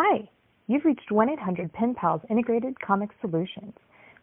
Hi, 0.00 0.28
you've 0.68 0.84
reached 0.84 1.10
1 1.10 1.28
800 1.28 1.72
Pen 1.72 1.92
Pals 1.92 2.20
Integrated 2.30 2.78
Comic 2.78 3.10
Solutions. 3.20 3.72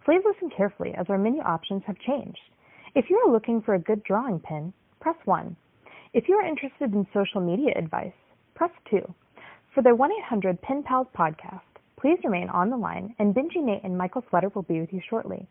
Please 0.05 0.21
listen 0.23 0.49
carefully 0.55 0.93
as 0.97 1.07
our 1.09 1.17
menu 1.17 1.41
options 1.41 1.83
have 1.85 1.99
changed. 1.99 2.39
If 2.95 3.09
you 3.09 3.17
are 3.17 3.29
looking 3.29 3.61
for 3.61 3.73
a 3.73 3.79
good 3.79 4.01
drawing 4.05 4.39
pen, 4.39 4.71
press 5.01 5.17
1. 5.25 5.53
If 6.13 6.29
you 6.29 6.35
are 6.35 6.47
interested 6.47 6.93
in 6.93 7.05
social 7.13 7.41
media 7.41 7.73
advice, 7.75 8.13
press 8.53 8.71
2. 8.89 9.01
For 9.73 9.83
the 9.83 9.93
1 9.93 10.11
800 10.13 10.61
Pen 10.61 10.81
Pals 10.81 11.07
podcast, 11.13 11.59
please 11.99 12.19
remain 12.23 12.47
on 12.47 12.69
the 12.69 12.77
line 12.77 13.13
and 13.19 13.35
Benji 13.35 13.61
Nate 13.61 13.83
and 13.83 13.97
Michael 13.97 14.23
Sweater 14.29 14.51
will 14.55 14.61
be 14.61 14.79
with 14.79 14.93
you 14.93 15.01
shortly. 15.09 15.45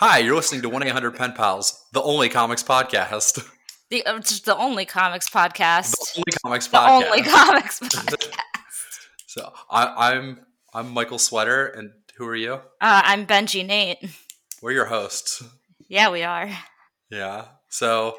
Hi, 0.00 0.18
you're 0.18 0.34
listening 0.34 0.62
to 0.62 0.68
1 0.68 0.82
800 0.82 1.14
Pen 1.16 1.32
Pals, 1.32 1.84
the 1.92 2.02
only 2.02 2.28
comics 2.28 2.62
podcast. 2.62 3.46
The 3.90 4.06
uh, 4.06 4.18
the 4.44 4.56
only 4.56 4.84
comics 4.86 5.28
podcast. 5.28 5.90
The 6.14 6.18
only 6.18 6.32
comics 6.42 6.66
The 6.68 6.76
podcast. 6.78 7.04
only 7.04 7.22
comics 7.22 7.80
podcast. 7.80 8.30
so 9.26 9.52
I, 9.70 10.12
I'm 10.12 10.40
I'm 10.72 10.90
Michael 10.90 11.18
Sweater, 11.18 11.66
and 11.66 11.90
who 12.16 12.24
are 12.26 12.36
you? 12.36 12.54
Uh, 12.54 12.60
I'm 12.80 13.26
Benji 13.26 13.66
Nate. 13.66 13.98
We're 14.62 14.72
your 14.72 14.86
hosts. 14.86 15.42
Yeah, 15.88 16.10
we 16.10 16.22
are. 16.22 16.48
Yeah. 17.10 17.46
So 17.68 18.16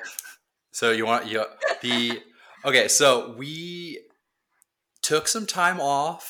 so 0.72 0.92
you 0.92 1.06
want 1.06 1.28
you 1.28 1.46
the 1.82 2.22
okay? 2.66 2.88
So 2.90 3.34
we 3.38 4.02
took 5.02 5.28
some 5.28 5.46
time 5.46 5.80
off 5.80 6.30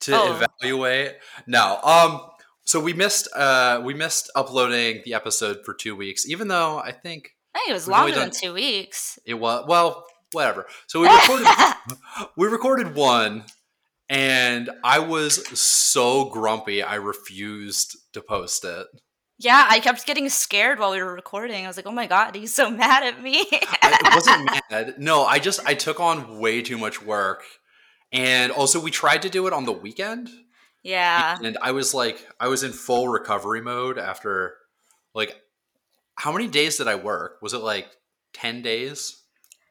to 0.00 0.12
Oh. 0.14 0.40
evaluate. 0.60 1.16
No, 1.46 1.78
um. 1.82 2.20
So 2.68 2.80
we 2.80 2.92
missed 2.92 3.28
uh 3.34 3.80
we 3.82 3.94
missed 3.94 4.30
uploading 4.34 5.00
the 5.06 5.14
episode 5.14 5.64
for 5.64 5.72
two 5.72 5.96
weeks, 5.96 6.28
even 6.28 6.48
though 6.48 6.78
I 6.78 6.92
think 6.92 7.34
I 7.54 7.60
think 7.60 7.70
it 7.70 7.72
was 7.72 7.88
longer 7.88 8.14
than 8.14 8.30
two 8.30 8.52
weeks. 8.52 9.18
It 9.24 9.34
was 9.34 9.64
well, 9.66 10.04
whatever. 10.32 10.66
So 10.86 11.00
we 11.00 11.08
recorded 11.08 11.46
we 12.36 12.46
recorded 12.46 12.94
one 12.94 13.44
and 14.10 14.68
I 14.84 14.98
was 14.98 15.46
so 15.58 16.26
grumpy 16.26 16.82
I 16.82 16.96
refused 16.96 17.96
to 18.12 18.20
post 18.20 18.66
it. 18.66 18.86
yeah, 19.38 19.64
I 19.70 19.80
kept 19.80 20.04
getting 20.04 20.28
scared 20.28 20.78
while 20.78 20.90
we 20.90 21.02
were 21.02 21.14
recording. 21.14 21.64
I 21.64 21.68
was 21.68 21.78
like, 21.78 21.86
"Oh 21.86 21.92
my 21.92 22.06
god, 22.06 22.34
he's 22.34 22.52
so 22.54 22.68
mad 22.84 23.02
at 23.02 23.22
me." 23.22 23.46
I 23.82 24.12
wasn't 24.14 24.50
mad. 24.70 24.94
No, 24.98 25.24
I 25.24 25.38
just 25.38 25.60
I 25.66 25.72
took 25.72 26.00
on 26.00 26.38
way 26.38 26.60
too 26.60 26.76
much 26.76 27.00
work. 27.00 27.44
And 28.12 28.52
also 28.52 28.78
we 28.78 28.90
tried 28.90 29.22
to 29.22 29.30
do 29.30 29.46
it 29.46 29.54
on 29.54 29.64
the 29.64 29.72
weekend. 29.72 30.28
Yeah, 30.82 31.38
And 31.42 31.58
I 31.62 31.72
was 31.72 31.94
like 31.94 32.26
I 32.40 32.48
was 32.48 32.62
in 32.62 32.72
full 32.72 33.08
recovery 33.08 33.60
mode 33.60 33.98
after 33.98 34.54
like 35.14 35.36
how 36.16 36.32
many 36.32 36.48
days 36.48 36.76
did 36.78 36.88
I 36.88 36.96
work? 36.96 37.40
Was 37.42 37.52
it 37.54 37.58
like 37.62 37.86
10 38.32 38.62
days? 38.62 39.22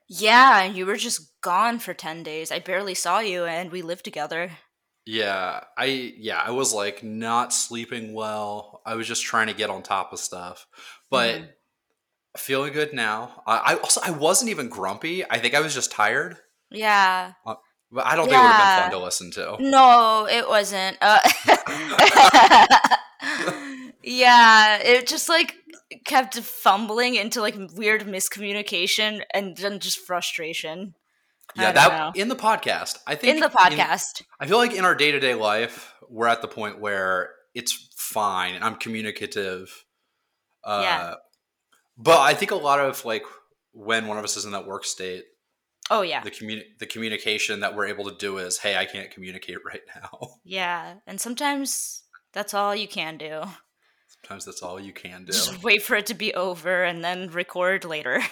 yeah. 0.09 0.63
You 0.63 0.85
were 0.85 0.95
just 0.97 1.41
gone 1.41 1.79
for 1.79 1.93
ten 1.93 2.23
days. 2.23 2.51
I 2.51 2.59
barely 2.59 2.95
saw 2.95 3.19
you, 3.19 3.43
and 3.45 3.71
we 3.71 3.81
lived 3.81 4.05
together. 4.05 4.51
Yeah, 5.05 5.63
I 5.77 5.85
yeah, 6.17 6.41
I 6.43 6.51
was 6.51 6.73
like 6.73 7.03
not 7.03 7.53
sleeping 7.53 8.13
well. 8.13 8.81
I 8.85 8.95
was 8.95 9.07
just 9.07 9.23
trying 9.23 9.47
to 9.47 9.53
get 9.53 9.69
on 9.69 9.83
top 9.83 10.11
of 10.13 10.19
stuff. 10.19 10.65
But 11.09 11.41
Mhm. 11.41 11.49
feeling 12.37 12.73
good 12.73 12.93
now. 12.93 13.41
I, 13.47 13.57
I 13.57 13.75
also 13.75 14.01
I 14.03 14.11
wasn't 14.11 14.51
even 14.51 14.69
grumpy. 14.69 15.23
I 15.29 15.39
think 15.39 15.53
I 15.55 15.61
was 15.61 15.73
just 15.73 15.91
tired. 15.91 16.37
Yeah. 16.71 17.33
But 17.91 18.05
I 18.05 18.15
don't 18.15 18.25
think 18.27 18.37
it 18.37 18.43
would 18.43 18.51
have 18.51 18.83
been 18.83 18.91
fun 18.91 18.99
to 18.99 19.05
listen 19.05 19.31
to. 19.31 19.57
No, 19.59 20.27
it 20.29 20.47
wasn't. 20.47 20.97
Uh, 20.99 21.19
yeah, 24.03 24.77
it 24.79 25.07
just 25.07 25.29
like 25.29 25.55
kept 26.05 26.37
fumbling 26.39 27.15
into 27.15 27.39
like 27.41 27.55
weird 27.75 28.01
miscommunication 28.01 29.21
and 29.33 29.55
then 29.55 29.79
just 29.79 29.99
frustration. 29.99 30.95
Yeah, 31.55 31.71
that 31.71 32.15
know. 32.15 32.21
in 32.21 32.27
the 32.27 32.35
podcast. 32.35 32.97
I 33.07 33.15
think 33.15 33.35
in 33.35 33.41
the 33.41 33.49
podcast. 33.49 34.21
I 34.39 34.47
feel 34.47 34.57
like 34.57 34.73
in 34.73 34.83
our 34.83 34.95
day 34.95 35.11
to 35.11 35.19
day 35.19 35.33
life, 35.33 35.93
we're 36.09 36.27
at 36.27 36.41
the 36.41 36.47
point 36.47 36.79
where 36.79 37.31
it's 37.55 37.89
fine 37.95 38.53
and 38.55 38.63
I'm 38.63 38.75
communicative. 38.75 39.85
Uh, 40.63 40.81
Yeah. 40.83 41.13
But 41.97 42.19
I 42.19 42.33
think 42.35 42.51
a 42.51 42.55
lot 42.55 42.79
of 42.79 43.05
like 43.05 43.23
when 43.71 44.07
one 44.07 44.17
of 44.17 44.23
us 44.23 44.37
is 44.37 44.45
in 44.45 44.51
that 44.51 44.67
work 44.67 44.85
state, 44.85 45.23
oh 45.89 46.01
yeah, 46.01 46.21
the 46.23 46.31
communi- 46.31 46.77
the 46.79 46.85
communication 46.85 47.59
that 47.61 47.75
we're 47.75 47.87
able 47.87 48.05
to 48.05 48.15
do 48.17 48.37
is, 48.37 48.57
"Hey, 48.59 48.77
I 48.77 48.85
can't 48.85 49.09
communicate 49.11 49.57
right 49.65 49.81
now." 49.95 50.29
yeah, 50.43 50.95
and 51.07 51.19
sometimes 51.21 52.03
that's 52.33 52.53
all 52.53 52.75
you 52.75 52.87
can 52.87 53.17
do. 53.17 53.43
Sometimes 54.21 54.45
that's 54.45 54.61
all 54.61 54.79
you 54.79 54.93
can 54.93 55.25
do. 55.25 55.31
Just 55.31 55.63
wait 55.63 55.81
for 55.83 55.95
it 55.95 56.05
to 56.07 56.13
be 56.13 56.33
over 56.33 56.83
and 56.83 57.03
then 57.03 57.29
record 57.29 57.85
later. 57.85 58.21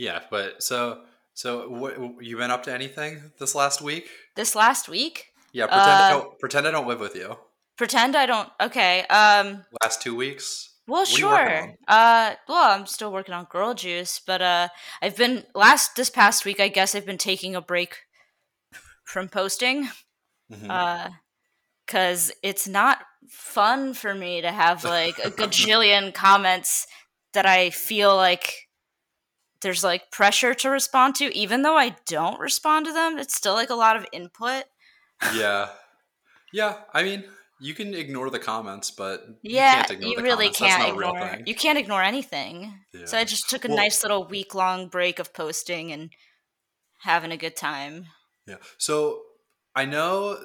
Yeah, 0.00 0.20
but 0.30 0.62
so 0.62 1.02
so 1.34 1.68
what, 1.68 1.96
you 2.24 2.36
been 2.36 2.52
up 2.52 2.62
to 2.64 2.72
anything 2.72 3.32
this 3.40 3.56
last 3.56 3.82
week? 3.82 4.08
This 4.36 4.54
last 4.54 4.88
week, 4.88 5.32
Yeah, 5.52 5.66
pretend 5.66 5.90
I 5.90 6.06
Uh, 6.06 6.10
don't 6.20 6.38
pretend 6.38 6.68
I 6.68 6.70
don't 6.70 6.86
live 6.86 7.00
with 7.00 7.16
you. 7.16 7.36
pretend 7.76 8.14
I 8.14 8.26
don't. 8.26 8.48
Okay. 8.60 9.00
Um. 9.08 9.64
Last 9.82 10.00
two 10.00 10.14
weeks. 10.14 10.70
Well, 10.88 11.02
What 11.02 11.08
are 11.14 11.18
you 11.18 11.26
working 11.28 11.46
sure. 11.48 11.74
Uh, 11.86 12.34
well, 12.48 12.70
I'm 12.80 12.86
still 12.86 13.12
working 13.12 13.34
on 13.34 13.44
Girl 13.44 13.74
Juice, 13.74 14.20
but 14.26 14.40
uh, 14.42 14.68
I've 15.02 15.16
been 15.16 15.44
last 15.54 15.94
this 15.96 16.10
past 16.10 16.44
week. 16.44 16.58
I 16.60 16.68
guess 16.68 16.94
I've 16.94 17.06
been 17.06 17.18
taking 17.18 17.54
a 17.54 17.60
break 17.60 17.94
from 19.04 19.28
posting, 19.28 19.88
Mhm. 20.50 20.70
uh, 20.70 21.10
because 21.86 22.32
it's 22.42 22.66
not 22.66 22.98
fun 23.30 23.92
for 23.94 24.14
me 24.14 24.40
to 24.40 24.50
have 24.50 24.84
like 24.84 25.18
a 25.18 25.30
gajillion 25.30 26.12
comments 26.26 26.86
that 27.34 27.46
I 27.46 27.70
feel 27.70 28.16
like 28.16 28.54
there's 29.60 29.82
like 29.84 30.10
pressure 30.10 30.54
to 30.54 30.70
respond 30.70 31.16
to, 31.16 31.36
even 31.36 31.62
though 31.62 31.76
I 31.76 31.96
don't 32.06 32.40
respond 32.40 32.86
to 32.86 32.92
them. 32.92 33.18
It's 33.18 33.34
still 33.36 33.54
like 33.54 33.70
a 33.70 33.74
lot 33.74 33.96
of 33.96 34.06
input. 34.12 34.64
yeah, 35.34 35.68
yeah. 36.52 36.76
I 36.94 37.02
mean, 37.02 37.24
you 37.60 37.74
can 37.74 37.94
ignore 37.94 38.30
the 38.30 38.38
comments, 38.38 38.90
but 38.90 39.24
Yeah, 39.42 39.70
you, 39.70 39.76
can't 39.84 39.90
ignore 39.90 40.10
you 40.10 40.22
really 40.22 40.50
comments. 40.50 40.58
Can't 40.58 40.82
not 40.82 40.90
a 40.90 40.98
real 40.98 41.08
ignore. 41.10 41.28
thing. 41.28 41.42
You 41.46 41.54
can't 41.54 41.78
ignore 41.78 42.02
anything. 42.02 42.74
So 43.06 43.18
I 43.18 43.24
just 43.24 43.48
took 43.50 43.64
a 43.64 43.68
Well- 43.68 43.76
nice 43.76 44.02
little 44.02 44.26
week 44.26 44.54
long 44.54 44.88
break 44.88 45.18
of 45.18 45.32
posting 45.34 45.92
and 45.92 46.10
having 47.02 47.32
a 47.32 47.36
good 47.36 47.56
time. 47.56 48.06
Yeah. 48.46 48.56
So 48.78 49.22
I 49.74 49.84
know 49.84 50.38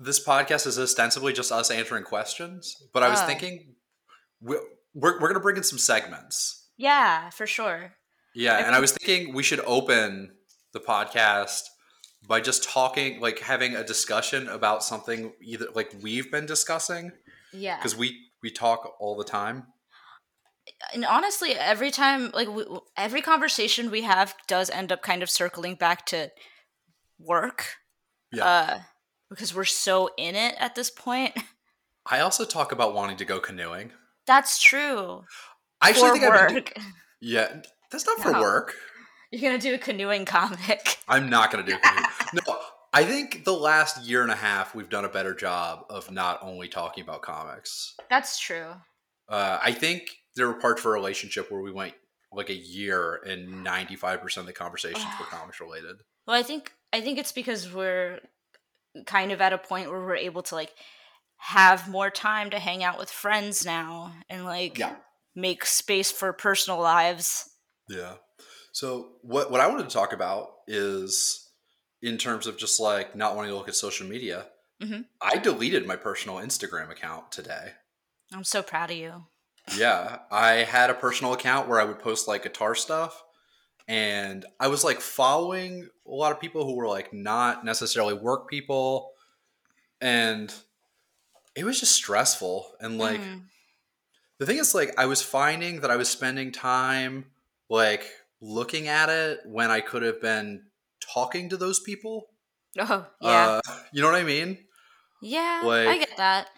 this 0.00 0.22
podcast 0.24 0.66
is 0.66 0.78
ostensibly 0.78 1.32
just 1.32 1.50
us 1.52 1.70
answering 1.70 2.04
questions, 2.04 2.76
but 2.92 3.02
I 3.02 3.08
was 3.08 3.20
Oh. 3.22 3.26
thinking 3.26 3.74
we're 4.40 4.60
we're, 4.94 5.14
we're 5.20 5.28
going 5.28 5.34
to 5.34 5.40
bring 5.40 5.56
in 5.58 5.62
some 5.62 5.78
segments. 5.78 6.68
Yeah, 6.78 7.28
for 7.30 7.46
sure. 7.46 7.92
Yeah, 8.34 8.64
and 8.66 8.74
I 8.74 8.80
was 8.80 8.92
thinking 8.92 9.34
we 9.34 9.42
should 9.42 9.60
open 9.60 10.34
the 10.72 10.80
podcast 10.80 11.62
by 12.26 12.40
just 12.40 12.64
talking, 12.64 13.20
like 13.20 13.38
having 13.40 13.76
a 13.76 13.84
discussion 13.84 14.48
about 14.48 14.82
something 14.82 15.32
either 15.42 15.66
like 15.74 15.94
we've 16.02 16.30
been 16.30 16.46
discussing 16.46 17.12
Yeah. 17.52 17.76
because 17.76 17.96
we 17.96 18.18
we 18.42 18.50
talk 18.50 18.94
all 19.00 19.16
the 19.16 19.24
time. 19.24 19.66
And 20.92 21.04
honestly, 21.04 21.52
every 21.52 21.92
time, 21.92 22.32
like, 22.34 22.48
we, 22.48 22.64
every 22.96 23.22
conversation 23.22 23.88
we 23.90 24.02
have 24.02 24.34
does 24.48 24.68
end 24.68 24.90
up 24.90 25.00
kind 25.00 25.22
of 25.22 25.30
circling 25.30 25.76
back 25.76 26.04
to 26.06 26.30
work. 27.20 27.76
Yeah. 28.32 28.44
Uh, 28.44 28.78
because 29.30 29.54
we're 29.54 29.64
so 29.64 30.10
in 30.18 30.34
it 30.34 30.54
at 30.58 30.74
this 30.74 30.90
point. 30.90 31.34
I 32.04 32.20
also 32.20 32.44
talk 32.44 32.72
about 32.72 32.94
wanting 32.94 33.16
to 33.18 33.24
go 33.24 33.38
canoeing. 33.40 33.92
That's 34.26 34.60
true. 34.60 35.22
I 35.80 35.90
actually 35.90 36.08
for 36.10 36.18
think 36.18 36.34
work. 36.34 36.74
do- 36.74 36.82
yeah, 37.20 37.60
that's 37.90 38.06
not 38.06 38.18
for 38.20 38.32
work. 38.32 38.74
You're 39.30 39.40
going 39.50 39.58
to 39.60 39.68
do 39.68 39.74
a 39.74 39.78
canoeing 39.78 40.24
comic. 40.24 40.98
I'm 41.08 41.28
not 41.28 41.50
going 41.50 41.64
to 41.64 41.70
do 41.70 41.76
a 41.76 41.80
canoeing. 41.80 42.06
no, 42.46 42.58
I 42.92 43.04
think 43.04 43.44
the 43.44 43.52
last 43.52 44.04
year 44.04 44.22
and 44.22 44.30
a 44.30 44.36
half 44.36 44.74
we've 44.74 44.88
done 44.88 45.04
a 45.04 45.08
better 45.08 45.34
job 45.34 45.84
of 45.90 46.10
not 46.10 46.38
only 46.42 46.68
talking 46.68 47.02
about 47.04 47.22
comics. 47.22 47.94
That's 48.08 48.38
true. 48.38 48.68
Uh, 49.28 49.58
I 49.62 49.72
think 49.72 50.08
there 50.36 50.46
were 50.46 50.54
parts 50.54 50.80
of 50.80 50.86
our 50.86 50.92
relationship 50.92 51.50
where 51.50 51.60
we 51.60 51.72
went 51.72 51.94
like 52.32 52.50
a 52.50 52.54
year 52.54 53.20
and 53.26 53.64
95% 53.66 54.36
of 54.38 54.46
the 54.46 54.52
conversations 54.52 55.04
were 55.18 55.26
comics 55.26 55.60
related. 55.60 55.96
Well, 56.26 56.38
I 56.38 56.42
think 56.42 56.72
I 56.92 57.00
think 57.00 57.18
it's 57.18 57.32
because 57.32 57.72
we're 57.72 58.20
kind 59.06 59.32
of 59.32 59.40
at 59.40 59.52
a 59.52 59.58
point 59.58 59.90
where 59.90 60.00
we're 60.00 60.16
able 60.16 60.42
to 60.44 60.54
like 60.54 60.72
have 61.38 61.88
more 61.88 62.10
time 62.10 62.50
to 62.50 62.58
hang 62.58 62.82
out 62.82 62.98
with 62.98 63.10
friends 63.10 63.64
now 63.66 64.12
and 64.30 64.44
like 64.44 64.78
Yeah. 64.78 64.94
make 65.34 65.64
space 65.66 66.10
for 66.10 66.32
personal 66.32 66.80
lives. 66.80 67.50
Yeah. 67.88 68.14
So 68.76 69.12
what 69.22 69.50
what 69.50 69.62
I 69.62 69.68
wanted 69.68 69.88
to 69.88 69.94
talk 69.94 70.12
about 70.12 70.50
is 70.66 71.48
in 72.02 72.18
terms 72.18 72.46
of 72.46 72.58
just 72.58 72.78
like 72.78 73.16
not 73.16 73.34
wanting 73.34 73.50
to 73.50 73.56
look 73.56 73.68
at 73.68 73.74
social 73.74 74.06
media. 74.06 74.48
Mhm. 74.82 75.06
I 75.18 75.38
deleted 75.38 75.86
my 75.86 75.96
personal 75.96 76.36
Instagram 76.36 76.90
account 76.90 77.32
today. 77.32 77.72
I'm 78.34 78.44
so 78.44 78.62
proud 78.62 78.90
of 78.90 78.98
you. 78.98 79.24
Yeah, 79.78 80.18
I 80.30 80.56
had 80.56 80.90
a 80.90 80.94
personal 80.94 81.32
account 81.32 81.68
where 81.68 81.80
I 81.80 81.84
would 81.84 82.00
post 82.00 82.28
like 82.28 82.42
guitar 82.42 82.74
stuff, 82.74 83.24
and 83.88 84.44
I 84.60 84.68
was 84.68 84.84
like 84.84 85.00
following 85.00 85.88
a 86.06 86.10
lot 86.10 86.32
of 86.32 86.38
people 86.38 86.66
who 86.66 86.76
were 86.76 86.86
like 86.86 87.14
not 87.14 87.64
necessarily 87.64 88.12
work 88.12 88.46
people, 88.46 89.14
and 90.02 90.52
it 91.54 91.64
was 91.64 91.80
just 91.80 91.94
stressful. 91.94 92.76
And 92.78 92.98
like 92.98 93.22
Mm. 93.22 93.48
the 94.38 94.44
thing 94.44 94.58
is, 94.58 94.74
like 94.74 94.92
I 94.98 95.06
was 95.06 95.22
finding 95.22 95.80
that 95.80 95.90
I 95.90 95.96
was 95.96 96.10
spending 96.10 96.52
time 96.52 97.32
like 97.70 98.12
looking 98.40 98.88
at 98.88 99.08
it 99.08 99.40
when 99.46 99.70
I 99.70 99.80
could 99.80 100.02
have 100.02 100.20
been 100.20 100.64
talking 101.12 101.48
to 101.50 101.56
those 101.56 101.80
people. 101.80 102.26
Oh, 102.78 103.06
yeah. 103.20 103.60
Uh, 103.66 103.72
you 103.92 104.02
know 104.02 104.10
what 104.10 104.20
I 104.20 104.24
mean? 104.24 104.58
yeah, 105.22 105.62
I 105.64 105.98
get 105.98 106.16
that. 106.18 106.48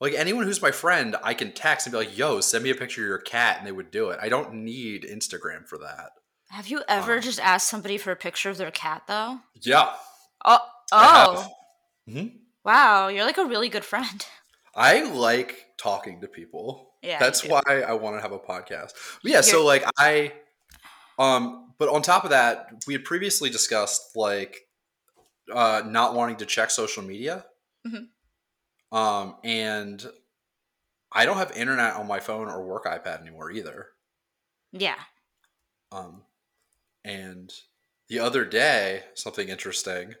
Like 0.00 0.14
anyone 0.14 0.44
who's 0.44 0.62
my 0.62 0.70
friend, 0.70 1.16
I 1.24 1.34
can 1.34 1.50
text 1.52 1.86
and 1.86 1.92
be 1.92 1.98
like, 1.98 2.16
"Yo, 2.16 2.40
send 2.40 2.62
me 2.62 2.70
a 2.70 2.74
picture 2.76 3.02
of 3.02 3.08
your 3.08 3.18
cat," 3.18 3.56
and 3.58 3.66
they 3.66 3.72
would 3.72 3.90
do 3.90 4.10
it. 4.10 4.20
I 4.22 4.28
don't 4.28 4.54
need 4.54 5.02
Instagram 5.02 5.66
for 5.66 5.76
that. 5.78 6.10
Have 6.50 6.68
you 6.68 6.82
ever 6.88 7.16
Um, 7.16 7.20
just 7.20 7.40
asked 7.40 7.68
somebody 7.68 7.98
for 7.98 8.12
a 8.12 8.16
picture 8.16 8.48
of 8.48 8.56
their 8.58 8.70
cat 8.70 9.02
though? 9.08 9.40
Yeah. 9.60 9.92
Oh, 10.44 10.60
oh. 10.92 11.48
Mhm. 12.08 12.38
wow! 12.64 13.08
You're 13.08 13.24
like 13.24 13.38
a 13.38 13.44
really 13.44 13.68
good 13.68 13.84
friend. 13.84 14.24
I 14.74 15.02
like 15.02 15.66
talking 15.76 16.20
to 16.20 16.28
people. 16.28 16.94
Yeah, 17.02 17.18
That's 17.18 17.44
why 17.44 17.62
I 17.66 17.92
want 17.94 18.16
to 18.16 18.22
have 18.22 18.30
a 18.32 18.38
podcast. 18.38 18.92
But 19.22 19.32
yeah, 19.32 19.40
so 19.40 19.64
like 19.64 19.84
I 19.98 20.32
um 21.18 21.64
but 21.78 21.88
on 21.88 22.02
top 22.02 22.24
of 22.24 22.30
that, 22.30 22.82
we 22.88 22.92
had 22.94 23.04
previously 23.04 23.50
discussed 23.50 24.16
like 24.16 24.60
uh 25.52 25.82
not 25.86 26.14
wanting 26.14 26.36
to 26.36 26.46
check 26.46 26.70
social 26.70 27.02
media. 27.02 27.44
Mhm. 27.86 28.08
Um 28.96 29.36
and 29.44 30.04
I 31.12 31.24
don't 31.24 31.38
have 31.38 31.52
internet 31.52 31.94
on 31.94 32.06
my 32.06 32.20
phone 32.20 32.48
or 32.48 32.64
work 32.64 32.84
iPad 32.84 33.20
anymore 33.20 33.50
either. 33.50 33.88
Yeah. 34.72 34.98
Um 35.92 36.22
and 37.04 37.52
the 38.08 38.18
other 38.18 38.44
day, 38.44 39.04
something 39.14 39.48
interesting 39.48 40.14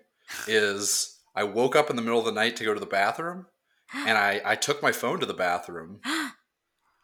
is 0.46 1.18
I 1.34 1.44
woke 1.44 1.74
up 1.76 1.90
in 1.90 1.96
the 1.96 2.02
middle 2.02 2.18
of 2.18 2.24
the 2.24 2.32
night 2.32 2.56
to 2.56 2.64
go 2.64 2.74
to 2.74 2.80
the 2.80 2.86
bathroom 2.86 3.46
and 3.94 4.18
I, 4.18 4.42
I 4.44 4.54
took 4.56 4.82
my 4.82 4.92
phone 4.92 5.20
to 5.20 5.26
the 5.26 5.34
bathroom 5.34 6.00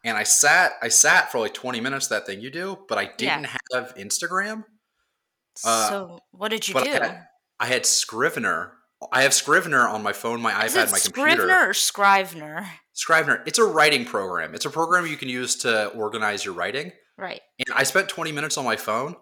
and 0.05 0.17
I 0.17 0.23
sat 0.23 0.73
I 0.81 0.87
sat 0.87 1.31
for 1.31 1.39
like 1.39 1.53
20 1.53 1.81
minutes 1.81 2.07
that 2.07 2.25
thing 2.25 2.39
you 2.39 2.49
do, 2.49 2.77
but 2.87 2.97
I 2.97 3.11
didn't 3.17 3.47
have 3.73 3.93
Instagram. 3.95 4.63
Uh, 5.65 5.89
so 5.89 6.19
what 6.31 6.49
did 6.49 6.67
you 6.67 6.75
do? 6.75 6.79
I 6.81 6.87
had, 6.87 7.27
I 7.59 7.65
had 7.67 7.85
Scrivener. 7.85 8.73
I 9.11 9.23
have 9.23 9.33
Scrivener 9.33 9.87
on 9.87 10.01
my 10.03 10.13
phone, 10.13 10.41
my 10.41 10.65
Is 10.65 10.73
iPad, 10.73 10.91
my 10.91 10.99
computer. 10.99 11.31
Scrivener 11.41 11.69
or 11.69 11.73
Scrivener? 11.73 12.67
Scrivener. 12.93 13.43
It's 13.45 13.59
a 13.59 13.63
writing 13.65 14.05
program. 14.05 14.55
It's 14.55 14.65
a 14.65 14.69
program 14.69 15.05
you 15.05 15.17
can 15.17 15.27
use 15.29 15.55
to 15.57 15.87
organize 15.89 16.45
your 16.45 16.53
writing. 16.53 16.91
Right. 17.17 17.41
And 17.59 17.75
I 17.75 17.83
spent 17.83 18.07
20 18.09 18.31
minutes 18.31 18.57
on 18.57 18.63
my 18.65 18.75
phone, 18.77 19.15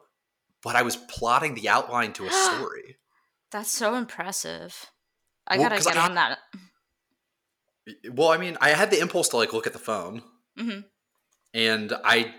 but 0.63 0.75
I 0.75 0.83
was 0.83 0.95
plotting 0.95 1.55
the 1.55 1.69
outline 1.69 2.13
to 2.13 2.25
a 2.27 2.31
story. 2.55 2.97
That's 3.51 3.71
so 3.71 3.95
impressive. 3.95 4.85
I 5.47 5.57
Well, 5.57 5.69
gotta 5.69 5.83
get 5.83 5.97
I- 5.97 6.05
on 6.05 6.15
that. 6.15 6.39
Well, 8.11 8.29
I 8.29 8.37
mean, 8.37 8.57
I 8.61 8.69
had 8.69 8.91
the 8.91 8.99
impulse 8.99 9.29
to 9.29 9.37
like 9.37 9.51
look 9.53 9.67
at 9.67 9.73
the 9.73 9.79
phone, 9.79 10.21
hmm 10.57 10.83
and 11.53 11.93
I 12.03 12.33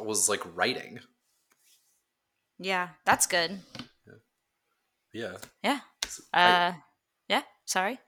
was 0.00 0.28
like 0.28 0.42
writing. 0.56 1.00
Yeah, 2.58 2.88
that's 3.04 3.26
good. 3.26 3.60
Yeah, 5.12 5.38
Yeah. 5.62 5.80
I, 6.42 6.50
Uh, 6.50 6.72
yeah. 7.28 7.42
Sorry. 7.64 7.98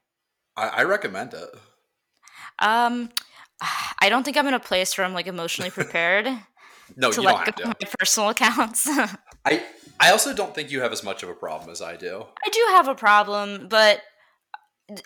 I, 0.56 0.68
I 0.68 0.82
recommend 0.84 1.34
it. 1.34 1.48
Um, 2.58 3.10
I 4.00 4.08
don't 4.08 4.22
think 4.24 4.36
I'm 4.36 4.46
in 4.46 4.54
a 4.54 4.60
place 4.60 4.96
where 4.96 5.06
I'm 5.06 5.14
like 5.14 5.26
emotionally 5.26 5.70
prepared 5.74 6.26
No, 6.96 7.10
to 7.12 7.22
you 7.22 7.28
have 7.28 7.44
go 7.44 7.52
to. 7.52 7.66
my 7.66 7.88
personal 7.98 8.30
accounts. 8.30 8.86
I 8.88 9.16
I 9.44 9.64
I 10.00 10.10
also 10.12 10.32
don't 10.34 10.54
think 10.54 10.70
you 10.70 10.80
have 10.80 10.92
as 10.92 11.02
much 11.02 11.22
of 11.22 11.28
a 11.28 11.34
problem 11.34 11.70
as 11.70 11.82
I 11.82 11.96
do. 11.96 12.24
I 12.44 12.48
do 12.50 12.66
have 12.70 12.88
a 12.88 12.94
problem, 12.94 13.68
but 13.68 14.00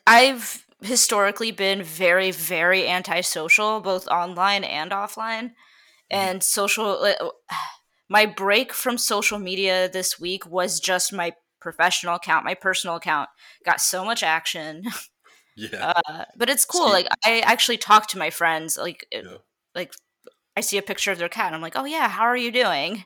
I've 0.07 0.65
historically 0.85 1.51
been 1.51 1.83
very, 1.83 2.31
very 2.31 2.89
antisocial, 2.89 3.81
both 3.81 4.07
online 4.09 4.65
and 4.65 4.91
offline. 4.93 5.53
And 6.11 6.43
social, 6.43 7.01
like, 7.01 7.19
my 8.09 8.27
break 8.27 8.73
from 8.73 8.99
social 8.99 9.39
media 9.39 9.89
this 9.89 10.21
week 10.21 10.47
was 10.47 10.81
just 10.81 11.13
my 11.13 11.33
professional 11.61 12.17
account. 12.17 12.45
My 12.45 12.55
personal 12.55 12.97
account 12.97 13.31
got 13.65 13.81
so 13.81 14.05
much 14.05 14.23
action. 14.23 14.85
Yeah, 15.57 15.93
uh, 16.09 16.25
but 16.37 16.51
it's 16.51 16.65
cool. 16.65 16.89
Like 16.91 17.07
I 17.25 17.39
actually 17.41 17.77
talk 17.77 18.09
to 18.09 18.19
my 18.19 18.31
friends. 18.31 18.77
Like 18.77 19.07
Yeah. 19.13 19.37
like 19.75 19.93
I 20.57 20.63
see 20.63 20.79
a 20.79 20.83
picture 20.83 21.13
of 21.13 21.19
their 21.19 21.29
cat, 21.29 21.47
and 21.47 21.55
I'm 21.55 21.63
like, 21.63 21.77
oh 21.77 21.85
yeah, 21.85 22.09
how 22.09 22.25
are 22.25 22.37
you 22.37 22.51
doing? 22.51 23.05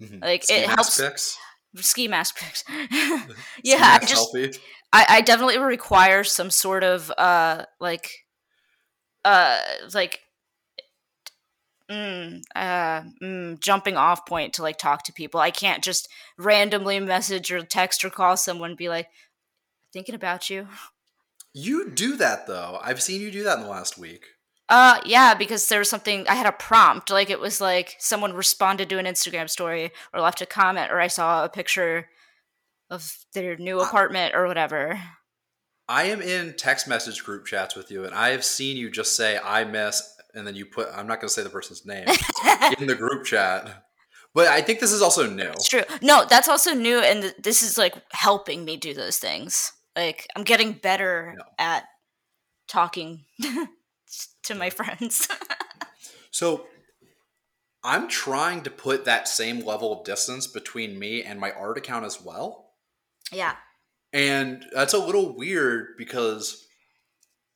Mhm. 0.00 0.22
like, 0.22 0.44
it 0.48 0.68
mask 0.68 1.00
helps- 1.00 1.38
Ski 1.76 2.08
mask 2.08 2.38
pics. 2.38 2.64
yeah, 3.62 3.98
I 4.00 4.04
just. 4.04 4.36
I, 4.90 5.04
I 5.08 5.20
definitely 5.20 5.58
require 5.58 6.24
some 6.24 6.50
sort 6.50 6.82
of 6.82 7.12
uh 7.18 7.66
like 7.78 8.10
uh 9.24 9.60
like 9.92 10.20
mm, 11.90 12.42
uh, 12.54 13.02
mm, 13.22 13.60
jumping 13.60 13.96
off 13.96 14.26
point 14.26 14.54
to 14.54 14.62
like 14.62 14.78
talk 14.78 15.04
to 15.04 15.12
people. 15.12 15.40
I 15.40 15.50
can't 15.50 15.82
just 15.82 16.08
randomly 16.36 17.00
message 17.00 17.50
or 17.50 17.62
text 17.62 18.04
or 18.04 18.10
call 18.10 18.36
someone 18.36 18.70
and 18.70 18.78
be 18.78 18.88
like 18.88 19.08
thinking 19.92 20.14
about 20.14 20.50
you. 20.50 20.68
You 21.54 21.90
do 21.90 22.16
that 22.16 22.46
though. 22.46 22.78
I've 22.82 23.02
seen 23.02 23.20
you 23.20 23.30
do 23.30 23.44
that 23.44 23.58
in 23.58 23.64
the 23.64 23.70
last 23.70 23.98
week. 23.98 24.24
Uh 24.68 25.00
yeah, 25.06 25.34
because 25.34 25.68
there 25.68 25.78
was 25.78 25.88
something 25.88 26.28
I 26.28 26.34
had 26.34 26.46
a 26.46 26.52
prompt, 26.52 27.10
like 27.10 27.30
it 27.30 27.40
was 27.40 27.60
like 27.60 27.96
someone 27.98 28.34
responded 28.34 28.88
to 28.90 28.98
an 28.98 29.06
Instagram 29.06 29.48
story 29.48 29.92
or 30.12 30.20
left 30.20 30.42
a 30.42 30.46
comment 30.46 30.90
or 30.92 31.00
I 31.00 31.06
saw 31.06 31.44
a 31.44 31.48
picture 31.48 32.08
of 32.90 33.16
their 33.34 33.56
new 33.56 33.80
apartment 33.80 34.34
or 34.34 34.46
whatever. 34.46 35.00
I 35.88 36.04
am 36.04 36.20
in 36.20 36.54
text 36.54 36.86
message 36.86 37.24
group 37.24 37.46
chats 37.46 37.74
with 37.74 37.90
you, 37.90 38.04
and 38.04 38.14
I 38.14 38.28
have 38.30 38.44
seen 38.44 38.76
you 38.76 38.90
just 38.90 39.16
say 39.16 39.38
"I 39.42 39.64
miss," 39.64 40.02
and 40.34 40.46
then 40.46 40.54
you 40.54 40.66
put. 40.66 40.88
I'm 40.94 41.06
not 41.06 41.20
going 41.20 41.28
to 41.28 41.32
say 41.34 41.42
the 41.42 41.48
person's 41.48 41.86
name 41.86 42.06
in 42.78 42.86
the 42.86 42.94
group 42.94 43.24
chat, 43.24 43.84
but 44.34 44.48
I 44.48 44.60
think 44.60 44.80
this 44.80 44.92
is 44.92 45.00
also 45.00 45.26
new. 45.28 45.44
It's 45.48 45.66
true. 45.68 45.84
No, 46.02 46.26
that's 46.28 46.46
also 46.48 46.74
new, 46.74 46.98
and 46.98 47.22
th- 47.22 47.34
this 47.42 47.62
is 47.62 47.78
like 47.78 47.94
helping 48.12 48.66
me 48.66 48.76
do 48.76 48.92
those 48.92 49.16
things. 49.18 49.72
Like 49.96 50.26
I'm 50.36 50.44
getting 50.44 50.72
better 50.72 51.34
No. 51.38 51.44
at 51.58 51.84
talking 52.68 53.24
to 54.44 54.54
my 54.54 54.70
friends. 54.70 55.28
So 56.30 56.66
I'm 57.82 58.08
trying 58.08 58.62
to 58.62 58.70
put 58.70 59.04
that 59.04 59.26
same 59.26 59.64
level 59.64 59.92
of 59.92 60.04
distance 60.04 60.46
between 60.46 60.98
me 60.98 61.22
and 61.22 61.40
my 61.40 61.50
art 61.50 61.78
account 61.78 62.04
as 62.04 62.22
well. 62.22 62.74
yeah. 63.32 63.56
And 64.12 64.64
that's 64.72 64.94
a 64.94 65.04
little 65.04 65.36
weird 65.36 65.96
because 65.98 66.66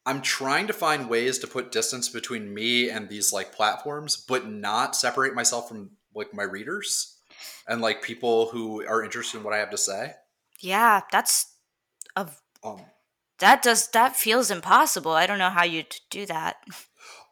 I'm 0.05 0.21
trying 0.21 0.67
to 0.67 0.73
find 0.73 1.09
ways 1.09 1.39
to 1.39 1.47
put 1.47 1.73
distance 1.73 2.09
between 2.09 2.53
me 2.53 2.91
and 2.91 3.09
these 3.09 3.33
like 3.33 3.55
platforms, 3.55 4.17
but 4.17 4.49
not 4.51 4.97
separate 4.97 5.35
myself 5.35 5.69
from 5.69 5.93
like 6.15 6.35
my 6.35 6.43
readers 6.43 7.17
and 7.69 7.81
like 7.81 8.03
people 8.03 8.51
who 8.51 8.85
are 8.85 9.05
interested 9.05 9.39
in 9.39 9.45
what 9.45 9.55
I 9.55 9.59
have 9.59 9.71
to 9.71 9.79
say. 9.79 10.13
Yeah, 10.61 11.03
that's 11.11 11.55
a 12.17 12.29
Um, 12.65 12.81
that 13.43 13.63
does 13.63 13.89
that 13.89 14.17
feels 14.17 14.51
impossible. 14.51 15.13
I 15.13 15.27
don't 15.27 15.39
know 15.39 15.51
how 15.51 15.65
you'd 15.65 15.95
do 16.11 16.25
that. 16.27 16.57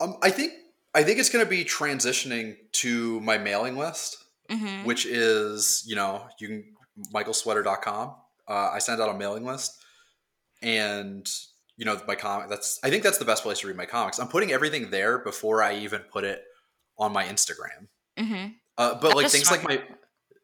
um, 0.01 0.17
I 0.23 0.31
think 0.31 0.53
I 0.95 1.03
think 1.03 1.19
it's 1.19 1.31
going 1.31 1.45
to 1.45 1.49
be 1.49 1.65
transitioning 1.65 2.57
to 2.83 3.21
my 3.21 3.39
mailing 3.39 3.77
list. 3.79 4.17
hmm 4.51 4.85
which 4.85 5.07
is 5.07 5.83
you 5.87 5.95
know 5.97 6.27
you 6.41 6.49
can 6.49 6.65
michaelsweater.com 7.15 8.15
uh, 8.49 8.71
i 8.77 8.79
send 8.81 9.01
out 9.01 9.09
a 9.15 9.15
mailing 9.15 9.45
list 9.45 9.79
and 10.63 11.29
you 11.77 11.85
know 11.85 12.01
my 12.07 12.15
comic 12.15 12.49
that's 12.49 12.79
i 12.83 12.91
think 12.91 13.03
that's 13.03 13.19
the 13.19 13.25
best 13.25 13.43
place 13.43 13.61
to 13.61 13.67
read 13.69 13.77
my 13.77 13.87
comics 13.87 14.19
i'm 14.19 14.29
putting 14.29 14.51
everything 14.53 14.91
there 14.91 15.19
before 15.19 15.63
i 15.63 15.75
even 15.77 16.01
put 16.01 16.25
it 16.25 16.43
on 16.99 17.13
my 17.13 17.25
instagram 17.25 17.89
hmm 18.19 18.47
uh, 18.79 18.95
but 19.01 19.15
like 19.15 19.29
things 19.29 19.47
smart 19.47 19.65
like 19.65 19.81
my 19.81 19.97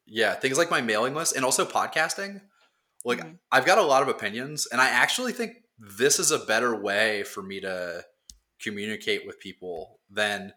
yeah 0.06 0.34
things 0.34 0.56
like 0.58 0.70
my 0.70 0.80
mailing 0.80 1.14
list 1.14 1.34
and 1.36 1.44
also 1.44 1.64
podcasting 1.64 2.40
like 3.06 3.20
Mhm. 3.20 3.38
i've 3.52 3.64
got 3.64 3.78
a 3.78 3.82
lot 3.82 4.02
of 4.02 4.08
opinions 4.08 4.66
and 4.66 4.80
i 4.80 4.88
actually 4.88 5.32
think 5.32 5.52
this 5.78 6.18
is 6.18 6.30
a 6.30 6.38
better 6.38 6.74
way 6.88 7.22
for 7.22 7.42
me 7.42 7.60
to 7.60 8.04
communicate 8.60 9.26
with 9.26 9.38
people 9.38 10.00
than 10.10 10.52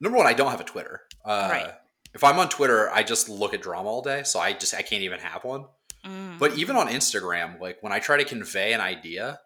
number 0.00 0.16
one 0.18 0.26
i 0.26 0.32
don't 0.34 0.50
have 0.50 0.60
a 0.60 0.64
twitter 0.72 1.02
uh, 1.24 1.48
Right. 1.50 1.74
if 2.14 2.22
i'm 2.24 2.38
on 2.38 2.48
twitter 2.48 2.90
i 2.90 3.02
just 3.02 3.28
look 3.28 3.52
at 3.54 3.62
drama 3.62 3.88
all 3.88 4.02
day 4.02 4.22
so 4.22 4.38
i 4.40 4.52
just 4.52 4.74
i 4.74 4.82
can't 4.82 5.02
even 5.02 5.20
have 5.20 5.44
one 5.44 5.66
Mm. 6.04 6.38
but 6.38 6.56
even 6.56 6.76
on 6.76 6.86
instagram 6.88 7.58
like 7.60 7.82
when 7.82 7.92
i 7.92 7.98
try 7.98 8.16
to 8.16 8.24
convey 8.24 8.72
an 8.72 8.80
idea 8.80 9.40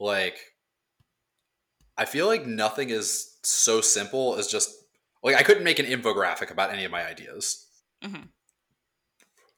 like 0.00 0.36
i 1.96 2.04
feel 2.04 2.26
like 2.26 2.44
nothing 2.44 2.90
is 2.90 3.38
so 3.44 3.80
simple 3.80 4.34
as 4.36 4.48
just 4.48 4.70
like 5.22 5.36
i 5.36 5.42
couldn't 5.44 5.62
make 5.62 5.78
an 5.78 5.86
infographic 5.86 6.50
about 6.50 6.72
any 6.72 6.84
of 6.84 6.90
my 6.90 7.04
ideas 7.06 7.68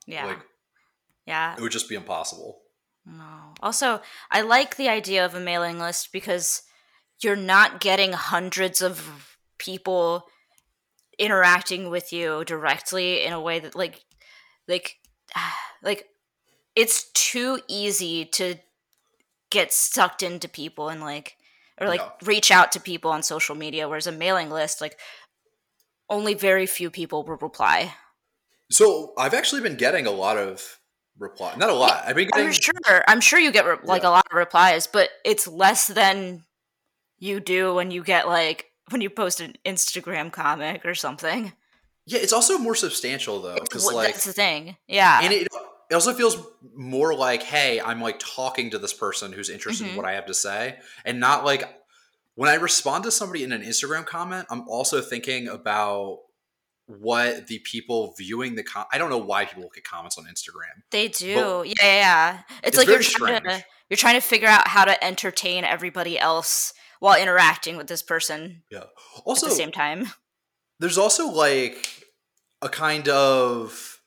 yeah, 0.07 0.27
like 0.27 0.39
yeah. 1.27 1.55
it 1.57 1.61
would 1.61 1.73
just 1.73 1.89
be 1.89 1.95
impossible 1.95 2.61
No. 3.07 3.55
Also, 3.63 4.01
I 4.31 4.41
like 4.43 4.77
the 4.77 4.89
idea 4.89 5.25
of 5.25 5.35
a 5.35 5.41
mailing 5.41 5.79
list 5.79 6.11
because 6.13 6.63
you're 7.23 7.37
not 7.55 7.81
getting 7.81 8.13
hundreds 8.13 8.81
of 8.83 9.37
people 9.59 10.25
interacting 11.19 11.91
with 11.91 12.13
you 12.13 12.45
directly 12.45 13.23
in 13.25 13.33
a 13.33 13.41
way 13.41 13.61
that 13.61 13.75
like 13.75 14.05
like 14.69 14.97
like 15.83 16.09
it's 16.75 17.11
too 17.13 17.61
easy 17.69 18.25
to 18.25 18.57
get 19.51 19.73
sucked 19.73 20.23
into 20.23 20.49
people 20.49 20.89
and 20.89 21.01
like 21.01 21.37
or 21.81 21.87
like 21.89 22.01
Yeah. 22.01 22.11
reach 22.27 22.51
out 22.51 22.73
to 22.73 22.81
people 22.81 23.11
on 23.13 23.23
social 23.23 23.55
media 23.55 23.89
whereas 23.89 24.07
a 24.09 24.13
mailing 24.13 24.51
list 24.51 24.81
like 24.81 24.99
only 26.09 26.35
very 26.35 26.67
few 26.67 26.91
people 26.91 27.23
will 27.23 27.37
reply 27.37 27.95
So 28.71 29.13
I've 29.17 29.35
actually 29.35 29.63
been 29.63 29.77
getting 29.77 30.07
a 30.07 30.11
lot 30.11 30.37
of 30.37 30.81
reply. 31.19 31.55
Not 31.57 31.71
a 31.71 31.75
lot. 31.75 32.03
I've 32.07 32.17
been 32.17 32.29
getting 32.29 32.47
i'm 32.47 32.53
sure 32.53 33.05
i'm 33.09 33.21
sure 33.21 33.39
you 33.39 33.53
get 33.53 33.67
re- 33.67 33.77
like 33.85 34.03
Yeah. 34.03 34.09
a 34.09 34.11
lot 34.11 34.27
of 34.31 34.37
replies 34.37 34.87
but 34.87 35.11
it's 35.25 35.47
less 35.47 35.87
than 35.87 36.43
you 37.19 37.41
do 37.41 37.75
when 37.75 37.91
you 37.91 38.03
get 38.03 38.27
like 38.27 38.67
when 38.91 39.01
you 39.01 39.09
post 39.11 39.41
an 39.41 39.55
instagram 39.65 40.33
comic 40.33 40.85
or 40.85 40.95
something 40.95 41.53
Yeah, 42.07 42.19
it's 42.19 42.33
also 42.33 42.59
more 42.59 42.75
substantial 42.75 43.41
though, 43.41 43.55
because 43.55 43.87
like, 43.93 44.09
that's 44.09 44.25
the 44.25 44.33
thing 44.33 44.77
yeah 44.89 45.21
and 45.23 45.33
it, 45.33 45.47
it 45.91 45.95
also 45.95 46.13
feels 46.15 46.37
more 46.75 47.15
like, 47.15 47.43
hey, 47.43 47.81
I'm 47.81 48.01
like 48.01 48.19
talking 48.19 48.71
to 48.71 48.79
this 48.79 48.93
person 48.93 49.33
who's 49.33 49.49
interested 49.51 49.87
Mhm. 49.87 49.91
in 49.91 49.97
what 49.97 50.07
I 50.07 50.13
have 50.15 50.27
to 50.27 50.35
say, 50.35 50.79
and 51.05 51.21
not 51.21 51.45
like 51.45 51.63
when 52.35 52.51
I 52.51 52.55
respond 52.55 53.05
to 53.05 53.13
somebody 53.13 53.45
in 53.45 53.53
an 53.53 53.63
Instagram 53.63 54.05
comment, 54.05 54.47
I'm 54.51 54.67
also 54.69 55.01
thinking 55.01 55.47
about 55.47 56.21
what 56.87 57.47
the 57.47 57.59
people 57.61 58.15
viewing 58.19 58.55
the 58.57 58.63
com- 58.63 58.85
I 58.93 58.99
don't 58.99 59.11
know 59.11 59.19
why 59.19 59.45
people 59.47 59.63
look 59.63 59.77
at 59.79 59.85
comments 59.85 60.19
on 60.19 60.25
Instagram. 60.25 60.83
They 60.91 61.09
do. 61.09 61.65
Yeah, 61.67 61.73
yeah, 61.83 61.85
yeah. 61.85 62.39
It's, 62.63 62.69
It's 62.69 62.77
like 62.79 62.89
you're 62.89 63.01
trying 63.03 63.43
to 63.45 63.65
you're 63.91 63.97
trying 63.97 64.15
to 64.17 64.21
figure 64.21 64.49
out 64.49 64.69
how 64.69 64.85
to 64.85 65.03
entertain 65.05 65.65
everybody 65.65 66.19
else 66.19 66.73
while 67.01 67.21
interacting 67.21 67.77
with 67.77 67.87
this 67.87 68.03
person 68.03 68.63
Yeah. 68.71 68.85
Also 69.25 69.47
at 69.47 69.51
the 69.51 69.57
same 69.57 69.73
time. 69.73 70.11
there's 70.81 70.99
also 70.99 71.29
like 71.29 72.05
a 72.63 72.69
kind 72.69 73.09
of 73.09 74.01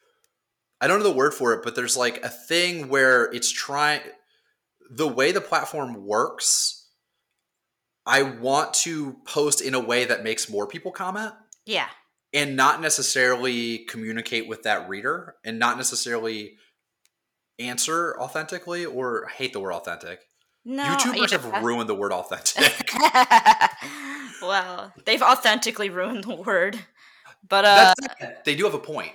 I 0.81 0.87
don't 0.87 0.99
know 0.99 1.09
the 1.09 1.15
word 1.15 1.33
for 1.33 1.53
it, 1.53 1.61
but 1.63 1.75
there's 1.75 1.97
like 1.97 2.23
a 2.23 2.29
thing 2.29 2.89
where 2.89 3.25
it's 3.33 3.51
trying 3.51 4.01
the 4.89 5.07
way 5.07 5.31
the 5.31 5.41
platform 5.41 6.05
works. 6.05 6.87
I 8.05 8.21
want 8.21 8.73
to 8.75 9.17
post 9.25 9.61
in 9.61 9.73
a 9.73 9.79
way 9.79 10.05
that 10.05 10.23
makes 10.23 10.49
more 10.49 10.65
people 10.67 10.91
comment 10.91 11.33
Yeah. 11.65 11.87
And 12.33 12.55
not 12.55 12.81
necessarily 12.81 13.79
communicate 13.79 14.47
with 14.47 14.63
that 14.63 14.87
reader 14.89 15.35
and 15.43 15.59
not 15.59 15.77
necessarily 15.77 16.57
answer 17.59 18.19
authentically 18.19 18.85
or 18.85 19.27
I 19.27 19.31
hate 19.31 19.53
the 19.53 19.59
word 19.59 19.73
authentic. 19.73 20.19
No. 20.65 20.83
YouTubers 20.83 21.31
yeah. 21.31 21.51
have 21.51 21.63
ruined 21.63 21.89
the 21.89 21.95
word 21.95 22.11
authentic. 22.11 22.91
well, 24.41 24.93
they've 25.05 25.21
authentically 25.21 25.89
ruined 25.89 26.25
the 26.25 26.35
word. 26.35 26.77
But 27.47 27.65
uh 27.65 27.93
That's, 27.99 28.43
they 28.45 28.55
do 28.55 28.65
have 28.65 28.73
a 28.73 28.79
point 28.79 29.13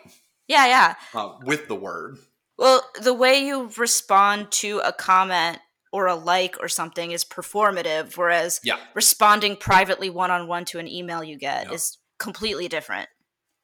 yeah, 0.49 0.66
yeah. 0.66 0.95
uh, 1.14 1.35
with 1.45 1.69
the 1.69 1.75
word. 1.75 2.19
Well, 2.59 2.85
the 3.00 3.14
way 3.14 3.45
you 3.45 3.71
respond 3.76 4.50
to 4.52 4.81
a 4.81 4.92
comment 4.92 5.59
or 5.92 6.07
a 6.07 6.14
like 6.14 6.57
or 6.61 6.69
something 6.69 7.11
is 7.11 7.25
performative, 7.25 8.16
whereas 8.16 8.61
Yeah. 8.62 8.78
responding 8.95 9.57
privately 9.57 10.11
one 10.11 10.31
on 10.31 10.49
one 10.49 10.64
to 10.66 10.78
an 10.78 10.88
email 10.88 11.23
you 11.23 11.38
get 11.38 11.73
is 11.73 11.99
completely 12.23 12.69
different. 12.69 13.09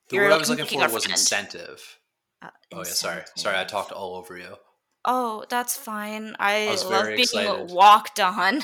The 0.09 0.17
You're 0.17 0.25
word 0.27 0.33
I 0.33 0.39
was 0.39 0.51
looking 0.51 0.67
for 0.81 0.89
was 0.93 1.05
friend. 1.05 1.19
incentive. 1.19 1.99
Uh, 2.43 2.51
Oh 2.73 2.79
yeah, 2.79 2.85
sorry, 2.85 3.23
sorry, 3.37 3.59
I 3.59 3.65
talked 3.65 3.93
all 3.93 4.15
over 4.17 4.37
you. 4.37 4.57
Oh, 5.05 5.45
that's 5.49 5.77
fine. 5.77 6.35
I, 6.39 6.69
I 6.69 6.75
love 6.89 7.07
being 7.07 7.21
excited. 7.21 7.71
walked 7.71 8.21
on. 8.21 8.63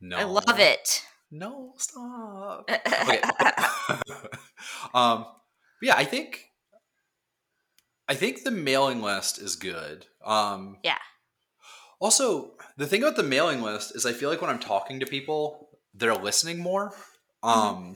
No, 0.00 0.16
I 0.16 0.24
love 0.24 0.58
it. 0.60 1.02
No, 1.30 1.74
stop. 1.78 2.70
Okay. 2.86 3.20
um, 4.94 5.26
yeah, 5.82 5.94
I 5.96 6.04
think, 6.04 6.44
I 8.08 8.14
think 8.14 8.44
the 8.44 8.50
mailing 8.50 9.02
list 9.02 9.38
is 9.38 9.56
good. 9.56 10.06
Um, 10.24 10.78
Yeah. 10.82 10.98
Also, 12.00 12.52
the 12.76 12.86
thing 12.86 13.02
about 13.02 13.16
the 13.16 13.22
mailing 13.24 13.60
list 13.60 13.96
is, 13.96 14.06
I 14.06 14.12
feel 14.12 14.30
like 14.30 14.40
when 14.40 14.50
I'm 14.50 14.60
talking 14.60 15.00
to 15.00 15.06
people, 15.06 15.68
they're 15.94 16.14
listening 16.14 16.58
more. 16.60 16.94
Mm-hmm. 17.42 17.94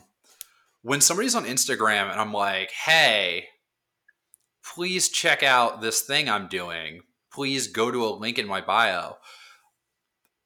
When 0.83 1.01
somebody's 1.01 1.33
on 1.35 1.45
Instagram 1.45 2.11
and 2.11 2.19
I'm 2.19 2.33
like, 2.33 2.71
"Hey, 2.71 3.47
please 4.75 5.09
check 5.09 5.41
out 5.41 5.81
this 5.81 6.01
thing 6.01 6.29
I'm 6.29 6.47
doing. 6.47 7.01
Please 7.33 7.67
go 7.67 7.89
to 7.89 8.05
a 8.05 8.13
link 8.13 8.37
in 8.37 8.47
my 8.47 8.61
bio." 8.61 9.17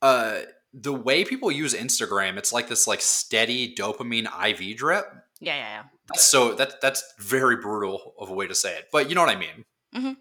Uh, 0.01 0.41
the 0.73 0.93
way 0.93 1.25
people 1.25 1.51
use 1.51 1.73
Instagram, 1.73 2.37
it's 2.37 2.53
like 2.53 2.67
this 2.69 2.87
like 2.87 3.01
steady 3.01 3.73
dopamine 3.75 4.27
IV 4.49 4.77
drip. 4.77 5.05
Yeah, 5.39 5.55
yeah, 5.55 5.69
yeah. 5.69 5.83
That's 6.09 6.23
so 6.25 6.53
that 6.53 6.81
that's 6.81 7.03
very 7.19 7.57
brutal 7.57 8.13
of 8.19 8.29
a 8.29 8.33
way 8.33 8.47
to 8.47 8.55
say 8.55 8.77
it, 8.77 8.87
but 8.91 9.09
you 9.09 9.15
know 9.15 9.21
what 9.25 9.35
I 9.35 9.39
mean. 9.39 9.65
Mhm. 9.95 10.17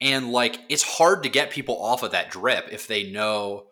And 0.00 0.32
like, 0.32 0.58
it's 0.68 0.82
hard 0.82 1.22
to 1.22 1.28
get 1.28 1.50
people 1.50 1.80
off 1.80 2.02
of 2.02 2.10
that 2.10 2.30
drip 2.30 2.68
if 2.72 2.86
they 2.86 3.10
know 3.10 3.68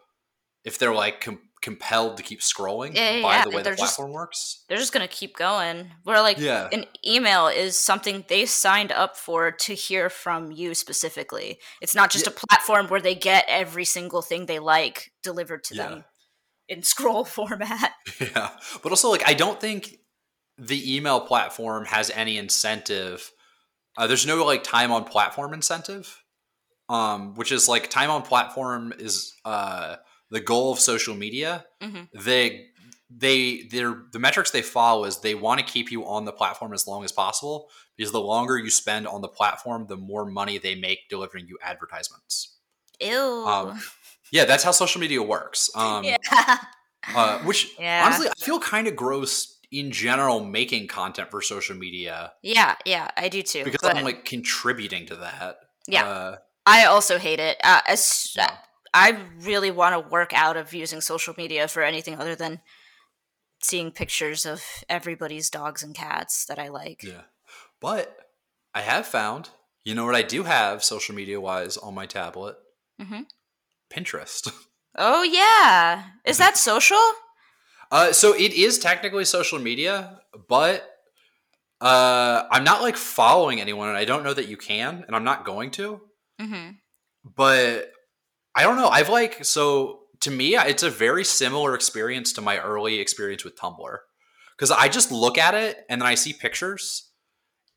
if 0.63 0.79
they're 0.79 0.95
like 0.95 1.21
com- 1.23 1.41
compelled 1.63 2.17
to 2.17 2.23
keep 2.23 2.41
scrolling 2.41 2.95
Yeah, 2.95 3.21
by 3.23 3.35
yeah, 3.37 3.45
the 3.45 3.51
way 3.51 3.63
they're 3.63 3.75
the 3.75 3.79
just- 3.83 3.97
platform 3.97 4.13
works. 4.13 4.65
They're 4.69 4.79
just 4.79 4.93
gonna 4.93 5.09
keep 5.09 5.37
going. 5.37 5.91
Where 6.05 6.21
like 6.23 6.39
Yeah. 6.39 6.69
an 6.73 6.87
email 7.07 7.49
is 7.49 7.79
something 7.79 8.25
they 8.29 8.47
signed 8.47 8.93
up 8.93 9.17
for 9.17 9.51
to 9.51 9.75
hear 9.75 10.09
from 10.09 10.53
you 10.53 10.75
specifically. 10.75 11.61
It's 11.83 11.95
not 11.95 12.11
just 12.11 12.27
a 12.27 12.31
platform 12.31 12.89
where 12.89 13.01
they 13.01 13.15
get 13.15 13.45
every 13.49 13.85
single 13.85 14.23
thing 14.23 14.47
they 14.47 14.59
like 14.59 15.13
delivered 15.23 15.65
to 15.65 15.75
them 15.75 16.05
in 16.69 16.83
scroll 16.93 17.25
format. 17.25 17.93
Yeah, 18.21 18.51
but 18.83 18.91
also 18.93 19.11
like 19.11 19.27
I 19.29 19.35
don't 19.35 19.61
think 19.61 19.97
the 20.57 20.97
email 20.97 21.21
platform 21.21 21.85
has 21.87 22.11
any 22.11 22.37
incentive. 22.39 23.31
Uh, 23.97 24.07
there's 24.07 24.27
no 24.27 24.45
like 24.45 24.63
time 24.63 24.93
on 24.93 25.05
platform 25.05 25.53
incentive, 25.53 26.23
um, 26.89 27.35
which 27.35 27.51
is 27.53 27.69
like 27.69 27.91
time 27.91 28.11
on 28.11 28.23
platform 28.23 28.93
is 28.99 29.35
uh, 29.45 29.97
the 30.31 30.41
goal 30.41 30.73
of 30.73 30.79
social 30.81 31.15
media. 31.15 31.65
Mhm. 31.83 32.09
They 32.15 32.67
they 33.11 33.63
they're 33.71 34.03
the 34.13 34.19
metrics 34.21 34.51
they 34.53 34.63
follow 34.63 35.05
is 35.05 35.19
they 35.21 35.35
want 35.35 35.59
to 35.59 35.67
keep 35.67 35.91
you 35.91 36.07
on 36.07 36.25
the 36.25 36.33
platform 36.33 36.73
as 36.73 36.87
long 36.87 37.05
as 37.05 37.11
possible 37.13 37.69
because 37.97 38.13
the 38.13 38.21
longer 38.21 38.57
you 38.57 38.71
spend 38.71 39.07
on 39.09 39.21
the 39.21 39.29
platform, 39.29 39.87
the 39.89 39.97
more 39.97 40.25
money 40.25 40.59
they 40.59 40.75
make 40.77 41.09
delivering 41.09 41.47
you 41.49 41.59
advertisements. 41.63 42.57
Ew. 43.01 43.45
Um, 43.47 43.81
Yeah, 44.33 44.45
that's 44.45 44.63
how 44.63 44.71
social 44.71 45.01
media 45.01 45.23
works. 45.23 45.71
Um, 45.77 46.05
yeah. 46.05 46.17
uh, 47.15 47.39
which 47.41 47.73
Yeah. 47.79 48.05
honestly, 48.07 48.29
I 48.29 48.33
feel 48.45 48.61
kind 48.61 48.87
of 48.87 48.95
gross 48.95 49.59
in 49.73 49.91
general 49.91 50.45
making 50.45 50.87
content 50.89 51.31
for 51.31 51.41
social 51.43 51.77
media 51.77 52.33
yeah, 52.43 52.75
yeah, 52.85 53.09
I 53.17 53.29
do 53.29 53.41
too. 53.43 53.63
because 53.65 53.81
but 53.83 53.97
I'm 53.97 54.05
like 54.05 54.25
contributing 54.25 55.07
to 55.07 55.17
that. 55.17 55.59
Yeah. 55.89 56.05
Uh, 56.07 56.37
I 56.67 56.85
also 56.87 57.19
hate 57.19 57.41
it. 57.41 57.57
Uh, 57.65 57.81
as, 57.87 58.33
yeah. 58.37 58.57
I 58.93 59.19
really 59.41 59.71
want 59.71 59.95
to 59.95 60.11
work 60.11 60.33
out 60.35 60.57
of 60.57 60.75
using 60.75 61.01
social 61.01 61.35
media 61.39 61.69
for 61.69 61.83
anything 61.83 62.17
other 62.17 62.35
than 62.35 62.61
seeing 63.63 63.91
pictures 63.93 64.45
of 64.47 64.63
everybody's 64.89 65.51
dogs 65.51 65.83
and 65.83 65.95
cats 65.95 66.47
that 66.47 66.59
I 66.59 66.69
like. 66.69 67.03
yeah. 67.03 67.23
But 67.81 68.17
I 68.75 68.81
have 68.83 69.07
found, 69.07 69.51
you 69.85 69.95
know 69.95 70.05
what 70.05 70.15
I 70.15 70.23
do 70.23 70.43
have 70.45 70.83
social 70.85 71.15
media 71.15 71.41
wise 71.41 71.77
on 71.77 71.95
my 71.95 72.07
tablet? 72.07 72.57
Mhm. 73.01 73.27
Pinterest. 73.93 74.53
Oh 74.97 75.23
yeah, 75.23 76.03
is 76.25 76.39
that 76.39 76.57
social? 76.57 76.99
Uh, 77.93 78.13
so 78.13 78.33
it 78.35 78.53
is 78.53 78.79
technically 78.79 79.25
social 79.25 79.59
media, 79.59 80.21
but 80.49 80.89
uh, 81.81 82.45
I'm 82.51 82.63
not 82.63 82.83
like 82.83 82.97
following 82.97 83.61
anyone, 83.61 83.89
and 83.89 83.99
I 83.99 84.05
don't 84.05 84.23
know 84.23 84.33
that 84.35 84.47
you 84.49 84.57
can, 84.57 85.03
and 85.07 85.17
I'm 85.17 85.25
not 85.25 85.45
going 85.45 85.71
to. 85.73 86.01
Mm-hmm. 86.41 86.71
but 87.37 87.93
I 88.55 88.63
don't 88.63 88.77
know. 88.77 88.89
I've 88.89 89.09
like 89.09 89.45
so 89.45 90.01
to 90.21 90.31
me, 90.31 90.55
it's 90.57 90.83
a 90.83 90.91
very 90.91 91.25
similar 91.25 91.75
experience 91.75 92.33
to 92.35 92.41
my 92.41 92.59
early 92.59 93.01
experience 93.01 93.45
with 93.45 93.57
Tumblr 93.57 93.97
because 94.57 94.71
I 94.71 94.89
just 94.89 95.11
look 95.11 95.39
at 95.39 95.55
it 95.55 95.85
and 95.89 96.03
then 96.03 96.07
I 96.07 96.15
see 96.15 96.33
pictures, 96.33 97.11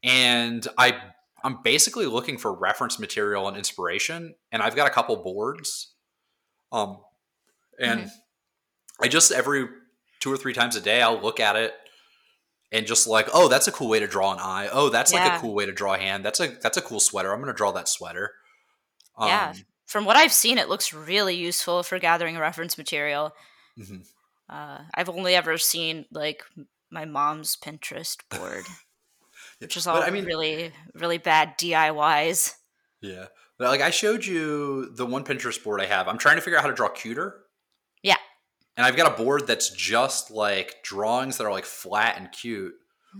and 0.03 0.67
I 0.77 0.97
I'm 1.43 1.59
basically 1.63 2.05
looking 2.05 2.37
for 2.37 2.53
reference 2.53 2.99
material 2.99 3.47
and 3.47 3.57
inspiration, 3.57 4.35
and 4.51 4.61
I've 4.61 4.75
got 4.75 4.87
a 4.87 4.93
couple 4.93 5.15
boards, 5.17 5.93
um, 6.71 6.97
and 7.79 8.09
I 9.01 9.07
just 9.07 9.31
every 9.31 9.67
two 10.19 10.31
or 10.31 10.37
three 10.37 10.53
times 10.53 10.75
a 10.75 10.81
day 10.81 11.01
I'll 11.01 11.21
look 11.21 11.39
at 11.39 11.55
it. 11.55 11.73
And 12.71 12.87
just 12.87 13.05
like, 13.05 13.29
oh, 13.35 13.49
that's 13.49 13.67
a 13.67 13.71
cool 13.71 13.87
way 13.87 13.99
to 13.99 14.07
draw 14.07 14.33
an 14.33 14.39
eye. 14.39 14.67
Oh, 14.71 14.89
that's 14.89 15.13
like 15.13 15.21
a 15.37 15.39
cool 15.41 15.53
way 15.53 15.67
to 15.67 15.71
draw 15.71 15.93
a 15.93 15.97
hand. 15.99 16.25
That's 16.25 16.39
a 16.39 16.47
that's 16.47 16.75
a 16.75 16.81
cool 16.81 16.99
sweater. 16.99 17.31
I'm 17.31 17.39
gonna 17.39 17.53
draw 17.53 17.71
that 17.73 17.87
sweater. 17.87 18.31
Yeah. 19.27 19.53
From 19.93 20.05
what 20.05 20.15
I've 20.17 20.33
seen, 20.33 20.57
it 20.57 20.69
looks 20.69 20.91
really 20.91 21.35
useful 21.35 21.83
for 21.83 21.99
gathering 21.99 22.35
reference 22.39 22.79
material. 22.79 23.31
mhm. 23.77 24.03
Uh, 24.49 24.79
I've 24.95 25.07
only 25.07 25.35
ever 25.35 25.59
seen 25.59 26.05
like 26.11 26.43
my 26.89 27.05
mom's 27.05 27.55
Pinterest 27.55 28.17
board, 28.27 28.65
which 29.59 29.77
is 29.77 29.85
all 29.85 29.99
But, 29.99 30.07
I 30.07 30.09
mean- 30.09 30.25
really, 30.25 30.71
really 30.95 31.19
bad 31.19 31.59
DIYs. 31.59 32.55
Yeah. 33.01 33.27
But 33.59 33.67
like 33.69 33.81
I 33.81 33.91
showed 33.91 34.25
you 34.25 34.89
the 34.95 35.05
one 35.05 35.23
Pinterest 35.23 35.63
board 35.63 35.79
I 35.79 35.85
have. 35.85 36.07
I'm 36.07 36.17
trying 36.17 36.37
to 36.37 36.41
figure 36.41 36.57
out 36.57 36.63
how 36.63 36.69
to 36.71 36.75
draw 36.75 36.89
cuter. 36.89 37.43
Yeah. 38.01 38.17
And 38.75 38.87
I've 38.87 38.95
got 38.97 39.13
a 39.13 39.23
board 39.23 39.45
that's 39.45 39.69
just 39.69 40.31
like 40.31 40.81
drawings 40.83 41.37
that 41.37 41.45
are 41.45 41.51
like 41.51 41.65
flat 41.65 42.17
and 42.17 42.31
cute. 42.31 42.73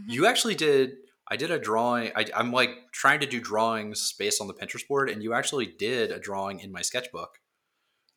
You 0.07 0.25
actually 0.25 0.55
did. 0.55 0.93
I 1.33 1.35
did 1.35 1.49
a 1.51 1.57
drawing. 1.57 2.11
I, 2.15 2.25
I'm 2.35 2.51
like 2.51 2.69
trying 2.91 3.19
to 3.21 3.25
do 3.25 3.39
drawings 3.41 4.13
based 4.19 4.39
on 4.39 4.47
the 4.47 4.53
Pinterest 4.53 4.87
board, 4.87 5.09
and 5.09 5.23
you 5.23 5.33
actually 5.33 5.65
did 5.65 6.11
a 6.11 6.19
drawing 6.19 6.59
in 6.59 6.71
my 6.71 6.81
sketchbook 6.83 7.31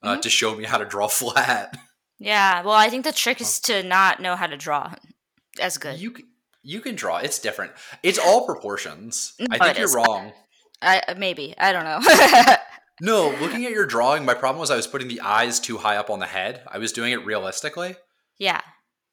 uh, 0.02 0.16
Mhm. 0.16 0.22
to 0.22 0.28
show 0.30 0.54
me 0.54 0.64
how 0.64 0.76
to 0.78 0.84
draw 0.84 1.08
flat. 1.20 1.76
Yeah, 2.18 2.62
well, 2.62 2.74
I 2.74 2.90
think 2.90 3.04
the 3.04 3.12
trick 3.12 3.40
is 3.40 3.58
to 3.60 3.82
not 3.82 4.20
know 4.20 4.36
how 4.36 4.46
to 4.46 4.56
draw 4.56 4.94
as 5.60 5.78
good. 5.78 5.98
You 5.98 6.14
you 6.62 6.80
can 6.80 6.94
draw. 6.94 7.16
It's 7.18 7.38
different. 7.38 7.72
It's 8.02 8.18
all 8.18 8.44
proportions. 8.44 9.32
I 9.50 9.58
think 9.58 9.78
you're 9.78 9.86
is. 9.86 9.94
wrong. 9.94 10.32
I 10.82 10.98
uh, 11.08 11.14
maybe 11.16 11.54
I 11.56 11.72
don't 11.72 11.84
know. 11.84 12.00
No, 13.00 13.28
looking 13.42 13.66
at 13.66 13.72
your 13.72 13.84
drawing, 13.84 14.24
my 14.24 14.32
problem 14.32 14.58
was 14.58 14.70
I 14.70 14.76
was 14.76 14.86
putting 14.86 15.08
the 15.08 15.20
eyes 15.20 15.60
too 15.60 15.76
high 15.76 15.96
up 15.98 16.08
on 16.08 16.18
the 16.18 16.26
head. 16.26 16.62
I 16.66 16.78
was 16.78 16.92
doing 16.92 17.12
it 17.12 17.26
realistically, 17.26 17.94
yeah. 18.38 18.62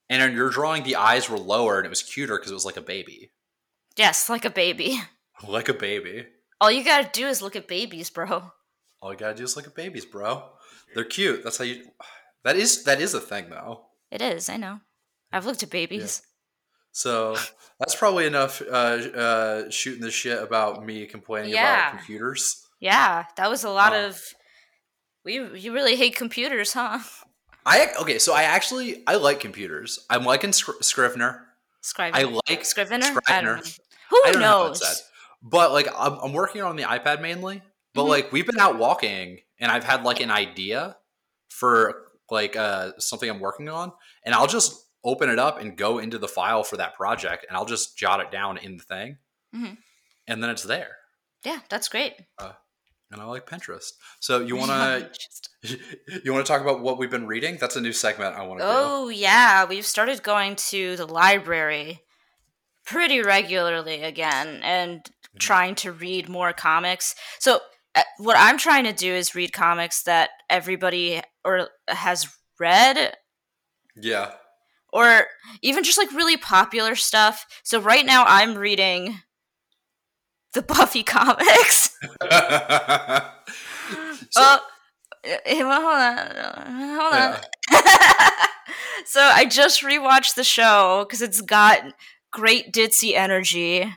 and 0.08 0.22
in 0.22 0.32
your 0.34 0.48
drawing, 0.48 0.84
the 0.84 0.96
eyes 0.96 1.28
were 1.28 1.38
lower, 1.38 1.76
and 1.76 1.84
it 1.84 1.90
was 1.90 2.02
cuter 2.02 2.36
because 2.38 2.50
it 2.50 2.54
was 2.54 2.64
like 2.64 2.78
a 2.78 2.80
baby, 2.96 3.30
Yes, 3.96 4.28
like 4.28 4.44
a 4.44 4.50
baby. 4.50 5.00
like 5.48 5.68
a 5.68 5.74
baby. 5.74 6.26
All 6.60 6.70
you 6.70 6.84
gotta 6.84 7.08
do 7.12 7.26
is 7.26 7.42
look 7.42 7.56
at 7.56 7.68
babies, 7.68 8.10
bro. 8.10 8.50
All 9.00 9.12
you 9.12 9.18
gotta 9.18 9.34
do 9.34 9.44
is 9.44 9.56
look 9.56 9.66
at 9.66 9.74
babies, 9.74 10.04
bro. 10.04 10.44
They're 10.94 11.04
cute. 11.04 11.42
That's 11.44 11.58
how 11.58 11.64
you. 11.64 11.84
That 12.44 12.56
is 12.56 12.84
that 12.84 13.00
is 13.00 13.14
a 13.14 13.20
thing 13.22 13.48
though. 13.48 13.86
It 14.10 14.20
is. 14.20 14.50
I 14.50 14.58
know. 14.58 14.80
I've 15.32 15.46
looked 15.46 15.62
at 15.62 15.70
babies. 15.70 16.20
So 16.92 17.36
that's 17.80 17.96
probably 17.96 18.26
enough 18.26 18.60
uh, 18.60 18.74
uh, 19.16 19.70
shooting 19.70 20.02
the 20.02 20.10
shit 20.10 20.42
about 20.42 20.84
me 20.84 21.06
complaining 21.06 21.52
Yeah. 21.54 21.88
about 21.88 21.96
computers. 21.96 22.62
Yeah, 22.80 23.24
that 23.38 23.48
was 23.48 23.64
a 23.64 23.70
lot 23.70 23.94
Oh. 23.94 24.08
of. 24.08 24.20
We 25.24 25.58
you 25.58 25.72
really 25.72 25.96
hate 25.96 26.14
computers, 26.16 26.74
huh? 26.74 26.98
I 27.64 27.94
okay, 27.98 28.18
so 28.18 28.34
I 28.34 28.42
actually 28.42 29.02
I 29.06 29.14
like 29.16 29.40
computers. 29.40 30.04
I'm 30.10 30.24
liking 30.26 30.52
Scr- 30.52 30.82
Scrivener. 30.82 31.46
Scrivener. 31.84 32.18
I 32.18 32.40
like 32.48 32.64
Scrivener. 32.64 33.04
Scrivener. 33.04 33.56
Who 34.10 34.20
don't 34.24 34.40
know 34.40 34.46
how 34.46 34.66
knows? 34.68 35.02
But 35.42 35.72
like 35.72 35.88
I'm, 35.96 36.14
I'm 36.14 36.32
working 36.32 36.62
on 36.62 36.76
the 36.76 36.84
iPad 36.84 37.20
mainly. 37.20 37.62
But 37.94 38.04
Mhm. 38.04 38.08
like 38.08 38.32
we've 38.32 38.46
been 38.46 38.58
out 38.58 38.78
walking 38.78 39.40
and 39.58 39.70
I've 39.70 39.84
had 39.84 40.02
like 40.02 40.20
an 40.20 40.30
idea 40.30 40.96
for 41.50 42.06
like 42.30 42.56
uh 42.56 42.92
something 42.98 43.28
I'm 43.28 43.40
working 43.40 43.68
on 43.68 43.92
and 44.24 44.34
I'll 44.34 44.46
just 44.46 44.74
open 45.04 45.28
it 45.28 45.38
up 45.38 45.60
and 45.60 45.76
go 45.76 45.98
into 45.98 46.18
the 46.18 46.26
file 46.26 46.64
for 46.64 46.78
that 46.78 46.94
project 46.94 47.44
and 47.48 47.56
I'll 47.56 47.66
just 47.66 47.96
jot 47.98 48.20
it 48.20 48.30
down 48.30 48.56
in 48.56 48.78
the 48.78 48.82
thing. 48.82 49.18
Mhm. 49.54 49.76
And 50.26 50.42
then 50.42 50.50
it's 50.50 50.62
there. 50.62 50.96
yeah, 51.44 51.60
that's 51.68 51.88
great. 51.88 52.14
And 53.10 53.20
I 53.20 53.26
like 53.26 53.46
Pinterest. 53.46 53.92
So 54.20 54.40
you 54.40 54.56
want 54.60 54.70
to 54.70 55.10
you 56.24 56.32
want 56.32 56.44
to 56.44 56.52
talk 56.52 56.60
about 56.62 56.80
what 56.82 56.98
we've 56.98 57.10
been 57.10 57.26
reading? 57.26 57.56
That's 57.60 57.76
a 57.76 57.80
new 57.80 57.92
segment 57.92 58.36
I 58.36 58.42
want 58.46 58.60
to 58.60 58.66
do. 58.66 58.70
Oh 58.72 59.08
yeah, 59.08 59.64
we've 59.64 59.86
started 59.86 60.22
going 60.22 60.56
to 60.56 60.96
the 60.96 61.06
library 61.06 62.00
pretty 62.86 63.20
regularly 63.22 64.02
again 64.02 64.60
and 64.62 65.00
Mm-hmm. 65.34 65.38
trying 65.40 65.74
to 65.74 65.90
read 65.90 66.28
more 66.28 66.52
comics. 66.52 67.16
So 67.40 67.58
uh, 67.96 68.02
what 68.18 68.36
I'm 68.38 68.56
trying 68.56 68.84
to 68.84 68.92
do 68.92 69.12
is 69.12 69.34
read 69.34 69.52
comics 69.52 70.04
that 70.04 70.30
everybody 70.48 71.22
or 71.44 71.70
has 71.88 72.28
read 72.60 73.16
Yeah. 73.96 74.34
or 74.92 75.26
even 75.60 75.82
just 75.82 75.98
like 75.98 76.12
really 76.12 76.36
popular 76.36 76.94
stuff. 76.94 77.46
So 77.64 77.80
right 77.80 78.06
now 78.06 78.24
I'm 78.28 78.54
reading 78.54 79.18
the 80.52 80.62
Buffy 80.62 81.02
comics. 81.16 81.98
So- 84.30 84.40
well, 84.40 84.62
hold 85.46 85.72
on, 85.72 86.16
hold 87.00 87.14
on. 87.14 87.40
Yeah. 87.72 88.46
so 89.04 89.20
I 89.20 89.44
just 89.44 89.82
rewatched 89.82 90.34
the 90.34 90.44
show 90.44 91.04
because 91.06 91.22
it's 91.22 91.40
got 91.40 91.80
great 92.30 92.72
ditzy 92.72 93.14
energy, 93.14 93.94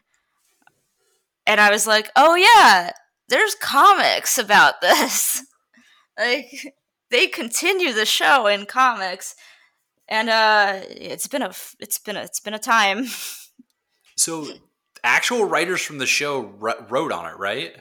and 1.46 1.62
I 1.62 1.70
was 1.72 1.88
like, 1.88 2.10
"Oh 2.16 2.36
yeah, 2.36 2.92
there's 3.30 3.56
comics 3.56 4.38
about 4.38 4.82
this." 4.82 5.44
like 6.18 6.74
they 7.10 7.28
continue 7.28 7.94
the 7.94 8.06
show 8.06 8.48
in 8.48 8.66
comics, 8.66 9.36
and 10.08 10.30
uh, 10.30 10.82
it's 10.90 11.28
been 11.28 11.42
a 11.42 11.54
it's 11.80 12.00
been 12.00 12.18
a 12.18 12.22
it's 12.22 12.40
been 12.40 12.54
a 12.54 12.60
time. 12.60 13.08
So, 14.20 14.48
actual 15.04 15.46
writers 15.46 15.84
from 15.84 16.00
the 16.00 16.08
show 16.08 16.42
wrote 16.42 17.12
on 17.12 17.32
it, 17.32 17.38
right? 17.38 17.76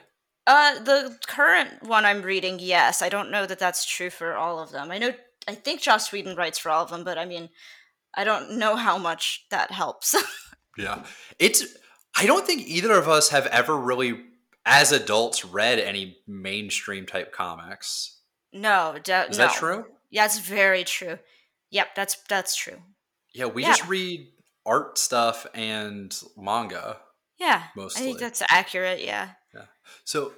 Uh, 0.46 0.78
the 0.78 1.18
current 1.26 1.82
one 1.82 2.04
I'm 2.04 2.22
reading, 2.22 2.58
yes. 2.60 3.02
I 3.02 3.08
don't 3.08 3.30
know 3.30 3.46
that 3.46 3.58
that's 3.58 3.84
true 3.84 4.10
for 4.10 4.34
all 4.34 4.58
of 4.60 4.70
them. 4.70 4.90
I 4.92 4.98
know, 4.98 5.12
I 5.48 5.54
think 5.54 5.80
Joss 5.80 6.12
Whedon 6.12 6.36
writes 6.36 6.58
for 6.58 6.70
all 6.70 6.84
of 6.84 6.90
them, 6.90 7.02
but 7.04 7.18
I 7.18 7.24
mean, 7.24 7.48
I 8.14 8.24
don't 8.24 8.52
know 8.58 8.76
how 8.76 8.96
much 8.98 9.46
that 9.50 9.70
helps. 9.72 10.14
Yeah. 10.78 11.04
It's. 11.38 11.64
I 12.18 12.26
don't 12.26 12.46
think 12.46 12.66
either 12.68 12.92
of 12.92 13.08
us 13.08 13.30
have 13.30 13.46
ever 13.46 13.74
really, 13.74 14.20
as 14.66 14.92
adults, 14.92 15.42
read 15.42 15.78
any 15.78 16.18
mainstream 16.26 17.06
type 17.06 17.32
comics. 17.32 18.20
no, 18.52 18.96
de- 19.02 19.26
Is 19.30 19.38
no. 19.38 19.46
that 19.46 19.54
true? 19.54 19.86
Yeah, 20.10 20.26
it's 20.26 20.38
very 20.38 20.84
true. 20.84 21.18
Yep, 21.70 21.94
that's 21.94 22.16
that's 22.28 22.54
true. 22.54 22.82
Yeah, 23.32 23.46
we 23.46 23.62
Yeah. 23.62 23.68
just 23.68 23.88
read 23.88 24.28
art 24.66 24.98
stuff 24.98 25.46
and 25.54 26.14
manga. 26.36 26.98
Yeah, 27.38 27.62
mostly. 27.74 28.02
I 28.02 28.04
think 28.08 28.18
that's 28.18 28.42
accurate. 28.50 29.02
Yeah. 29.02 29.30
So, 30.04 30.32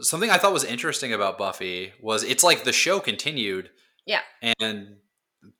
something 0.00 0.30
I 0.30 0.38
thought 0.38 0.52
was 0.52 0.64
interesting 0.64 1.12
about 1.12 1.38
Buffy 1.38 1.92
was 2.00 2.22
it's 2.22 2.44
like 2.44 2.64
the 2.64 2.72
show 2.72 3.00
continued. 3.00 3.70
Yeah. 4.06 4.20
And 4.60 4.96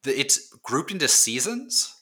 the, 0.03 0.19
it's 0.19 0.53
grouped 0.63 0.91
into 0.91 1.09
seasons. 1.09 1.95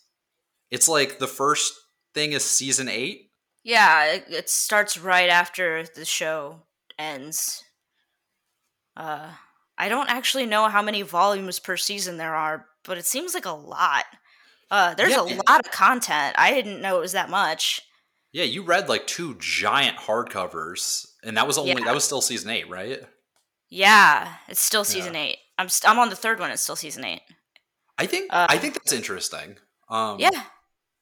It's 0.71 0.89
like 0.89 1.19
the 1.19 1.27
first 1.27 1.75
thing 2.15 2.33
is 2.33 2.45
season 2.45 2.89
eight. 2.89 3.31
Yeah, 3.65 4.13
it, 4.13 4.25
it 4.29 4.51
starts 4.51 4.99
right 4.99 5.29
after 5.29 5.85
the 5.95 6.05
show 6.05 6.63
ends. 6.99 7.65
Uh, 8.97 9.31
I 9.77 9.89
don't 9.89 10.11
actually 10.11 10.47
know 10.47 10.69
how 10.69 10.83
many 10.83 11.03
volumes 11.03 11.59
per 11.59 11.77
season 11.77 12.17
there 12.17 12.35
are, 12.35 12.67
but 12.85 12.99
it 12.99 13.07
seems 13.07 13.35
like 13.35 13.47
a 13.47 13.51
lot. 13.51 14.05
Uh, 14.71 14.95
there's 14.95 15.13
Yeah, 15.13 15.23
a 15.23 15.41
lot 15.49 15.65
of 15.65 15.71
content. 15.71 16.35
I 16.39 16.53
didn't 16.53 16.81
know 16.81 16.99
it 16.99 17.01
was 17.01 17.13
that 17.13 17.31
much. 17.31 17.81
Yeah, 18.33 18.45
you 18.45 18.63
read 18.63 18.89
like 18.89 19.07
two 19.07 19.37
giant 19.39 19.97
hardcovers, 19.99 21.07
and 21.23 21.37
that 21.37 21.47
was 21.47 21.59
only 21.59 21.73
Yeah. 21.73 21.85
that 21.87 21.95
was 21.95 22.05
still 22.05 22.21
season 22.21 22.51
eight, 22.51 22.69
right? 22.69 23.03
Yeah, 23.71 24.35
it's 24.49 24.61
still 24.61 24.85
season 24.85 25.17
eight. 25.17 25.39
I'm 25.59 25.69
st- 25.69 25.91
I'm 25.91 25.99
on 25.99 26.09
the 26.11 26.17
third 26.17 26.39
one. 26.41 26.51
It's 26.51 26.63
still 26.63 26.77
season 26.77 27.05
eight. 27.05 27.23
I 27.99 28.07
think 28.07 28.33
Uh, 28.33 28.47
I 28.49 28.59
think 28.59 28.75
that's 28.75 28.93
interesting. 28.93 29.59
Um, 29.89 30.19
Yeah, 30.21 30.45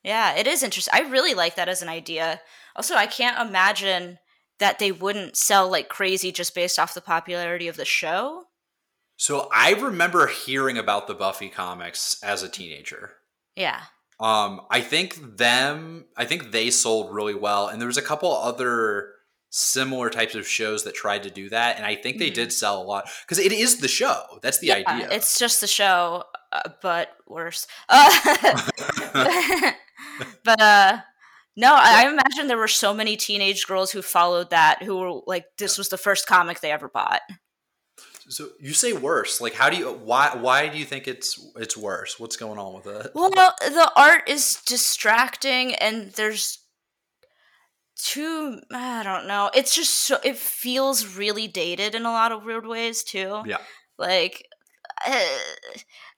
yeah, 0.03 0.35
it 0.35 0.47
is 0.47 0.63
interesting. 0.63 0.95
I 0.95 1.01
really 1.09 1.35
like 1.35 1.57
that 1.57 1.69
as 1.69 1.83
an 1.83 1.89
idea. 1.89 2.41
Also, 2.75 2.95
I 2.95 3.07
can't 3.07 3.39
imagine 3.47 4.19
that 4.59 4.79
they 4.79 4.91
wouldn't 4.93 5.37
sell 5.37 5.69
like 5.69 5.89
crazy 5.89 6.33
just 6.33 6.55
based 6.55 6.79
off 6.79 6.95
the 6.95 7.01
popularity 7.01 7.69
of 7.69 7.77
the 7.77 7.85
show. 7.85 8.45
So 9.19 9.49
I 9.53 9.73
remember 9.73 10.27
hearing 10.29 10.77
about 10.79 11.07
the 11.07 11.15
Buffy 11.15 11.49
comics 11.49 12.23
as 12.23 12.43
a 12.43 12.49
teenager. 12.49 13.15
Yeah, 13.55 13.83
Um, 14.19 14.63
I 14.71 14.81
think 14.81 15.37
them, 15.37 16.07
I 16.17 16.25
think 16.25 16.51
they 16.51 16.71
sold 16.71 17.15
really 17.15 17.35
well, 17.35 17.69
and 17.69 17.81
there 17.81 17.87
was 17.87 17.99
a 17.99 18.03
couple 18.03 18.33
other 18.35 19.13
similar 19.51 20.11
types 20.11 20.35
of 20.35 20.47
shows 20.47 20.85
that 20.85 20.95
tried 20.95 21.23
to 21.25 21.31
do 21.31 21.49
that, 21.51 21.77
and 21.77 21.85
I 21.87 21.95
think 21.95 22.19
they 22.19 22.31
Mhm. 22.31 22.35
did 22.35 22.53
sell 22.53 22.81
a 22.81 22.85
lot 22.85 23.09
because 23.23 23.39
it 23.39 23.53
is 23.53 23.79
the 23.79 23.89
show. 23.89 24.39
That's 24.43 24.59
the 24.59 24.69
Yeah, 24.69 24.83
idea. 24.87 25.09
It's 25.11 25.39
just 25.39 25.61
the 25.61 25.67
show, 25.67 26.25
uh, 26.53 26.63
but 26.83 27.11
worse. 27.27 27.67
Uh, 27.89 28.11
but 30.45 30.61
uh, 30.61 30.99
no, 31.57 31.75
I, 31.75 32.05
I 32.05 32.09
imagine 32.11 32.49
there 32.49 32.59
were 32.59 32.69
so 32.69 32.93
many 32.95 33.17
teenage 33.17 33.67
girls 33.67 33.91
who 33.93 34.03
followed 34.03 34.51
that 34.51 34.83
who 34.83 34.97
were 34.97 35.21
like, 35.27 35.47
this 35.59 35.79
was 35.79 35.89
the 35.89 35.99
first 35.99 36.27
comic 36.27 36.61
they 36.61 36.71
ever 36.73 36.89
bought. 36.89 37.21
So 38.29 38.49
you 38.61 38.73
say 38.73 38.93
worse. 38.93 39.41
Like, 39.41 39.55
how 39.55 39.71
do 39.71 39.77
you? 39.77 39.93
Why? 39.93 40.37
Why 40.39 40.69
do 40.69 40.79
you 40.79 40.85
think 40.85 41.07
it's 41.07 41.51
it's 41.57 41.77
worse? 41.77 42.19
What's 42.19 42.37
going 42.37 42.59
on 42.59 42.75
with 42.75 42.87
it? 42.87 43.13
Well, 43.15 43.31
the 43.31 43.93
art 43.97 44.29
is 44.29 44.61
distracting, 44.67 45.75
and 45.75 46.13
there's 46.13 46.59
too. 47.97 48.61
I 48.73 49.03
don't 49.03 49.27
know. 49.27 49.51
It's 49.55 49.75
just 49.75 49.95
so. 49.95 50.19
It 50.25 50.37
feels 50.37 51.17
really 51.17 51.47
dated 51.47 51.95
in 51.95 52.05
a 52.05 52.13
lot 52.13 52.33
of 52.33 52.45
weird 52.45 52.67
ways 52.67 53.05
too. 53.05 53.43
Yeah. 53.47 53.59
Like, 53.99 54.45
uh, 55.07 55.25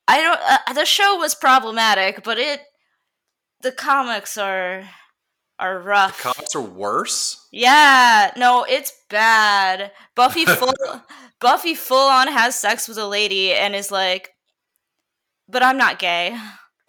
I 0.06 0.22
don't. 0.22 0.40
Uh, 0.42 0.72
the 0.72 0.86
show 0.86 1.16
was 1.16 1.34
problematic, 1.34 2.24
but 2.24 2.38
it. 2.38 2.60
The 3.60 3.72
comics 3.72 4.38
are 4.38 4.84
are 5.58 5.80
rough. 5.80 6.20
Comics 6.20 6.54
are 6.54 6.60
worse. 6.60 7.46
yeah, 7.52 8.30
no, 8.36 8.64
it's 8.68 8.92
bad. 9.10 9.92
Buffy 10.14 10.44
full 10.46 10.74
Buffy 11.40 11.74
full 11.74 12.08
on 12.08 12.28
has 12.28 12.58
sex 12.58 12.88
with 12.88 12.98
a 12.98 13.06
lady 13.06 13.52
and 13.52 13.74
is 13.74 13.90
like, 13.90 14.30
but 15.48 15.62
I'm 15.62 15.76
not 15.76 15.98
gay. 15.98 16.36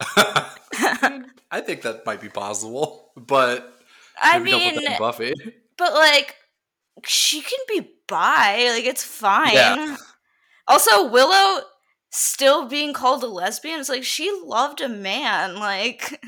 I 1.50 1.60
think 1.60 1.82
that 1.82 2.06
might 2.06 2.20
be 2.20 2.28
possible, 2.28 3.12
but 3.16 3.74
I 4.20 4.38
maybe 4.38 4.50
don't 4.50 4.74
put 4.74 4.84
mean, 4.84 4.98
Buffy. 4.98 5.34
but 5.76 5.94
like, 5.94 6.36
she 7.06 7.40
can 7.40 7.58
be 7.68 7.88
bi. 8.08 8.70
Like, 8.70 8.84
it's 8.84 9.04
fine. 9.04 9.54
Yeah. 9.54 9.96
Also, 10.68 11.08
Willow 11.08 11.62
still 12.10 12.66
being 12.68 12.92
called 12.92 13.22
a 13.22 13.26
lesbian 13.26 13.80
is 13.80 13.88
like 13.88 14.04
she 14.04 14.30
loved 14.44 14.80
a 14.80 14.88
man. 14.88 15.56
Like, 15.56 16.20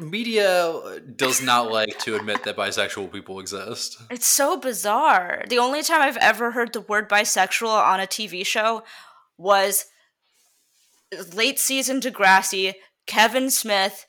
media 0.00 1.00
does 1.16 1.42
not 1.42 1.70
like 1.70 1.98
to 2.00 2.16
admit 2.16 2.44
that 2.44 2.56
bisexual 2.56 3.12
people 3.12 3.40
exist. 3.40 3.96
It's 4.10 4.26
so 4.26 4.56
bizarre. 4.56 5.44
The 5.48 5.58
only 5.58 5.82
time 5.82 6.02
I've 6.02 6.16
ever 6.18 6.52
heard 6.52 6.72
the 6.72 6.80
word 6.80 7.08
bisexual 7.08 7.68
on 7.68 8.00
a 8.00 8.06
TV 8.06 8.44
show 8.44 8.82
was 9.36 9.86
late 11.34 11.58
season 11.58 12.00
Degrassi. 12.00 12.74
Kevin 13.06 13.50
Smith 13.50 14.06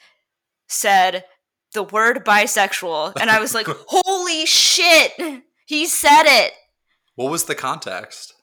said 0.68 1.26
the 1.74 1.84
word 1.84 2.26
bisexual, 2.26 3.14
and 3.20 3.30
I 3.30 3.40
was 3.40 3.54
like, 3.54 3.68
"Holy 3.88 4.46
shit!" 4.46 5.44
He 5.66 5.86
said 5.86 6.24
it. 6.26 6.54
What 7.16 7.32
was 7.32 7.46
the 7.46 7.56
context? 7.56 8.34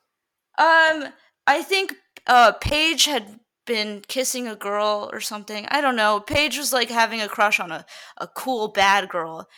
Um, 0.58 1.12
I 1.46 1.62
think 1.62 1.94
uh 2.26 2.52
Paige 2.52 3.04
had 3.06 3.40
been 3.66 4.02
kissing 4.08 4.48
a 4.48 4.56
girl 4.56 5.10
or 5.12 5.20
something. 5.20 5.66
I 5.68 5.80
don't 5.80 5.96
know. 5.96 6.20
Paige 6.20 6.58
was 6.58 6.72
like 6.72 6.88
having 6.88 7.20
a 7.20 7.28
crush 7.28 7.60
on 7.60 7.70
a, 7.72 7.84
a 8.16 8.26
cool 8.28 8.68
bad 8.68 9.08
girl. 9.08 9.48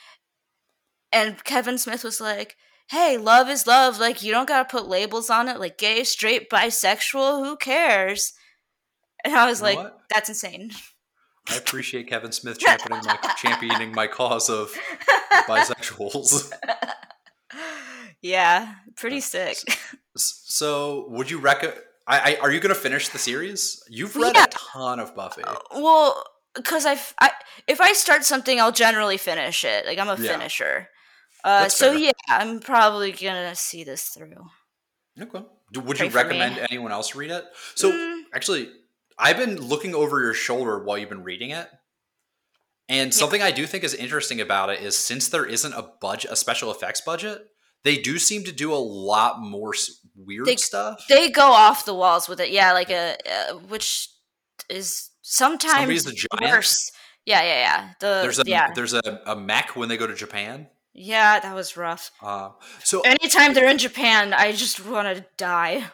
And 1.12 1.42
Kevin 1.44 1.79
Smith 1.79 2.05
was 2.05 2.21
like, 2.21 2.57
hey, 2.90 3.16
love 3.16 3.49
is 3.49 3.66
love. 3.66 3.99
Like, 3.99 4.23
you 4.23 4.33
don't 4.33 4.49
got 4.49 4.68
to 4.68 4.77
put 4.77 4.88
labels 4.88 5.31
on 5.31 5.49
it, 5.49 5.61
like 5.61 5.79
gay, 5.79 6.05
straight, 6.05 6.51
bisexual. 6.51 7.44
Who 7.44 7.57
cares? 7.57 8.33
And 9.25 9.35
I 9.35 9.47
was 9.49 9.61
You 9.61 9.66
know 9.66 9.68
like, 9.68 9.79
what? 9.79 10.01
that's 10.11 10.29
insane. 10.29 10.71
I 11.51 11.57
appreciate 11.57 12.09
Kevin 12.09 12.33
Smith 12.33 12.59
championing 12.59 13.05
my 13.05 13.18
championing 13.37 13.92
my 13.94 14.07
cause 14.07 14.51
of 14.51 14.75
bisexuals. 15.49 16.53
yeah, 18.23 18.75
pretty 18.97 19.21
sick. 19.21 19.57
So, 20.16 21.07
would 21.09 21.31
you 21.31 21.38
recommend? 21.38 21.81
I, 22.09 22.33
I 22.35 22.37
are 22.40 22.51
you 22.51 22.59
going 22.61 22.75
to 22.75 22.81
finish 22.81 23.09
the 23.11 23.18
series? 23.18 23.83
You've 23.88 24.16
read 24.16 24.35
Yeah. 24.35 24.44
a 24.44 24.49
ton 24.51 24.99
of 24.99 25.14
Buffy. 25.14 25.42
Well, 25.75 26.25
because 26.55 26.87
I, 26.87 26.99
I, 27.21 27.31
if 27.66 27.81
I 27.81 27.92
start 27.92 28.25
something, 28.25 28.59
I'll 28.61 28.73
generally 28.73 29.18
finish 29.18 29.64
it. 29.64 29.87
Like 29.87 29.99
I'm 29.99 30.09
a 30.09 30.21
Yeah. 30.21 30.33
finisher. 30.33 30.88
Uh, 31.44 31.68
so 31.68 31.92
fair. 31.92 31.99
yeah, 32.01 32.12
I'm 32.29 32.59
probably 32.61 33.12
gonna 33.12 33.55
see 33.55 33.85
this 33.85 34.09
through. 34.09 34.47
Okay. 35.21 35.44
Would 35.75 35.97
Pray 35.97 36.07
you 36.07 36.11
for 36.11 36.16
me. 36.18 36.23
recommend 36.23 36.59
anyone 36.71 36.90
else 36.92 37.14
read 37.14 37.31
it? 37.31 37.44
So, 37.75 37.92
Mm. 37.92 38.23
actually, 38.35 38.73
I've 39.18 39.37
been 39.37 39.61
looking 39.61 39.94
over 39.94 40.21
your 40.21 40.35
shoulder 40.35 40.83
while 40.83 40.97
you've 40.99 41.09
been 41.11 41.25
reading 41.25 41.51
it. 41.51 41.68
And 42.88 43.12
something 43.12 43.42
I 43.42 43.51
do 43.51 43.66
think 43.66 43.85
is 43.85 43.92
interesting 43.94 44.40
about 44.40 44.71
it 44.71 44.81
is 44.81 44.97
since 44.97 45.29
there 45.29 45.44
isn't 45.44 45.73
a 45.75 45.83
budget, 46.01 46.31
a 46.31 46.37
special 46.37 46.71
effects 46.71 47.03
budget, 47.03 47.47
they 47.85 47.97
do 47.97 48.19
seem 48.19 48.45
to 48.45 48.53
do 48.53 48.73
a 48.73 48.77
lot 48.77 49.41
more 49.41 49.73
weird 50.17 50.47
They- 50.47 50.57
stuff. 50.57 51.05
They 51.09 51.31
go 51.31 51.47
off 51.53 51.85
the 51.85 51.95
walls 51.95 52.29
with 52.29 52.41
it, 52.41 52.51
yeah, 52.51 52.73
like 52.73 52.91
a, 52.91 53.17
uh, 53.31 53.55
which 53.69 54.09
is 54.69 55.11
sometimes 55.23 56.07
worse. 56.41 56.91
Yeah, 57.25 57.43
yeah, 57.43 57.61
yeah. 57.61 57.91
The 58.01 58.21
there's 58.23 58.38
a 58.38 58.43
yeah, 58.47 58.73
there's 58.75 58.95
a, 58.95 59.21
a 59.27 59.37
mech 59.37 59.77
when 59.77 59.88
they 59.88 59.97
go 59.97 60.07
to 60.07 60.14
Japan. 60.14 60.69
yeah, 60.95 61.38
that 61.41 61.55
was 61.55 61.77
rough. 61.77 62.11
Uh, 62.23 62.51
so 62.83 63.01
Anytime 63.03 63.55
they're 63.55 63.69
in 63.69 63.79
Japan, 63.79 64.33
I 64.35 64.53
just 64.53 64.85
want 64.85 65.14
to 65.17 65.25
die. 65.37 65.85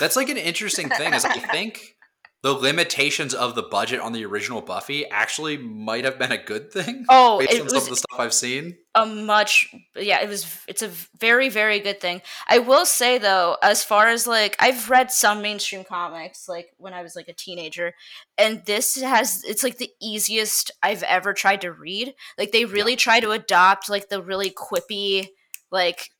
That's 0.00 0.16
like 0.16 0.28
an 0.28 0.36
interesting 0.36 0.88
thing 0.88 1.14
is 1.14 1.24
I 1.24 1.32
think 1.52 1.96
the 2.42 2.52
limitations 2.52 3.34
of 3.34 3.54
the 3.54 3.62
budget 3.62 4.00
on 4.00 4.12
the 4.12 4.24
original 4.24 4.60
Buffy 4.60 5.06
actually 5.08 5.56
might 5.56 6.04
have 6.04 6.18
been 6.18 6.30
a 6.30 6.38
good 6.38 6.72
thing. 6.72 7.04
Oh, 7.08 7.38
based 7.40 7.52
it 7.52 7.62
on 7.62 7.68
some 7.68 7.78
of 7.78 7.88
the 7.88 7.96
stuff 7.96 8.20
I've 8.20 8.34
seen. 8.34 8.76
a 8.94 9.06
much 9.06 9.74
yeah 9.96 10.20
it 10.20 10.28
was 10.28 10.60
it's 10.66 10.82
a 10.82 10.90
very 11.18 11.48
very 11.48 11.78
good 11.78 12.00
thing 12.00 12.20
i 12.48 12.58
will 12.58 12.84
say 12.84 13.18
though 13.18 13.56
as 13.62 13.84
far 13.84 14.08
as 14.08 14.26
like 14.26 14.56
i've 14.58 14.90
read 14.90 15.10
some 15.10 15.40
mainstream 15.40 15.84
comics 15.84 16.48
like 16.48 16.70
when 16.78 16.92
i 16.92 17.02
was 17.02 17.14
like 17.14 17.28
a 17.28 17.32
teenager 17.32 17.94
and 18.36 18.64
this 18.64 19.00
has 19.00 19.44
it's 19.44 19.62
like 19.62 19.78
the 19.78 19.90
easiest 20.00 20.70
i've 20.82 21.02
ever 21.04 21.32
tried 21.32 21.60
to 21.60 21.70
read 21.70 22.14
like 22.38 22.50
they 22.50 22.64
really 22.64 22.96
try 22.96 23.20
to 23.20 23.30
adopt 23.30 23.88
like 23.88 24.08
the 24.08 24.22
really 24.22 24.50
quippy 24.50 25.28
like 25.70 26.10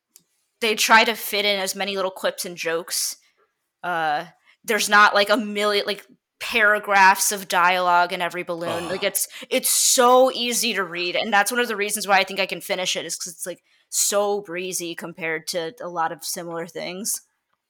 they 0.61 0.75
try 0.75 1.03
to 1.03 1.15
fit 1.15 1.45
in 1.45 1.59
as 1.59 1.75
many 1.75 1.95
little 1.95 2.11
quips 2.11 2.45
and 2.45 2.55
jokes 2.55 3.17
uh 3.83 4.25
there's 4.63 4.89
not 4.89 5.13
like 5.13 5.29
a 5.29 5.37
million 5.37 5.85
like 5.85 6.05
paragraphs 6.39 7.31
of 7.31 7.47
dialogue 7.49 8.13
in 8.13 8.21
every 8.21 8.43
balloon 8.43 8.85
Ugh. 8.85 8.91
like 8.91 9.03
it's 9.03 9.27
it's 9.49 9.69
so 9.69 10.31
easy 10.31 10.73
to 10.73 10.83
read 10.83 11.15
and 11.15 11.33
that's 11.33 11.51
one 11.51 11.59
of 11.59 11.67
the 11.67 11.75
reasons 11.75 12.07
why 12.07 12.17
i 12.17 12.23
think 12.23 12.39
i 12.39 12.45
can 12.45 12.61
finish 12.61 12.95
it 12.95 13.05
is 13.05 13.17
because 13.17 13.33
it's 13.33 13.45
like 13.45 13.61
so 13.89 14.41
breezy 14.41 14.95
compared 14.95 15.47
to 15.47 15.73
a 15.81 15.89
lot 15.89 16.11
of 16.11 16.23
similar 16.23 16.65
things 16.67 17.21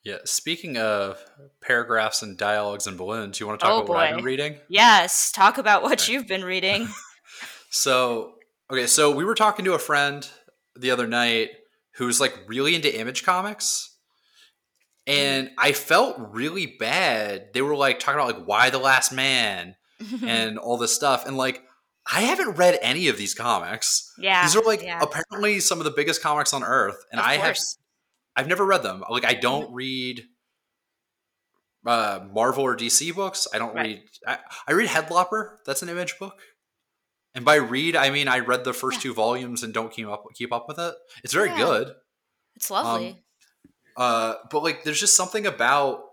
Yeah. 0.04 0.18
Speaking 0.26 0.78
of 0.78 1.18
paragraphs 1.62 2.22
and 2.22 2.38
dialogues 2.38 2.88
and 2.88 2.98
balloons, 2.98 3.40
you 3.40 3.48
want 3.48 3.60
to 3.60 3.66
talk 3.66 3.74
Oh, 3.74 3.82
about 3.84 3.90
what 3.90 4.00
I've 4.06 4.16
been 4.16 4.24
reading? 4.26 4.58
yes 4.70 5.32
talk 5.32 5.58
about 5.58 5.82
what 5.84 6.02
Okay. 6.02 6.12
you've 6.14 6.28
been 6.28 6.44
reading 6.44 6.88
So, 7.70 8.34
okay, 8.72 8.88
so 8.88 9.12
we 9.12 9.24
were 9.24 9.36
talking 9.36 9.66
to 9.66 9.74
a 9.74 9.80
friend 9.80 10.28
the 10.76 10.92
other 10.92 11.08
night 11.08 11.50
who's 11.96 12.20
like 12.20 12.36
really 12.48 12.76
into 12.76 12.98
image 13.00 13.24
comics. 13.24 13.89
And 15.10 15.50
I 15.58 15.72
felt 15.74 16.18
really 16.20 16.66
bad. 16.68 17.50
They 17.54 17.62
were 17.62 17.76
like 17.76 18.00
talking 18.00 18.20
about 18.22 18.38
like 18.38 18.48
Y: 18.48 18.70
The 18.70 18.78
Last 18.80 19.12
Man 19.12 19.76
and 20.26 20.58
all 20.58 20.78
this 20.78 20.94
stuff. 20.94 21.26
And 21.26 21.36
like, 21.38 21.64
I 22.12 22.22
haven't 22.22 22.58
read 22.58 22.78
any 22.82 23.08
of 23.08 23.18
these 23.18 23.34
comics. 23.34 24.14
yeah 24.20 24.44
These 24.44 24.56
are 24.56 24.64
like 24.64 24.82
yeah, 24.84 25.00
apparently 25.02 25.60
some 25.60 25.80
of 25.80 25.86
the 25.86 25.92
biggest 25.92 26.22
comics 26.22 26.54
on 26.54 26.64
earth. 26.64 26.98
And 27.12 27.20
of 27.20 27.26
I 27.26 27.36
have. 27.38 27.58
I've 28.36 28.48
never 28.48 28.66
read 28.66 28.84
them. 28.84 29.04
Like 29.10 29.26
I 29.26 29.34
don't 29.34 29.74
read 29.74 30.24
uh 31.86 32.20
Marvel 32.34 32.64
or 32.64 32.76
DC 32.76 33.14
books. 33.16 33.48
I 33.54 33.58
don't 33.58 33.74
Right. 33.74 33.86
read 33.88 34.04
I, 34.28 34.38
I 34.68 34.72
read 34.74 34.90
Headlopper. 34.90 35.58
That's 35.66 35.82
an 35.82 35.90
image 35.90 36.20
book. 36.20 36.40
And 37.36 37.46
by 37.46 37.56
read 37.56 37.96
I 37.96 38.10
mean 38.10 38.28
I 38.28 38.40
read 38.40 38.64
the 38.64 38.74
first 38.74 38.98
Yeah. 38.98 39.04
two 39.04 39.14
volumes 39.14 39.64
and 39.64 39.74
don't 39.74 39.92
keep 39.92 40.08
up 40.08 40.24
keep 40.36 40.52
up 40.54 40.66
with 40.68 40.78
it. 40.80 40.94
It's 41.24 41.34
very 41.34 41.50
Yeah. 41.50 41.58
good. 41.58 41.94
it's 42.56 42.70
lovely 42.70 43.10
Um, 43.10 43.18
Uh 44.00 44.36
but 44.50 44.64
like 44.64 44.84
there's 44.84 45.00
just 45.00 45.16
something 45.16 45.46
about 45.46 46.06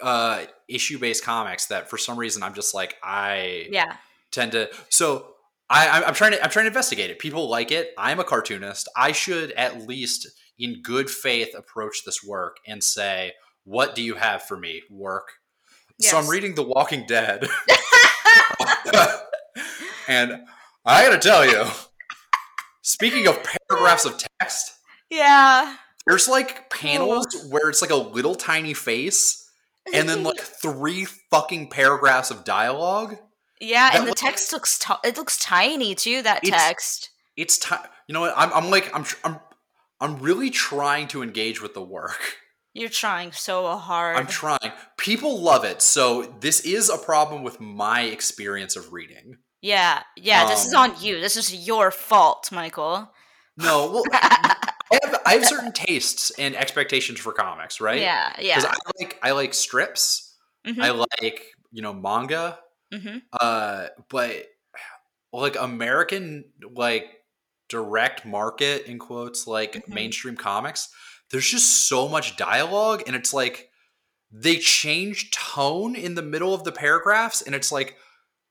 uh 0.00 0.44
issue 0.68 0.98
based 0.98 1.22
comics 1.22 1.66
that 1.66 1.88
for 1.90 1.98
some 1.98 2.18
reason 2.18 2.42
I'm 2.42 2.54
just 2.54 2.74
like 2.74 2.96
I 3.04 3.68
yeah 3.70 3.96
tend 4.32 4.52
to 4.52 4.70
so 4.88 5.28
I, 5.70 5.88
I'm- 6.02 6.14
trying 6.14 6.32
to 6.32 6.42
I'm 6.42 6.50
trying 6.50 6.64
to 6.64 6.68
investigate 6.68 7.10
it. 7.10 7.18
People 7.18 7.48
like 7.48 7.70
it. 7.72 7.92
I'm 7.96 8.18
a 8.20 8.24
cartoonist. 8.24 8.88
I 8.96 9.12
should 9.12 9.52
at 9.52 9.86
least, 9.86 10.28
in 10.58 10.82
good 10.82 11.08
faith, 11.08 11.54
approach 11.56 12.04
this 12.04 12.22
work 12.22 12.56
and 12.66 12.84
say, 12.84 13.32
"What 13.64 13.94
do 13.94 14.02
you 14.02 14.16
have 14.16 14.42
for 14.42 14.56
me, 14.58 14.82
work?" 14.90 15.28
So 15.98 16.18
I'm 16.18 16.28
reading 16.28 16.56
The 16.56 16.62
Walking 16.62 17.06
Dead, 17.06 17.46
and 20.08 20.42
I 20.84 21.04
got 21.08 21.10
to 21.10 21.18
tell 21.18 21.46
you, 21.46 21.64
speaking 22.82 23.26
of 23.26 23.38
paragraphs 23.42 24.04
of 24.04 24.22
text, 24.40 24.72
yeah 25.08 25.76
there's 26.06 26.28
like 26.28 26.68
panels 26.70 27.26
where 27.50 27.68
it's 27.68 27.82
like 27.82 27.90
a 27.90 27.96
little 27.96 28.34
tiny 28.34 28.74
face, 28.74 29.48
and 29.92 30.08
then 30.08 30.22
like 30.22 30.40
three 30.62 31.06
fucking 31.30 31.68
paragraphs 31.70 32.30
of 32.30 32.44
dialogue. 32.44 33.16
yeah 33.60 33.90
and 33.94 34.04
the 34.04 34.08
looks- 34.08 34.20
text 34.20 34.52
looks 34.52 34.78
t- 34.78 34.94
it 35.04 35.16
looks 35.16 35.38
tiny 35.38 35.94
too 35.94 36.22
that 36.22 36.44
It's- 36.44 36.60
text 36.68 37.10
it's 37.36 37.56
time. 37.58 37.86
You 38.08 38.12
know 38.12 38.20
what? 38.20 38.34
I'm, 38.36 38.52
I'm 38.52 38.70
like 38.70 38.94
I'm 38.94 39.04
I'm 39.24 39.40
I'm 40.00 40.18
really 40.18 40.50
trying 40.50 41.08
to 41.08 41.22
engage 41.22 41.62
with 41.62 41.72
the 41.74 41.82
work. 41.82 42.20
you're 42.74 42.88
trying 42.90 43.32
so 43.32 43.74
hard 43.76 44.16
I'm 44.16 44.26
trying. 44.26 44.72
People 44.98 45.40
love 45.40 45.64
it, 45.64 45.80
so 45.82 46.22
this 46.40 46.60
is 46.60 46.88
a 46.90 46.98
problem 46.98 47.42
with 47.42 47.60
my 47.60 48.02
experience 48.02 48.76
of 48.76 48.92
reading. 48.92 49.36
yeah 49.62 50.02
yeah 50.16 50.46
this 50.48 50.66
is 50.66 50.74
Um, 50.74 50.90
on 50.90 51.02
you 51.02 51.20
this 51.20 51.36
is 51.36 51.54
your 51.66 51.90
fault 51.90 52.50
michael 52.52 53.10
No, 53.56 53.90
well, 53.92 54.04
I 54.92 54.98
have 55.02 55.22
I 55.26 55.32
have 55.34 55.46
certain 55.46 55.72
tastes 55.72 56.30
and 56.38 56.54
expectations 56.56 57.20
for 57.20 57.32
comics, 57.32 57.80
right? 57.80 58.10
yeah 58.10 58.34
yeah. 58.40 58.64
Because 58.64 58.66
I 58.66 58.74
like 59.00 59.18
I 59.22 59.32
like 59.32 59.54
strips. 59.54 60.36
Mhm. 60.64 60.82
I 60.82 60.90
like 60.90 61.44
you 61.70 61.82
know 61.82 61.94
manga. 61.94 62.58
hmm 62.92 63.22
Uh, 63.40 63.88
but 64.10 64.46
like 65.32 65.56
American 65.56 66.52
like 66.74 67.24
direct 67.68 68.26
market 68.26 68.86
in 68.86 68.98
quotes 68.98 69.46
like 69.46 69.88
Mhm. 69.88 69.88
mainstream 69.88 70.36
comics, 70.36 70.90
there's 71.30 71.48
just 71.50 71.88
so 71.88 72.08
much 72.08 72.36
dialogue, 72.36 73.02
and 73.06 73.16
it's 73.16 73.34
like 73.34 73.70
they 74.32 74.58
change 74.58 75.30
tone 75.32 75.96
in 75.96 76.14
the 76.14 76.22
middle 76.22 76.54
of 76.54 76.64
the 76.64 76.72
paragraphs, 76.72 77.42
and 77.42 77.54
it's 77.54 77.72
like 77.72 77.96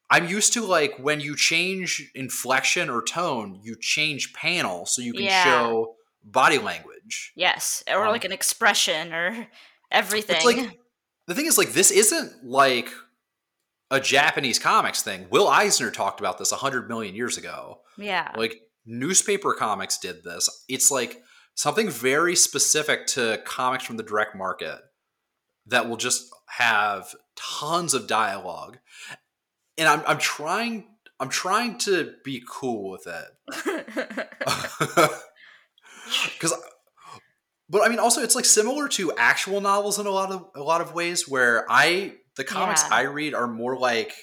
I'm 0.09 0.27
used 0.27 0.53
to 0.53 0.65
like 0.65 0.97
when 0.99 1.19
you 1.21 1.35
change 1.35 2.11
inflection 2.15 2.89
or 2.89 3.01
tone, 3.03 3.59
you 3.63 3.75
change 3.79 4.33
panel 4.33 4.85
so 4.85 5.01
you 5.01 5.13
can 5.13 5.27
Yeah. 5.27 5.27
show 5.29 5.95
body 6.23 6.57
language. 6.57 7.31
yes 7.35 7.83
or 7.89 8.05
Um, 8.05 8.11
like 8.11 8.25
an 8.25 8.31
expression 8.31 9.13
or 9.13 9.47
everything 9.91 10.35
It's 10.37 10.45
like 10.45 10.79
the 11.27 11.35
thing 11.35 11.45
is 11.45 11.57
like 11.57 11.73
this 11.73 11.91
isn't 11.91 12.43
like 12.43 12.89
a 13.89 13.99
Japanese 13.99 14.57
comics 14.59 15.03
thing. 15.03 15.27
Will 15.29 15.47
Eisner 15.47 15.91
talked 15.91 16.19
about 16.19 16.37
this 16.37 16.51
a 16.51 16.57
hundred 16.57 16.87
million 16.87 17.15
years 17.15 17.37
ago. 17.37 17.79
yeah 17.97 18.31
Like 18.37 18.55
newspaper 18.85 19.53
comics 19.53 19.97
did 19.97 20.23
this. 20.23 20.49
It's 20.69 20.89
like 20.91 21.21
something 21.55 21.89
very 21.89 22.35
specific 22.35 23.05
to 23.07 23.41
comics 23.45 23.83
from 23.85 23.97
the 23.97 24.03
direct 24.03 24.35
market 24.35 24.79
that 25.67 25.87
will 25.87 25.97
just 25.97 26.29
have 26.47 27.13
tons 27.35 27.93
of 27.93 28.07
dialogue. 28.07 28.77
And 29.77 29.87
I'm 29.87 30.03
I'm 30.07 30.17
trying 30.17 30.87
I'm 31.19 31.29
trying 31.29 31.77
to 31.79 32.13
be 32.23 32.41
cool 32.49 32.89
with 32.91 33.07
it. 33.07 34.29
Cuz 36.39 36.53
but 37.69 37.83
I 37.83 37.89
mean 37.89 37.99
also 37.99 38.21
it's 38.21 38.35
like 38.35 38.45
similar 38.45 38.87
to 38.89 39.13
actual 39.17 39.61
novels 39.61 39.97
in 39.97 40.05
a 40.05 40.11
lot 40.11 40.31
of 40.31 40.45
a 40.55 40.63
lot 40.63 40.81
of 40.81 40.93
ways 40.93 41.27
where 41.27 41.65
I 41.69 42.15
the 42.35 42.43
comics 42.43 42.83
Yeah. 42.83 42.97
I 42.97 43.01
read 43.03 43.33
are 43.33 43.47
more 43.47 43.77
like 43.77 44.13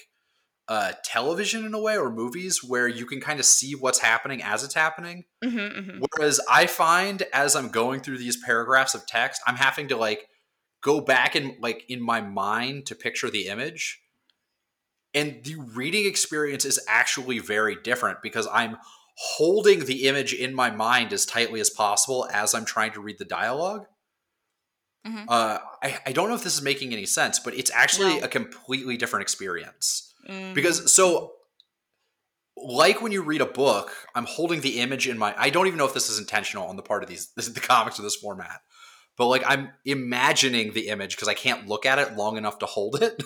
uh, 0.67 0.93
television 1.03 1.65
in 1.65 1.73
a 1.73 1.79
way 1.79 1.97
or 1.97 2.11
movies 2.11 2.63
where 2.63 2.87
you 2.87 3.07
can 3.07 3.19
kind 3.19 3.39
of 3.39 3.45
see 3.45 3.73
what's 3.73 3.99
happening 3.99 4.43
as 4.43 4.63
it's 4.63 4.75
happening. 4.75 5.25
Mhm, 5.43 5.51
mhm. 5.75 6.01
Whereas 6.15 6.39
I 6.47 6.67
find 6.67 7.23
as 7.33 7.55
I'm 7.55 7.69
going 7.69 8.01
through 8.01 8.19
these 8.19 8.37
paragraphs 8.37 8.93
of 8.93 9.07
text, 9.07 9.41
I'm 9.47 9.55
having 9.55 9.87
to 9.87 9.97
like 9.97 10.27
go 10.81 11.01
back 11.01 11.33
and 11.33 11.55
like 11.59 11.85
in 11.89 11.99
my 11.99 12.21
mind 12.21 12.85
to 12.85 12.95
picture 12.95 13.31
the 13.31 13.47
image. 13.47 13.99
And 15.15 15.43
the 15.43 15.55
reading 15.55 16.05
experience 16.05 16.65
is 16.65 16.79
actually 16.87 17.39
very 17.39 17.75
different 17.75 18.21
because 18.21 18.47
I'm 18.53 18.77
holding 19.21 19.83
the 19.85 20.07
image 20.07 20.33
in 20.33 20.53
my 20.53 20.69
mind 20.71 21.11
as 21.11 21.25
tightly 21.25 21.59
as 21.59 21.69
possible 21.69 22.27
as 22.31 22.53
I'm 22.53 22.63
trying 22.65 22.93
to 22.93 23.01
read 23.01 23.17
the 23.19 23.25
dialog 23.25 23.85
Mhm. 25.07 25.25
Uh, 25.29 25.59
I, 25.81 25.99
I 26.07 26.11
don't 26.11 26.27
know 26.29 26.35
if 26.35 26.43
this 26.43 26.55
is 26.55 26.61
making 26.61 26.91
any 26.91 27.05
sense, 27.05 27.39
but 27.39 27.53
it's 27.53 27.71
actually 27.73 28.19
No. 28.19 28.25
a 28.25 28.27
completely 28.27 28.97
different 28.97 29.21
experience 29.23 30.13
Mhm. 30.29 30.53
because 30.53 30.93
so 30.93 31.33
like 32.57 33.01
when 33.01 33.13
you 33.13 33.21
read 33.21 33.39
a 33.39 33.45
book 33.45 33.89
i'm 34.15 34.25
holding 34.25 34.59
the 34.59 34.81
image 34.81 35.07
in 35.07 35.17
my 35.17 35.33
i 35.37 35.49
don't 35.49 35.67
even 35.67 35.77
know 35.77 35.85
if 35.85 35.93
this 35.93 36.09
is 36.09 36.19
intentional 36.19 36.67
on 36.67 36.75
the 36.75 36.81
part 36.81 37.01
of 37.03 37.07
these 37.07 37.31
this 37.37 37.47
the 37.57 37.59
comics 37.61 37.97
of 37.99 38.03
this 38.03 38.17
format 38.17 38.59
but 39.15 39.27
like 39.27 39.41
i'm 39.47 39.69
imagining 39.85 40.73
the 40.73 40.89
image 40.89 41.15
because 41.15 41.29
i 41.29 41.33
can't 41.33 41.67
look 41.69 41.85
at 41.85 41.99
it 41.99 42.17
long 42.17 42.35
enough 42.35 42.59
to 42.59 42.65
hold 42.65 43.01
it 43.01 43.23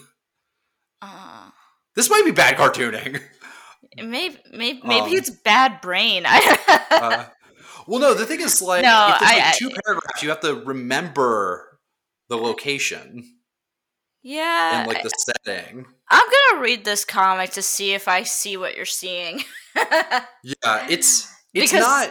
Uh, 1.02 1.50
this 1.96 2.10
might 2.12 2.24
be 2.26 2.32
bad 2.32 2.56
cartooning 2.58 3.20
maybe 3.98 4.38
maybe 4.52 4.82
maybe 4.84 5.12
Um, 5.12 5.14
it's 5.18 5.30
bad 5.30 5.82
brain. 5.82 6.26
uh, 6.28 7.26
well 7.88 8.00
no 8.00 8.14
the 8.14 8.26
thing 8.26 8.42
is 8.42 8.62
like 8.62 8.84
No, 8.84 9.10
if 9.14 9.20
there's 9.20 9.32
I- 9.32 9.36
like 9.36 9.44
I- 9.46 9.58
two 9.58 9.70
paragraphs 9.86 10.24
you 10.24 10.30
have 10.30 10.40
to 10.42 10.56
remember 10.66 11.80
the 12.30 12.38
location 12.38 13.24
yeah, 14.22 14.80
and 14.80 14.88
like 14.88 15.04
the 15.04 15.10
setting 15.10 15.86
I'm 16.10 16.24
gonna 16.50 16.62
read 16.62 16.86
this 16.86 17.04
comic 17.06 17.50
to 17.52 17.62
see 17.62 17.94
if 17.94 18.08
I 18.08 18.24
see 18.24 18.56
what 18.58 18.76
you're 18.78 18.86
seeing. 18.86 19.44
yeah 19.76 20.88
it's 20.90 21.28
it's 21.54 21.72
Because- 21.72 21.82
not 21.82 22.10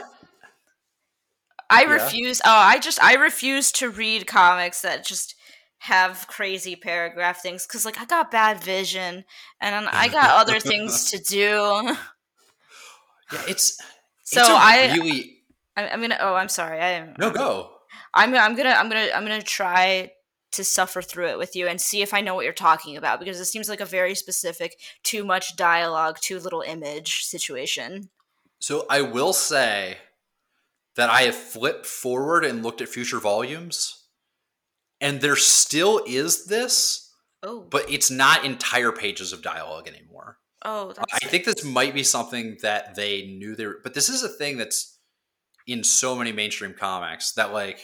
I 1.70 1.84
Yeah. 1.84 1.92
refuse. 2.04 2.40
Oh, 2.44 2.50
I 2.50 2.78
just 2.78 3.02
I 3.02 3.14
refuse 3.14 3.72
to 3.72 3.88
read 3.88 4.26
comics 4.26 4.82
that 4.82 5.06
just 5.06 5.34
have 5.82 6.26
crazy 6.28 6.76
paragraph 6.76 7.42
things 7.42 7.66
because 7.66 7.84
like 7.84 8.00
I 8.00 8.04
got 8.04 8.30
bad 8.30 8.62
vision 8.62 9.24
and 9.60 9.88
I 9.88 10.08
got 10.08 10.40
other 10.40 10.60
things 10.70 11.10
to 11.10 11.18
do. 11.18 11.96
yeah 13.32 13.42
it's 13.48 13.78
So 14.22 14.40
it's 14.40 14.48
I 14.50 14.94
really 14.96 15.38
I- 15.76 15.88
I'm 15.88 16.00
gonna. 16.00 16.18
Oh, 16.20 16.34
I'm 16.34 16.48
sorry. 16.50 16.78
I 16.80 16.90
am. 16.90 17.14
no 17.18 17.30
go 17.30 17.70
I'm 18.14 18.34
I'm 18.34 18.54
gonna 18.54 18.70
I'm 18.70 18.88
gonna 18.88 19.08
I'm 19.14 19.22
gonna 19.24 19.42
try 19.42 20.12
to 20.52 20.62
suffer 20.64 21.00
through 21.00 21.28
it 21.28 21.38
with 21.38 21.56
you 21.56 21.66
and 21.66 21.80
see 21.80 22.02
if 22.02 22.12
I 22.12 22.20
know 22.20 22.34
what 22.34 22.44
you're 22.44 22.52
talking 22.52 22.96
about 22.96 23.18
because 23.18 23.40
it 23.40 23.46
seems 23.46 23.68
like 23.70 23.80
a 23.80 23.86
very 23.86 24.14
specific 24.14 24.76
too 25.02 25.24
much 25.24 25.56
dialogue, 25.56 26.18
too 26.20 26.38
little 26.38 26.60
image 26.60 27.24
situation. 27.24 28.10
So 28.60 28.84
I 28.90 29.00
will 29.00 29.32
say 29.32 29.96
that 30.96 31.08
I 31.08 31.22
have 31.22 31.34
flipped 31.34 31.86
forward 31.86 32.44
and 32.44 32.62
looked 32.62 32.82
at 32.82 32.88
future 32.90 33.18
volumes, 33.18 34.01
and 35.02 35.20
there 35.20 35.36
still 35.36 36.02
is 36.06 36.46
this, 36.46 37.10
Oh, 37.42 37.60
but 37.68 37.90
it's 37.90 38.10
not 38.10 38.44
entire 38.44 38.92
pages 38.92 39.32
of 39.32 39.42
dialogue 39.42 39.86
anymore. 39.88 40.38
oh, 40.64 40.92
that's 40.92 41.12
I 41.12 41.26
think 41.26 41.44
this 41.44 41.64
might 41.64 41.92
be 41.92 42.04
something 42.04 42.56
that 42.62 42.94
they 42.94 43.26
knew 43.26 43.54
they 43.56 43.66
were, 43.66 43.80
but 43.82 43.92
this 43.94 44.08
is 44.08 44.22
a 44.22 44.28
thing 44.28 44.56
that's 44.56 44.98
in 45.66 45.82
so 45.84 46.14
many 46.16 46.32
mainstream 46.32 46.72
comics 46.72 47.32
that 47.32 47.52
like 47.52 47.78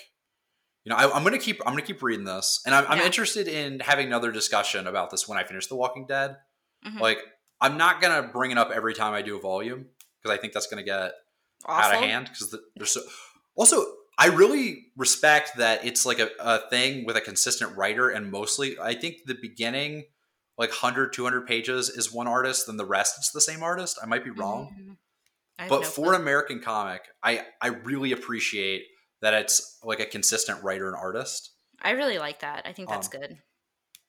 you 0.84 0.90
know 0.90 0.96
I, 0.96 1.12
I'm 1.14 1.24
gonna 1.24 1.38
keep 1.38 1.60
I'm 1.66 1.72
gonna 1.72 1.82
keep 1.82 2.02
reading 2.02 2.24
this, 2.24 2.60
and 2.64 2.74
I'm, 2.74 2.84
I'm 2.88 3.00
interested 3.00 3.48
in 3.48 3.80
having 3.80 4.06
another 4.06 4.30
discussion 4.32 4.86
about 4.86 5.10
this 5.10 5.28
when 5.28 5.36
I 5.38 5.44
finish 5.44 5.66
The 5.66 5.76
Walking 5.76 6.06
Dead. 6.06 6.36
Mhm. 6.86 7.00
Like 7.00 7.18
I'm 7.60 7.76
not 7.76 8.00
gonna 8.00 8.28
bring 8.32 8.52
it 8.52 8.58
up 8.58 8.70
every 8.70 8.94
time 8.94 9.12
I 9.12 9.22
do 9.22 9.36
a 9.36 9.40
volume 9.40 9.86
because 10.22 10.36
I 10.36 10.40
think 10.40 10.52
that's 10.52 10.68
gonna 10.68 10.84
get 10.84 11.12
out 11.68 11.94
of 11.94 12.00
hand 12.00 12.26
because 12.26 12.50
the, 12.50 12.60
there's 12.76 12.92
so 12.92 13.00
also 13.56 13.84
i 14.18 14.26
really 14.26 14.86
respect 14.96 15.56
that 15.56 15.84
it's 15.84 16.04
like 16.04 16.18
a, 16.18 16.28
a 16.40 16.58
thing 16.70 17.04
with 17.06 17.16
a 17.16 17.20
consistent 17.20 17.76
writer 17.76 18.08
and 18.10 18.30
mostly 18.30 18.78
i 18.80 18.94
think 18.94 19.16
the 19.26 19.36
beginning 19.40 20.04
like 20.58 20.70
100 20.70 21.12
200 21.12 21.46
pages 21.46 21.88
is 21.88 22.12
one 22.12 22.26
artist 22.26 22.66
then 22.66 22.76
the 22.76 22.84
rest 22.84 23.14
it's 23.18 23.30
the 23.30 23.40
same 23.40 23.62
artist 23.62 23.98
i 24.02 24.06
might 24.06 24.24
be 24.24 24.30
wrong 24.30 24.74
Mhm. 24.78 24.96
But 25.68 25.80
no 25.82 25.86
for 25.88 26.14
an 26.14 26.20
american 26.20 26.60
comic 26.60 27.02
i 27.22 27.44
i 27.60 27.68
really 27.68 28.12
appreciate 28.12 28.82
that 29.20 29.34
it's 29.34 29.78
like 29.82 29.98
a 30.00 30.06
consistent 30.06 30.62
writer 30.62 30.86
and 30.86 30.96
artist 30.96 31.50
I 31.80 31.90
really 31.92 32.18
like 32.18 32.40
that. 32.40 32.62
I 32.66 32.72
think 32.72 32.88
that's 32.88 33.06
um, 33.14 33.20
good. 33.20 33.38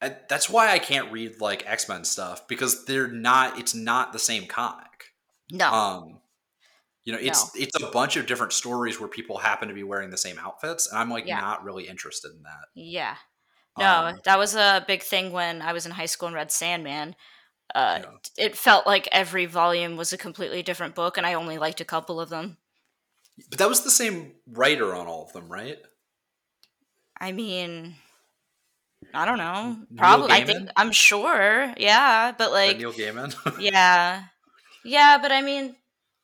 and 0.02 0.16
that's 0.28 0.50
why 0.50 0.70
i 0.72 0.80
can't 0.80 1.12
read 1.12 1.40
like 1.42 1.64
x-men 1.70 2.04
stuff 2.04 2.48
because 2.48 2.86
they're 2.86 3.08
not 3.08 3.60
it's 3.60 3.76
not 3.76 4.12
the 4.14 4.20
same 4.20 4.46
comic 4.48 4.86
No, 5.52 5.72
um 5.72 6.19
you 7.06 7.14
know 7.14 7.20
it's 7.22 7.52
it's 7.56 7.82
a 7.82 7.88
bunch 7.92 8.18
of 8.18 8.28
different 8.28 8.54
stories 8.54 9.00
where 9.00 9.10
people 9.10 9.38
happen 9.38 9.68
to 9.68 9.74
be 9.74 9.84
wearing 9.84 10.10
the 10.10 10.18
same 10.18 10.38
outfits 10.40 10.88
and 10.90 11.00
i'm 11.00 11.10
like 11.10 11.26
Yeah. 11.26 11.40
not 11.40 11.64
really 11.64 11.88
interested 11.88 12.32
in 12.36 12.44
that 12.44 12.66
yeah, 12.76 13.16
no, 13.78 14.08
Um, 14.08 14.20
that 14.26 14.38
was 14.38 14.56
a 14.56 14.84
big 14.88 15.04
thing 15.04 15.32
when 15.32 15.62
I 15.62 15.74
was 15.74 15.86
in 15.86 15.92
high 15.94 16.06
school 16.08 16.28
and 16.28 16.36
read 16.36 16.52
Sandman. 16.52 17.16
Uh, 17.76 18.00
Yeah. 18.04 18.12
It 18.38 18.58
felt 18.58 18.86
like 18.88 19.08
every 19.12 19.46
volume 19.46 19.96
was 19.98 20.12
a 20.14 20.18
completely 20.18 20.64
different 20.64 20.96
book, 20.96 21.18
and 21.18 21.26
I 21.26 21.36
only 21.36 21.58
liked 21.58 21.82
a 21.82 21.86
couple 21.86 22.20
of 22.20 22.30
them. 22.30 22.58
but 23.50 23.60
that 23.60 23.70
was 23.70 23.84
the 23.84 23.92
same 23.92 24.36
writer 24.48 24.94
on 24.96 25.08
all 25.08 25.24
of 25.26 25.34
them 25.34 25.50
right 25.50 25.80
I 27.20 27.32
mean, 27.32 27.96
I 29.14 29.26
don't 29.26 29.38
know. 29.38 29.78
Probably, 29.98 30.32
I 30.32 30.46
think 30.46 30.70
I'm 30.76 30.92
sure. 30.92 31.74
Yeah, 31.78 32.32
but 32.38 32.52
like, 32.52 32.78
neil 32.78 32.94
gaiman 32.94 33.34
yeah, 33.60 34.24
yeah, 34.86 35.18
but 35.22 35.32
I 35.32 35.42
mean, 35.42 35.76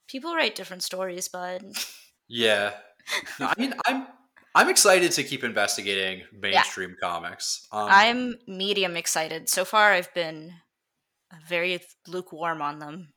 people 0.08 0.36
write 0.36 0.56
different 0.56 0.84
stories, 0.84 1.28
bud. 1.28 1.64
yeah 2.28 2.72
no, 3.40 3.46
i 3.46 3.54
mean 3.60 3.74
i'm 3.86 4.08
i'm 4.56 4.68
excited 4.68 5.12
to 5.12 5.24
keep 5.24 5.44
investigating 5.44 6.24
mainstream 6.34 6.96
comics 7.00 7.68
um, 7.72 7.88
I'm 7.90 8.36
medium 8.48 8.98
excited. 8.98 9.48
So 9.48 9.64
far, 9.64 9.92
I've 9.94 10.12
been 10.16 10.54
very 11.48 11.80
lukewarm 12.08 12.62
on 12.64 12.80
them, 12.80 13.10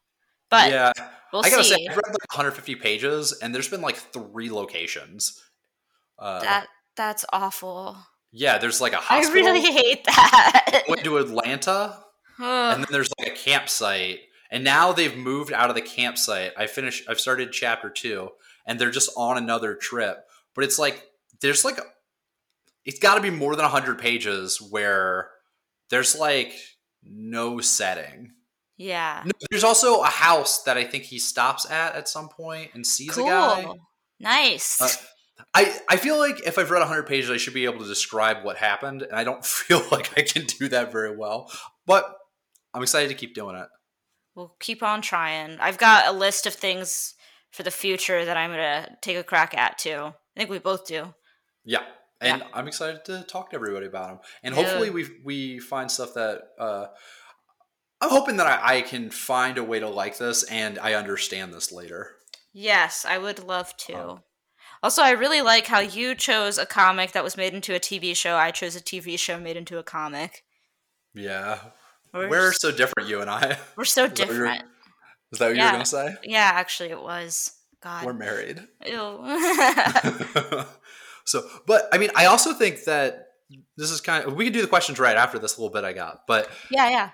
but 0.51 0.71
yeah 0.71 0.93
we'll 1.33 1.45
i 1.45 1.51
gotta 1.51 1.65
see. 1.65 1.71
say 1.71 1.87
i've 1.89 1.97
read 1.97 2.09
like 2.09 2.33
150 2.33 2.75
pages 2.77 3.33
and 3.41 3.55
there's 3.55 3.69
been 3.69 3.81
like 3.83 3.97
three 3.97 4.51
locations 4.51 5.41
uh, 6.19 6.41
that 6.41 6.67
that's 6.97 7.25
awful. 7.33 7.97
yeah 8.33 8.59
there's 8.59 8.81
like 8.81 8.93
a 8.93 8.97
hospital 8.97 9.47
I 9.47 9.51
really 9.53 9.61
hate 9.73 10.05
that. 10.05 10.83
went 10.89 11.05
to 11.05 11.19
atlanta 11.19 11.99
and 12.41 12.83
then 12.83 12.89
there's 12.91 13.11
like 13.19 13.29
a 13.29 13.35
campsite 13.37 14.21
and 14.51 14.65
now 14.65 14.93
they've 14.93 15.17
moved 15.17 15.53
out 15.53 15.69
of 15.69 15.75
the 15.75 15.83
campsite 15.83 16.53
i 16.57 16.67
finished 16.67 17.05
i've 17.09 17.21
started 17.21 17.53
chapter 17.53 17.91
two 17.91 18.31
and 18.67 18.79
they're 18.79 18.91
just 18.91 19.11
on 19.17 19.37
another 19.37 19.75
trip 19.75 20.27
but 20.55 20.65
it's 20.65 20.79
like 20.79 21.05
there's 21.41 21.65
like 21.65 21.79
it's 22.85 22.99
got 22.99 23.17
to 23.17 23.21
be 23.21 23.31
more 23.31 23.55
than 23.55 23.65
100 23.65 23.99
pages 23.99 24.61
where 24.61 25.31
there's 25.91 26.17
like 26.17 26.53
no 27.03 27.61
setting 27.61 28.33
yeah, 28.81 29.23
no, 29.25 29.33
there's 29.51 29.65
also 29.65 30.03
a 30.03 30.07
house 30.07 30.63
that 30.63 30.77
i 30.77 30.85
think 30.85 31.05
he 31.05 31.19
stops 31.19 31.69
at 31.71 31.95
at 31.97 32.09
some 32.09 32.29
point 32.29 32.71
and 32.75 32.87
sees 32.87 33.19
a 33.19 33.23
guy 33.23 33.67
nice. 34.21 34.81
Uh, 34.81 34.89
I, 35.55 35.79
I 35.89 35.97
feel 35.97 36.19
like 36.19 36.47
if 36.47 36.59
I've 36.59 36.71
read 36.71 36.81
100 36.81 37.05
pages, 37.05 37.31
I 37.31 37.37
should 37.37 37.55
be 37.55 37.65
able 37.65 37.79
to 37.79 37.87
describe 37.87 38.45
what 38.45 38.57
happened, 38.57 39.03
and 39.03 39.15
I 39.15 39.25
don't 39.25 39.45
feel 39.47 39.83
like 39.91 40.17
I 40.19 40.23
can 40.23 40.45
do 40.45 40.69
that 40.69 40.93
very 40.93 41.17
well. 41.17 41.51
But 41.87 42.13
I'm 42.75 42.83
excited 42.83 43.09
to 43.09 43.15
keep 43.15 43.35
doing 43.35 43.57
it. 43.57 43.69
We'll 44.39 44.55
keep 44.61 44.83
on 44.85 45.03
trying. 45.03 45.59
I've 45.59 45.79
got 45.79 46.07
a 46.07 46.13
list 46.17 46.47
of 46.47 46.55
things 46.55 47.15
for 47.51 47.65
the 47.65 47.73
future 47.73 48.25
that 48.25 48.37
I'm 48.37 48.51
gonna 48.51 48.97
take 49.03 49.17
a 49.17 49.25
crack 49.25 49.53
at 49.57 49.77
too. 49.79 50.13
I 50.15 50.15
think 50.37 50.49
we 50.49 50.61
both 50.61 50.87
do. 50.87 51.13
Yeah, 51.65 51.83
and 52.21 52.45
I'm 52.55 52.69
excited 52.69 53.05
to 53.07 53.25
talk 53.25 53.51
to 53.51 53.57
everybody 53.57 53.87
about 53.87 54.09
them, 54.09 54.19
and 54.45 54.55
Yeah. 54.55 54.63
hopefully 54.63 54.91
we 54.91 55.09
we 55.25 55.59
find 55.59 55.91
stuff 55.91 56.15
that 56.15 56.43
uh, 56.59 56.87
I'm 58.01 58.11
hoping 58.11 58.37
that 58.37 58.47
I, 58.47 58.77
I 58.77 58.81
can 58.83 59.11
find 59.11 59.59
a 59.59 59.65
way 59.65 59.81
to 59.81 59.89
like 59.89 60.19
this, 60.19 60.45
and 60.45 60.79
I 60.79 60.95
understand 60.95 61.53
this 61.53 61.73
later. 61.73 62.15
Yes, 62.53 63.05
I 63.05 63.19
would 63.19 63.43
love 63.45 63.77
to. 63.79 64.11
Um, 64.11 64.23
also, 64.85 65.03
I 65.03 65.11
really 65.11 65.43
like 65.43 65.67
how 65.67 65.81
you 65.81 66.15
chose 66.15 66.59
a 66.59 66.65
comic 66.65 67.11
that 67.11 67.25
was 67.25 67.37
made 67.37 67.53
into 67.55 67.75
a 67.75 67.81
TV 67.81 68.15
show. 68.15 68.37
I 68.37 68.53
chose 68.53 68.77
a 68.77 68.81
TV 68.81 69.19
show 69.19 69.37
made 69.41 69.57
into 69.57 69.79
a 69.79 69.83
comic. 69.83 70.45
Yeah, 71.13 71.59
We're, 72.13 72.29
we're 72.29 72.53
so 72.53 72.71
different, 72.71 73.09
you 73.09 73.21
and 73.21 73.31
I. 73.31 73.59
we're 73.77 73.85
so 73.85 74.07
that 74.07 74.19
what 74.19 74.19
you're- 74.19 74.49
different. 74.49 74.65
Is 75.33 75.39
that 75.39 75.47
what 75.47 75.57
you 75.57 75.61
Yeah. 75.61 75.67
were 75.67 75.73
gonna 75.73 75.87
say? 75.87 76.17
Yeah, 76.25 76.51
actually, 76.55 76.91
it 76.91 77.03
was. 77.03 77.53
God. 77.83 78.05
We're 78.05 78.13
married. 78.15 78.61
Ew. 78.87 78.95
so, 81.25 81.49
but 81.67 81.89
I 81.93 81.99
mean, 81.99 82.11
I 82.17 82.27
also 82.27 82.55
think 82.55 82.85
that 82.85 83.27
this 83.77 83.91
is 83.91 84.01
kind 84.01 84.25
of 84.25 84.35
we 84.35 84.45
can 84.45 84.53
do 84.53 84.63
the 84.63 84.69
questions 84.69 84.99
right 84.99 85.17
after 85.17 85.39
this 85.39 85.59
little 85.59 85.73
bit 85.73 85.85
I 85.85 85.93
got, 85.93 86.23
but 86.27 86.51
yeah, 86.71 86.89
yeah. 86.91 87.11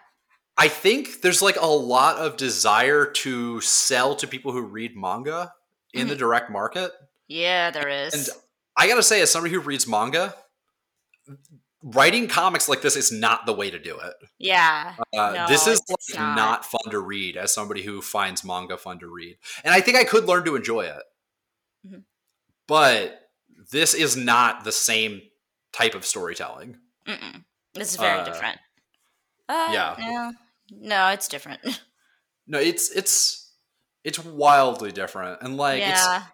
I 0.56 0.68
think 0.68 1.22
there's 1.22 1.42
like 1.42 1.56
a 1.60 1.66
lot 1.66 2.16
of 2.16 2.36
desire 2.36 3.06
to 3.06 3.60
sell 3.60 4.14
to 4.16 4.26
people 4.26 4.52
who 4.52 4.62
read 4.62 4.96
manga 4.96 5.52
in 5.92 6.06
the 6.06 6.14
mm-hmm. 6.14 6.20
direct 6.20 6.50
market. 6.50 6.92
Yeah, 7.26 7.70
there 7.70 7.88
is. 7.88 8.14
And 8.14 8.28
I 8.76 8.86
gotta 8.86 9.02
say, 9.02 9.20
as 9.20 9.30
somebody 9.30 9.52
who 9.52 9.60
reads 9.60 9.86
manga, 9.86 10.34
writing 11.86 12.26
comics 12.28 12.66
like 12.68 12.80
this 12.80 12.96
is 12.96 13.12
not 13.12 13.44
the 13.44 13.52
way 13.52 13.70
to 13.70 13.78
do 13.78 13.98
it. 13.98 14.14
yeah. 14.38 14.94
Uh, 15.16 15.32
No, 15.34 15.46
this 15.48 15.66
is 15.66 15.80
like 15.88 16.18
not. 16.18 16.34
not. 16.36 16.64
fun 16.64 16.90
to 16.90 16.98
read 16.98 17.36
as 17.36 17.52
somebody 17.52 17.82
who 17.82 18.00
finds 18.00 18.42
manga 18.44 18.76
fun 18.78 18.98
to 19.00 19.06
read. 19.06 19.36
And 19.62 19.74
I 19.74 19.80
think 19.82 19.96
I 19.98 20.04
could 20.04 20.24
learn 20.24 20.44
to 20.46 20.56
enjoy 20.56 20.86
it. 20.86 21.02
Mhm. 21.86 22.04
But 22.66 23.28
this 23.70 23.92
is 23.92 24.16
not 24.16 24.64
the 24.64 24.72
same 24.72 25.20
type 25.72 25.94
of 25.94 26.06
storytelling. 26.06 26.78
Mm-mm. 27.06 27.44
This 27.74 27.90
is 27.90 27.96
very 27.96 28.20
Uh, 28.20 28.24
different. 28.24 28.58
Uh, 29.48 29.68
yeah. 29.72 29.94
yeah. 29.98 30.30
No, 30.70 31.08
it's 31.08 31.28
different. 31.28 31.60
No, 32.46 32.58
it's 32.58 32.90
it's 32.90 33.52
it's 34.04 34.18
wildly 34.18 34.92
different. 34.92 35.40
And 35.40 35.56
like 35.56 35.80
it's 35.80 35.88
yeah. 36.04 36.24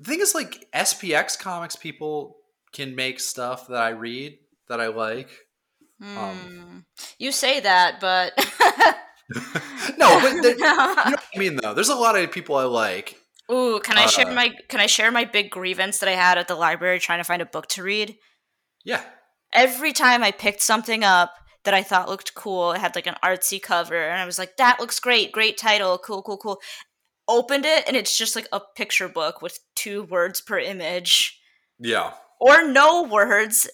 the 0.00 0.04
thing 0.10 0.20
is 0.20 0.34
like 0.34 0.66
SPX 0.74 1.38
comics 1.38 1.76
people 1.76 2.38
can 2.72 2.96
make 2.96 3.20
stuff 3.20 3.68
that 3.68 3.80
I 3.80 3.90
read 3.90 4.38
that 4.72 4.80
I 4.80 4.88
like. 4.88 5.28
um, 6.00 6.16
Hmm. 6.16 6.78
you 7.18 7.30
say 7.30 7.60
that, 7.60 8.00
but 8.00 8.32
no, 9.98 10.20
but 10.20 10.42
there- 10.42 10.52
you 10.56 10.58
know 10.58 10.86
what 10.94 11.24
I 11.34 11.38
mean 11.38 11.56
though. 11.56 11.74
There's 11.74 11.88
a 11.88 11.94
lot 11.94 12.16
of 12.16 12.30
people 12.32 12.56
I 12.56 12.64
like. 12.64 13.16
Ooh, 13.50 13.80
can 13.80 13.98
I 13.98 14.06
share 14.06 14.26
Uh, 14.28 14.34
my 14.34 14.54
can 14.68 14.80
I 14.80 14.86
share 14.86 15.10
my 15.10 15.24
big 15.24 15.50
grievance 15.50 15.98
that 15.98 16.08
I 16.08 16.12
had 16.14 16.38
at 16.38 16.48
the 16.48 16.54
library 16.54 16.98
trying 16.98 17.20
to 17.20 17.24
find 17.24 17.42
a 17.42 17.46
book 17.46 17.66
to 17.68 17.82
read? 17.82 18.16
Yeah. 18.84 19.02
Every 19.52 19.92
time 19.92 20.22
I 20.24 20.30
picked 20.32 20.62
something 20.62 21.04
up 21.04 21.34
that 21.64 21.74
I 21.74 21.82
thought 21.82 22.08
looked 22.08 22.34
cool, 22.34 22.72
it 22.72 22.80
had 22.80 22.94
like 22.94 23.06
an 23.06 23.16
artsy 23.22 23.60
cover, 23.62 23.94
and 24.08 24.20
I 24.20 24.24
was 24.26 24.38
like, 24.38 24.56
"That 24.56 24.80
looks 24.80 24.98
great, 24.98 25.30
great 25.32 25.58
title, 25.58 25.98
cool, 25.98 26.22
cool, 26.22 26.38
cool." 26.38 26.60
Opened 27.28 27.64
it, 27.66 27.84
and 27.86 27.96
it's 27.96 28.16
just 28.16 28.34
like 28.34 28.48
a 28.50 28.60
picture 28.76 29.08
book 29.08 29.42
with 29.42 29.58
two 29.76 30.02
words 30.04 30.40
per 30.40 30.58
image, 30.58 31.38
Yeah. 31.78 32.14
or 32.40 32.66
no 32.66 33.02
words, 33.04 33.68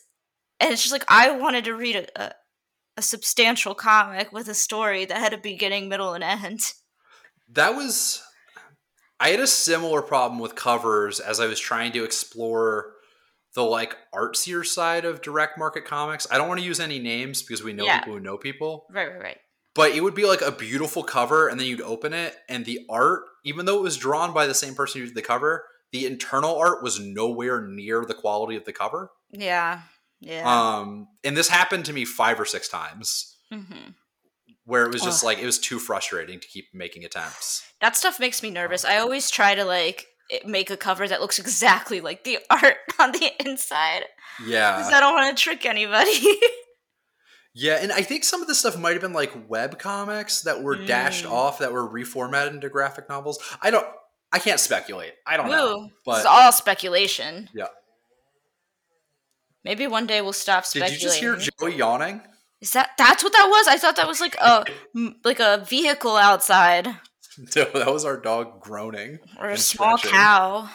and 0.61 0.73
it's 0.73 0.83
just 0.83 0.93
like 0.93 1.05
I 1.09 1.31
wanted 1.31 1.65
to 1.65 1.75
read 1.75 1.97
a, 1.97 2.23
a, 2.23 2.33
a 2.99 3.03
substantial 3.03 3.75
comic 3.75 4.33
with 4.33 4.49
a 4.49 4.55
story 4.55 5.05
that 5.05 5.19
had 5.19 5.33
a 5.33 5.39
beginning, 5.39 5.89
middle, 5.89 6.15
and 6.15 6.25
end. 6.25 6.61
That 7.53 7.75
was 7.75 8.23
I 9.21 9.31
had 9.31 9.41
a 9.41 9.47
similar 9.47 10.03
problem 10.03 10.39
with 10.41 10.55
covers 10.55 11.19
as 11.21 11.41
I 11.41 11.47
was 11.47 11.59
trying 11.59 11.93
to 11.93 12.05
explore 12.05 12.93
the 13.55 13.63
like 13.63 13.97
artsier 14.15 14.65
side 14.65 15.05
of 15.05 15.23
direct 15.23 15.59
market 15.59 15.85
comics. 15.85 16.27
I 16.31 16.39
don't 16.39 16.49
want 16.49 16.61
to 16.61 16.67
use 16.67 16.79
any 16.81 16.99
names 16.99 17.43
because 17.43 17.63
we 17.63 17.73
know 17.73 17.85
Yeah. 17.85 17.99
people 18.01 18.15
who 18.15 18.21
know 18.21 18.37
people. 18.37 18.87
Right, 18.93 19.11
right, 19.11 19.21
right. 19.21 19.39
But 19.75 19.93
it 19.93 20.03
would 20.03 20.15
be 20.15 20.27
like 20.27 20.43
a 20.43 20.53
beautiful 20.53 21.03
cover 21.03 21.49
and 21.49 21.59
then 21.59 21.67
you'd 21.67 21.81
open 21.81 22.13
it 22.13 22.37
and 22.49 22.65
the 22.65 22.81
art, 22.91 23.23
even 23.45 23.65
though 23.65 23.79
it 23.79 23.83
was 23.83 23.97
drawn 23.97 24.33
by 24.35 24.47
the 24.47 24.55
same 24.55 24.75
person 24.75 25.01
who 25.01 25.07
did 25.07 25.17
the 25.17 25.23
cover, 25.23 25.65
the 25.93 26.05
internal 26.07 26.57
art 26.57 26.83
was 26.83 27.01
nowhere 27.01 27.61
near 27.67 28.05
the 28.05 28.15
quality 28.15 28.57
of 28.57 28.65
the 28.65 28.73
cover. 28.73 29.11
Yeah, 29.31 29.81
yeah. 30.21 30.43
Um 30.79 31.09
and 31.25 31.37
this 31.37 31.49
happened 31.49 31.85
to 31.87 31.93
me 31.93 32.05
5 32.05 32.41
or 32.41 32.45
6 32.45 32.69
times 32.69 33.37
hmm 33.53 33.91
where 34.65 34.85
it 34.85 34.93
was 34.93 35.01
just 35.03 35.23
Ugh. 35.23 35.27
like 35.29 35.39
it 35.39 35.47
was 35.47 35.59
too 35.59 35.79
frustrating 35.79 36.41
to 36.41 36.47
keep 36.47 36.67
making 36.75 37.03
attempts. 37.03 37.63
That 37.81 37.97
stuff 37.97 38.21
makes 38.21 38.43
me 38.43 38.51
nervous. 38.51 38.85
I 38.85 38.99
always 38.99 39.31
try 39.31 39.55
to 39.55 39.65
like 39.65 40.07
make 40.45 40.69
a 40.71 40.77
cover 40.77 41.09
that 41.09 41.23
looks 41.23 41.39
exactly 41.39 42.03
like 42.03 42.25
the 42.25 42.39
art 42.51 42.77
on 42.99 43.13
the 43.13 43.31
inside 43.47 44.05
Yeah. 44.47 44.77
because 44.77 44.93
I 44.93 45.01
don't 45.01 45.15
want 45.15 45.35
to 45.37 45.43
trick 45.43 45.65
anybody. 45.65 46.13
Yeah, 47.55 47.79
and 47.81 47.91
I 47.91 48.03
think 48.03 48.23
some 48.25 48.41
of 48.41 48.47
this 48.47 48.61
stuff 48.61 48.79
might 48.79 48.93
have 48.93 49.01
been 49.01 49.13
like 49.15 49.33
web 49.49 49.79
comics 49.81 50.43
that 50.43 50.63
were 50.63 50.77
dashed 50.77 51.25
Mm. 51.25 51.33
off 51.33 51.59
that 51.59 51.73
were 51.73 51.89
reformatted 51.89 52.51
into 52.51 52.69
graphic 52.69 53.09
novels. 53.09 53.39
I 53.61 53.71
don't 53.71 53.87
I 54.31 54.39
can't 54.39 54.61
speculate. 54.61 55.15
I 55.27 55.37
don't 55.39 55.51
know. 55.51 55.89
But 56.05 56.19
it's 56.19 56.27
all 56.27 56.53
speculation. 56.53 57.49
Yeah. 57.55 57.69
Maybe 59.69 59.87
one 59.87 60.07
day 60.07 60.23
we'll 60.23 60.33
stop 60.33 60.65
speculating. 60.65 60.95
did 60.97 61.03
you 61.03 61.09
just 61.09 61.21
hear 61.21 61.37
Joey 61.61 61.77
yawning? 61.77 62.23
Is 62.63 62.73
that 62.73 62.91
that's 62.97 63.23
what 63.23 63.33
that 63.35 63.47
was? 63.51 63.69
I 63.69 63.77
thought 63.77 63.97
that 63.97 64.09
was 64.09 64.21
like 64.21 64.35
a 64.41 64.65
like 65.25 65.41
a 65.41 65.65
vehicle 65.69 66.17
outside 66.17 66.87
No, 67.55 67.65
that 67.75 67.93
was 67.93 68.05
our 68.05 68.17
dog 68.17 68.61
groaning. 68.63 69.19
or 69.39 69.51
a 69.51 69.59
small 69.59 69.99
stretching. 69.99 70.19
cow. 70.19 70.71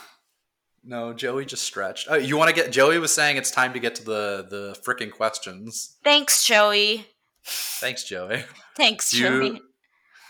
No, 0.85 1.11
Joey 1.13 1.45
just 1.45 1.63
stretched. 1.63 2.07
Oh, 2.09 2.15
you 2.15 2.37
want 2.37 2.49
to 2.49 2.55
get 2.55 2.71
Joey 2.71 2.99
was 2.99 3.11
saying 3.13 3.37
it's 3.37 3.51
time 3.51 3.73
to 3.73 3.79
get 3.79 3.95
to 3.95 4.03
the 4.03 4.47
the 4.49 4.77
freaking 4.85 5.11
questions. 5.11 5.97
Thanks, 6.03 6.45
Joey. 6.45 7.07
Thanks, 7.45 8.03
Joey. 8.03 8.43
Thanks, 8.77 9.09
Do 9.11 9.17
you- 9.17 9.27
Joey. 9.49 9.61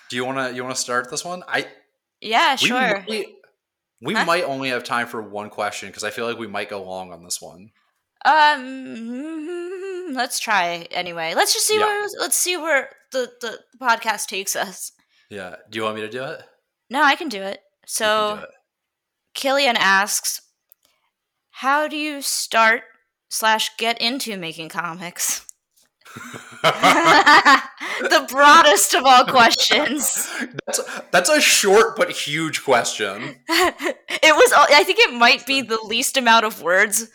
Do 0.09 0.15
you 0.15 0.25
want 0.25 0.37
to 0.37 0.55
you 0.55 0.63
want 0.63 0.73
to 0.75 0.81
start 0.81 1.11
this 1.11 1.25
one? 1.25 1.43
I 1.47 1.67
Yeah, 2.21 2.53
we 2.61 2.67
sure. 2.67 3.03
might, 3.07 3.27
we 4.01 4.13
Huh? 4.13 4.25
might 4.25 4.43
only 4.43 4.69
have 4.69 4.83
time 4.83 5.07
for 5.07 5.21
one 5.21 5.49
question 5.49 5.89
because 5.89 6.03
I 6.03 6.11
feel 6.11 6.25
like 6.27 6.37
we 6.39 6.47
might 6.47 6.69
go 6.69 6.81
long 6.83 7.11
on 7.11 7.23
this 7.23 7.41
one. 7.41 7.71
Um, 8.25 10.13
let's 10.13 10.39
try 10.39 10.87
anyway. 10.91 11.33
Let's 11.35 11.53
just 11.53 11.67
see 11.67 11.77
Yeah. 11.77 11.85
where 11.85 12.07
let's 12.19 12.35
see 12.35 12.57
where 12.57 12.89
the 13.11 13.31
the 13.41 13.59
podcast 13.81 14.27
takes 14.27 14.55
us. 14.55 14.91
Yeah. 15.29 15.55
Do 15.69 15.77
you 15.77 15.83
want 15.83 15.95
me 15.95 16.01
to 16.01 16.09
do 16.09 16.23
it? 16.23 16.41
No, 16.89 17.01
I 17.03 17.15
can 17.15 17.29
do 17.29 17.41
it. 17.41 17.59
So 17.85 18.37
do 18.37 18.43
it. 18.43 18.49
Killian 19.33 19.75
asks, 19.77 20.41
"How 21.51 21.87
do 21.87 21.97
you 21.97 22.21
start 22.21 22.81
slash 23.29 23.71
get 23.77 23.99
into 24.01 24.37
making 24.37 24.69
comics?" 24.69 25.45
the 26.63 28.27
broadest 28.29 28.93
of 28.93 29.03
all 29.05 29.25
questions. 29.25 30.29
That's 30.67 30.79
that's 31.11 31.29
a 31.29 31.41
short 31.41 31.95
but 31.97 32.11
huge 32.11 32.63
question. 32.63 33.37
it 33.49 34.35
was. 34.35 34.51
all- 34.53 34.67
I 34.69 34.83
think 34.83 34.99
it 34.99 35.13
might 35.13 35.45
be 35.45 35.61
the 35.61 35.79
least 35.83 36.15
amount 36.17 36.45
of 36.45 36.61
words 36.61 37.09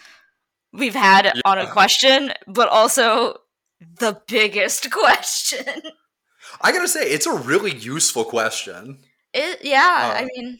we've 0.78 0.94
had 0.94 1.40
on 1.44 1.58
a 1.58 1.66
question, 1.66 2.32
but 2.46 2.68
also 2.68 3.36
the 3.98 4.20
biggest 4.26 4.90
question. 4.92 5.64
I 6.60 6.72
gotta 6.72 6.88
say, 6.88 7.02
it's 7.02 7.26
a 7.26 7.34
really 7.34 7.74
useful 7.74 8.24
question. 8.24 8.98
It, 9.34 9.60
yeah, 9.62 10.14
I 10.16 10.26
mean, 10.34 10.58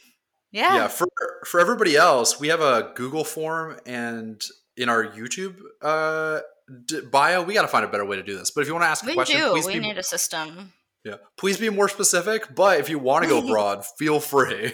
yeah. 0.53 0.75
Yeah, 0.77 0.89
for 0.89 1.09
for 1.47 1.61
everybody 1.61 1.97
else, 1.97 2.39
we 2.39 2.49
have 2.49 2.61
a 2.61 2.93
Google 2.95 3.25
form 3.25 3.79
and 3.87 4.43
in 4.77 4.89
our 4.89 5.05
YouTube 5.05 5.57
uh, 5.83 6.41
d- 6.87 7.01
bio, 7.11 7.43
we 7.43 7.55
got 7.55 7.63
to 7.63 7.69
find 7.69 7.85
a 7.85 7.89
better 7.89 8.05
way 8.05 8.17
to 8.17 8.23
do 8.23 8.37
this. 8.37 8.51
But 8.51 8.61
if 8.63 8.69
you 8.69 8.75
want 8.75 8.85
to 8.85 8.89
ask 8.89 9.09
a 9.09 9.13
question, 9.13 9.41
do. 9.41 9.51
please 9.51 9.67
We 9.67 9.75
be 9.75 9.81
need 9.81 9.99
a 9.99 10.03
system. 10.03 10.73
yeah, 11.05 11.15
please 11.37 11.57
be 11.59 11.69
more 11.71 11.89
specific. 11.89 12.55
But 12.55 12.79
if 12.81 12.89
you 12.89 12.99
want 12.99 13.25
to 13.25 13.29
go 13.29 13.47
broad, 13.47 13.85
feel 13.99 14.21
free. 14.21 14.73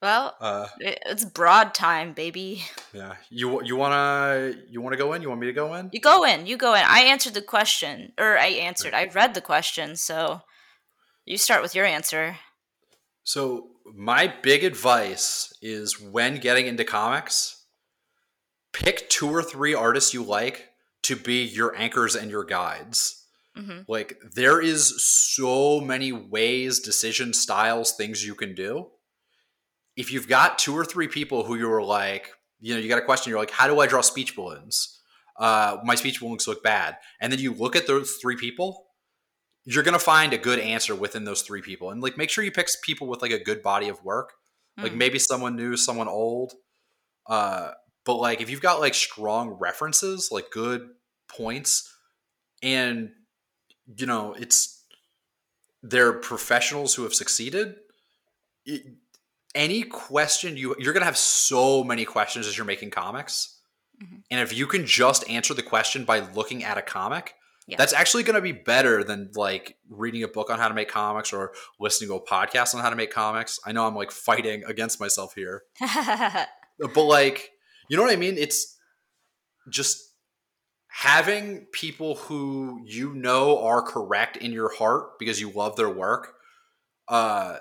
Well, 0.00 0.36
Uh, 0.40 0.68
it's 0.80 1.24
broad 1.24 1.74
time, 1.74 2.12
baby. 2.12 2.62
yeah, 2.92 3.16
you 3.30 3.62
you 3.64 3.76
wanna 3.76 4.54
you 4.68 4.80
wanna 4.80 4.96
go 4.96 5.12
in? 5.12 5.22
You 5.22 5.28
want 5.28 5.40
me 5.40 5.48
to 5.48 5.52
go 5.52 5.74
in? 5.74 5.90
You 5.92 6.00
go 6.00 6.24
in. 6.24 6.46
You 6.46 6.56
go 6.56 6.74
in. 6.74 6.84
I 6.86 7.00
answered 7.00 7.34
the 7.34 7.42
question, 7.42 8.12
or 8.16 8.38
I 8.38 8.46
answered. 8.46 8.94
I 8.94 9.06
read 9.06 9.34
the 9.34 9.40
question, 9.40 9.96
so 9.96 10.42
you 11.24 11.36
start 11.36 11.62
with 11.62 11.74
your 11.74 11.84
answer. 11.84 12.38
So 13.24 13.70
my 13.94 14.32
big 14.42 14.62
advice 14.64 15.52
is 15.60 16.00
when 16.00 16.36
getting 16.38 16.66
into 16.66 16.84
comics, 16.84 17.64
pick 18.72 19.08
two 19.10 19.28
or 19.28 19.42
three 19.42 19.74
artists 19.74 20.14
you 20.14 20.22
like 20.22 20.68
to 21.02 21.16
be 21.16 21.42
your 21.44 21.74
anchors 21.76 22.14
and 22.14 22.30
your 22.30 22.44
guides. 22.44 23.24
hmm 23.56 23.80
Like 23.88 24.18
there 24.34 24.60
is 24.60 25.02
so 25.04 25.80
many 25.80 26.12
ways, 26.12 26.78
decision 26.80 27.32
styles, 27.34 27.94
things 27.96 28.24
you 28.24 28.34
can 28.36 28.54
do. 28.54 28.90
If 29.98 30.12
you've 30.12 30.28
got 30.28 30.58
two 30.58 30.74
or 30.76 30.84
three 30.84 31.08
people 31.08 31.44
who 31.44 31.56
you're 31.56 31.82
like, 31.82 32.30
you 32.60 32.72
know, 32.74 32.80
you 32.80 32.88
got 32.88 32.98
a 32.98 33.04
question, 33.04 33.30
you're 33.30 33.38
like, 33.38 33.50
how 33.50 33.66
do 33.66 33.80
I 33.80 33.86
draw 33.86 34.00
speech 34.00 34.34
balloons? 34.36 35.00
Uh, 35.36 35.78
my 35.84 35.94
speech 35.94 36.20
balloons 36.20 36.46
look 36.48 36.62
bad. 36.62 36.96
And 37.20 37.32
then 37.32 37.40
you 37.40 37.52
look 37.52 37.76
at 37.76 37.86
those 37.86 38.16
three 38.22 38.36
people, 38.36 38.86
you're 39.64 39.82
gonna 39.82 39.98
find 39.98 40.32
a 40.32 40.38
good 40.38 40.58
answer 40.58 40.94
within 40.94 41.24
those 41.24 41.42
three 41.42 41.62
people. 41.62 41.90
And 41.90 42.00
like 42.02 42.16
make 42.16 42.30
sure 42.30 42.42
you 42.44 42.50
pick 42.52 42.68
people 42.82 43.06
with 43.06 43.22
like 43.22 43.32
a 43.32 43.42
good 43.42 43.62
body 43.62 43.88
of 43.88 44.02
work. 44.04 44.32
Like 44.76 44.92
Mm. 44.92 44.96
maybe 44.96 45.18
someone 45.18 45.56
new, 45.56 45.76
someone 45.76 46.08
old. 46.08 46.52
Uh, 47.26 47.72
but 48.04 48.14
like 48.14 48.40
if 48.40 48.48
you've 48.50 48.62
got 48.62 48.80
like 48.80 48.94
strong 48.94 49.50
references, 49.50 50.30
like 50.30 50.50
good 50.50 50.88
points, 51.28 51.92
and 52.62 53.10
you 53.98 54.06
know 54.06 54.34
it's 54.34 54.84
they're 55.82 56.12
professionals 56.12 56.94
who 56.94 57.02
have 57.02 57.14
succeeded. 57.14 57.76
It, 58.64 58.82
any 59.58 59.82
question 59.82 60.56
you 60.56 60.74
you're 60.78 60.92
gonna 60.94 61.04
have 61.04 61.18
so 61.18 61.82
many 61.84 62.04
questions 62.06 62.46
as 62.46 62.56
you're 62.56 62.64
making 62.66 62.90
comics, 62.90 63.58
Mhm. 64.02 64.22
and 64.30 64.40
if 64.40 64.52
you 64.56 64.66
can 64.66 64.86
just 64.86 65.28
answer 65.28 65.52
the 65.54 65.62
question 65.62 66.04
by 66.04 66.20
looking 66.20 66.62
at 66.64 66.78
a 66.78 66.82
comic, 66.82 67.34
Yeah. 67.66 67.76
that's 67.76 67.92
actually 67.92 68.22
going 68.22 68.36
to 68.36 68.40
be 68.40 68.52
better 68.52 69.02
than 69.04 69.30
like 69.34 69.76
reading 69.90 70.22
a 70.22 70.28
book 70.28 70.48
on 70.50 70.58
how 70.58 70.68
to 70.68 70.74
make 70.74 70.88
comics 70.88 71.32
or 71.32 71.52
listening 71.80 72.08
to 72.10 72.14
a 72.14 72.24
podcast 72.24 72.74
on 72.74 72.80
how 72.80 72.88
to 72.90 72.96
make 72.96 73.10
comics. 73.10 73.58
I 73.66 73.72
know 73.72 73.86
I'm 73.86 73.94
like 73.96 74.10
fighting 74.12 74.64
against 74.64 75.00
myself 75.00 75.34
here, 75.34 75.64
but 76.94 77.04
like, 77.04 77.50
you 77.90 77.96
know 77.96 78.02
what 78.04 78.12
I 78.12 78.16
mean? 78.16 78.38
It's 78.38 78.78
just 79.68 80.14
having 80.90 81.66
people 81.72 82.14
who 82.14 82.80
you 82.86 83.12
know 83.14 83.62
are 83.62 83.82
correct 83.82 84.36
in 84.38 84.52
your 84.52 84.74
heart 84.74 85.18
because 85.18 85.40
you 85.40 85.50
love 85.50 85.76
their 85.76 85.90
work, 85.90 86.34
uh, 87.08 87.58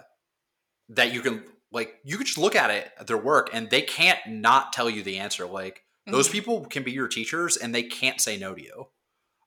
that 0.90 1.12
you 1.14 1.22
can 1.22 1.44
like 1.72 1.96
you 2.04 2.18
could 2.18 2.28
just 2.28 2.38
look 2.38 2.56
at 2.56 2.70
it 2.72 2.92
at 3.00 3.08
their 3.08 3.18
work 3.18 3.50
and 3.54 3.70
they 3.70 3.82
can't 3.82 4.20
not 4.28 4.74
tell 4.74 4.90
you 4.90 5.04
the 5.04 5.18
answer. 5.20 5.46
Like 5.46 5.84
those 6.06 6.30
Mhm. 6.30 6.32
people 6.32 6.66
can 6.66 6.84
be 6.84 6.92
your 6.92 7.08
teachers 7.08 7.58
and 7.58 7.74
they 7.76 7.84
can't 7.84 8.22
say 8.22 8.38
no 8.38 8.56
to 8.56 8.62
you, 8.64 8.88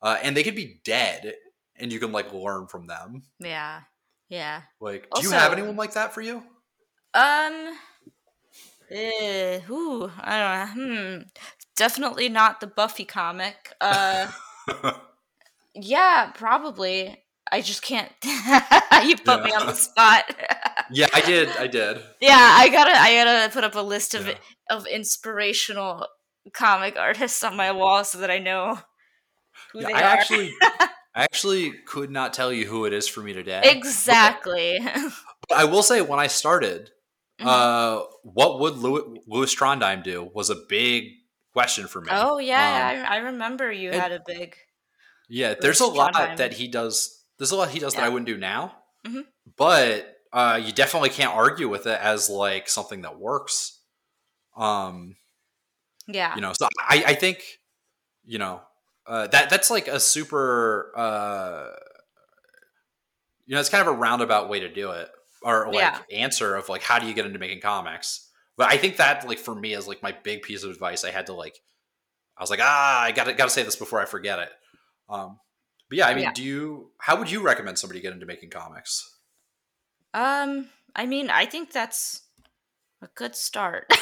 uh, 0.02 0.18
and 0.22 0.36
they 0.36 0.42
could 0.42 0.54
be 0.56 0.80
dead 0.84 1.34
and 1.76 1.92
you 1.92 1.98
can 1.98 2.12
like 2.12 2.32
learn 2.32 2.66
from 2.66 2.86
them. 2.86 3.22
Yeah. 3.38 3.82
Yeah. 4.28 4.62
Like, 4.80 5.08
do 5.14 5.22
you 5.22 5.30
have 5.32 5.52
anyone 5.52 5.76
like 5.76 5.94
that 5.94 6.14
for 6.14 6.20
you? 6.20 6.42
Um. 7.14 7.78
Eh, 8.90 9.60
ooh, 9.70 10.10
I 10.20 10.38
don't 10.74 10.78
know. 10.78 10.96
Hmm. 11.16 11.22
Definitely 11.76 12.28
not 12.28 12.60
the 12.60 12.66
Buffy 12.66 13.04
comic. 13.04 13.72
Uh. 13.80 14.30
yeah, 15.74 16.32
probably. 16.34 17.22
I 17.52 17.60
just 17.62 17.82
can't. 17.82 18.10
you 18.24 19.16
put 19.16 19.42
me 19.42 19.50
on 19.52 19.66
the 19.66 19.74
spot. 19.74 20.24
yeah, 20.92 21.08
I 21.12 21.20
did. 21.20 21.48
I 21.56 21.66
did. 21.66 21.98
yeah, 22.20 22.36
I 22.58 22.68
gotta. 22.68 22.92
I 22.92 23.14
gotta 23.24 23.52
put 23.52 23.64
up 23.64 23.74
a 23.74 23.80
list 23.80 24.14
of 24.14 24.26
Yeah. 24.26 24.34
of 24.70 24.86
inspirational 24.86 26.06
comic 26.52 26.96
artists 26.96 27.42
on 27.44 27.56
my 27.56 27.72
wall 27.72 28.04
so 28.04 28.18
that 28.18 28.30
I 28.30 28.38
know 28.38 28.78
who 29.72 29.80
Yeah, 29.80 29.86
they 29.88 29.92
I 29.94 30.00
are. 30.02 30.04
actually, 30.04 30.54
I 30.62 30.88
actually 31.24 31.72
could 31.86 32.10
not 32.10 32.32
tell 32.32 32.52
you 32.52 32.66
who 32.66 32.84
it 32.84 32.92
is 32.92 33.08
for 33.08 33.20
me 33.20 33.32
today. 33.32 33.60
exactly. 33.64 34.78
But 35.48 35.58
I 35.58 35.64
will 35.64 35.82
say, 35.82 36.00
when 36.00 36.20
I 36.20 36.28
started, 36.28 36.90
Mhm. 37.40 37.46
uh, 37.46 38.04
what 38.22 38.60
would 38.60 38.76
Lewis, 38.76 39.18
Lewis 39.26 39.54
Trondheim 39.54 40.02
do 40.04 40.30
was 40.34 40.50
a 40.50 40.56
big 40.68 41.04
question 41.52 41.88
for 41.88 42.00
me. 42.00 42.08
oh 42.12 42.38
yeah, 42.38 42.92
Um, 43.00 43.06
I, 43.10 43.16
I 43.16 43.18
remember 43.18 43.72
you 43.72 43.90
had 43.90 44.12
a 44.12 44.20
big. 44.24 44.54
yeah. 45.28 45.54
There's 45.60 45.80
a 45.80 45.86
lot 45.86 46.14
Trondheim. 46.14 46.36
that 46.36 46.52
he 46.54 46.68
does. 46.68 47.19
There's 47.40 47.52
a 47.52 47.56
lot 47.56 47.70
he 47.70 47.78
does 47.78 47.94
that 47.94 48.04
I 48.04 48.10
wouldn't 48.10 48.26
do 48.26 48.36
now. 48.36 48.76
Mhm. 49.06 49.24
But 49.56 50.14
uh, 50.30 50.60
you 50.62 50.72
definitely 50.72 51.08
can't 51.08 51.34
argue 51.34 51.68
with 51.70 51.86
it 51.86 51.98
as 51.98 52.28
like 52.28 52.68
something 52.68 53.00
that 53.00 53.18
works. 53.18 53.80
Um, 54.54 55.16
Yeah. 56.06 56.34
you 56.34 56.42
know, 56.42 56.52
so 56.52 56.68
I, 56.78 57.02
I 57.06 57.14
think, 57.14 57.42
you 58.24 58.38
know, 58.38 58.60
uh, 59.06 59.26
that 59.28 59.48
that's 59.48 59.70
like 59.70 59.88
a 59.88 59.98
super, 59.98 60.92
uh, 60.94 61.70
you 63.46 63.54
know, 63.54 63.60
it's 63.60 63.70
kind 63.70 63.80
of 63.80 63.88
a 63.94 63.96
roundabout 63.96 64.48
way 64.50 64.60
to 64.60 64.68
do 64.68 64.90
it, 64.90 65.10
or 65.42 65.66
like 65.72 65.76
Yeah. 65.76 65.98
answer 66.12 66.54
of 66.56 66.68
like 66.68 66.82
how 66.82 66.98
do 66.98 67.06
you 67.06 67.14
get 67.14 67.24
into 67.24 67.38
making 67.38 67.62
comics. 67.62 68.28
But 68.58 68.70
I 68.70 68.76
think 68.76 68.98
that 68.98 69.26
like 69.26 69.38
for 69.38 69.54
me 69.54 69.72
is 69.72 69.88
like 69.88 70.02
my 70.02 70.12
big 70.12 70.42
piece 70.42 70.62
of 70.62 70.70
advice. 70.70 71.04
I 71.04 71.10
had 71.10 71.26
to 71.26 71.32
like, 71.32 71.56
I 72.36 72.42
was 72.42 72.50
like, 72.50 72.60
ah, 72.62 73.00
I 73.00 73.12
gotta 73.12 73.32
gotta 73.32 73.50
say 73.50 73.62
this 73.62 73.76
before 73.76 74.00
I 74.00 74.04
forget 74.04 74.38
it. 74.40 74.50
Um, 75.08 75.38
but 75.90 75.98
yeah, 75.98 76.06
I 76.06 76.14
mean, 76.14 76.24
Yeah. 76.24 76.32
do 76.32 76.42
you? 76.42 76.90
How 76.98 77.16
would 77.16 77.30
you 77.30 77.42
recommend 77.42 77.78
somebody 77.78 78.00
get 78.00 78.12
into 78.14 78.24
making 78.24 78.48
comics? 78.50 79.18
Um, 80.14 80.70
I 80.96 81.04
mean, 81.04 81.28
I 81.28 81.44
think 81.44 81.70
that's 81.72 82.22
a 83.02 83.08
good 83.14 83.36
start. 83.36 83.92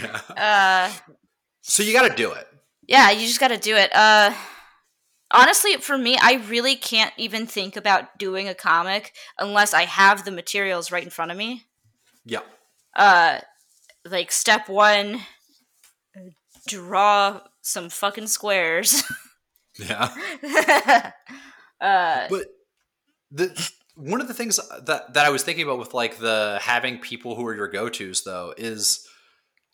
Yeah. 0.00 0.20
uh, 0.36 0.92
so 1.62 1.82
you 1.82 1.92
got 1.92 2.08
to 2.08 2.14
do 2.14 2.30
it. 2.32 2.46
yeah, 2.86 3.10
you 3.10 3.26
just 3.26 3.40
got 3.40 3.48
to 3.48 3.58
do 3.58 3.74
it. 3.76 3.90
Uh, 3.94 4.32
honestly, 5.30 5.76
for 5.78 5.98
me, 5.98 6.16
I 6.20 6.34
really 6.48 6.76
can't 6.76 7.12
even 7.16 7.46
think 7.46 7.76
about 7.76 8.18
doing 8.18 8.48
a 8.48 8.54
comic 8.54 9.12
unless 9.38 9.74
I 9.74 9.84
have 9.86 10.24
the 10.24 10.30
materials 10.30 10.92
right 10.92 11.02
in 11.04 11.10
front 11.10 11.30
of 11.30 11.36
me. 11.36 11.64
Yeah. 12.24 12.40
Uh, 12.96 13.40
like 14.04 14.32
step 14.32 14.68
one, 14.68 15.20
draw 16.66 17.40
some 17.62 17.88
fucking 17.90 18.26
squares. 18.28 19.02
Yeah. 19.88 20.10
uh, 21.80 22.26
but 22.28 22.46
the 23.30 23.70
one 23.94 24.20
of 24.20 24.28
the 24.28 24.34
things 24.34 24.56
that 24.86 25.14
that 25.14 25.26
I 25.26 25.30
was 25.30 25.42
thinking 25.42 25.64
about 25.64 25.78
with 25.78 25.94
like 25.94 26.18
the 26.18 26.58
having 26.62 26.98
people 26.98 27.34
who 27.36 27.46
are 27.46 27.54
your 27.54 27.68
go 27.68 27.88
tos 27.88 28.22
though 28.22 28.54
is 28.56 29.06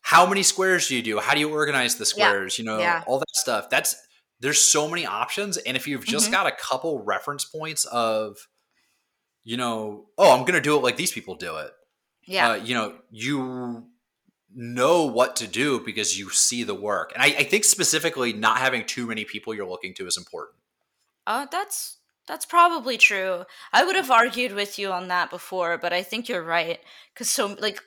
how 0.03 0.27
many 0.27 0.43
squares 0.43 0.89
do 0.89 0.97
you 0.97 1.03
do? 1.03 1.19
How 1.19 1.35
do 1.35 1.41
you 1.41 1.51
organize 1.51 1.97
the 1.97 2.03
Yeah. 2.17 2.29
squares? 2.29 2.59
You 2.59 2.65
know, 2.65 2.79
Yeah. 2.79 3.03
all 3.07 3.19
that 3.19 3.35
stuff. 3.35 3.69
That's 3.71 3.97
there's 4.41 4.63
so 4.63 4.89
many 4.89 5.07
options, 5.07 5.57
and 5.57 5.77
if 5.77 5.89
you've 5.89 6.05
just 6.05 6.29
Mhm. 6.29 6.33
got 6.33 6.47
a 6.47 6.53
couple 6.53 7.03
reference 7.03 7.45
points 7.45 7.85
of, 7.87 8.37
you 9.45 9.57
know, 9.57 10.07
oh, 10.19 10.37
I'm 10.39 10.45
gonna 10.45 10.61
do 10.61 10.77
it 10.77 10.83
like 10.83 10.97
these 10.97 11.13
people 11.13 11.35
do 11.37 11.57
it. 11.57 11.73
yeah, 12.29 12.51
Uh, 12.51 12.55
you 12.57 12.75
know, 12.75 12.99
you 13.11 13.89
know 14.57 15.05
what 15.05 15.37
to 15.37 15.47
do 15.47 15.79
because 15.79 16.19
you 16.19 16.31
see 16.31 16.65
the 16.65 16.75
work, 16.75 17.13
and 17.15 17.23
I, 17.23 17.27
I 17.27 17.45
think 17.45 17.65
specifically 17.65 18.33
not 18.33 18.59
having 18.59 18.85
too 18.85 19.07
many 19.07 19.25
people 19.25 19.55
you're 19.55 19.69
looking 19.69 19.95
to 19.95 20.07
is 20.07 20.17
important. 20.17 20.57
Uh, 21.27 21.47
that's 21.51 21.99
that's 22.27 22.47
probably 22.47 22.99
true. 22.99 23.45
I 23.73 23.85
would 23.85 23.97
have 23.97 24.11
argued 24.11 24.53
with 24.53 24.79
you 24.79 24.91
on 24.91 25.09
that 25.09 25.31
before, 25.31 25.79
but 25.79 25.93
I 25.93 26.03
think 26.03 26.29
you're 26.29 26.43
right. 26.43 26.81
Because 27.15 27.31
so, 27.31 27.57
like, 27.61 27.81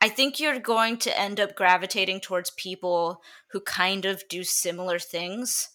I 0.00 0.08
think 0.08 0.38
you're 0.38 0.58
going 0.58 0.98
to 0.98 1.18
end 1.18 1.40
up 1.40 1.56
gravitating 1.56 2.20
towards 2.20 2.50
people 2.50 3.22
who 3.50 3.60
kind 3.60 4.04
of 4.04 4.22
do 4.28 4.44
similar 4.44 4.98
things. 4.98 5.70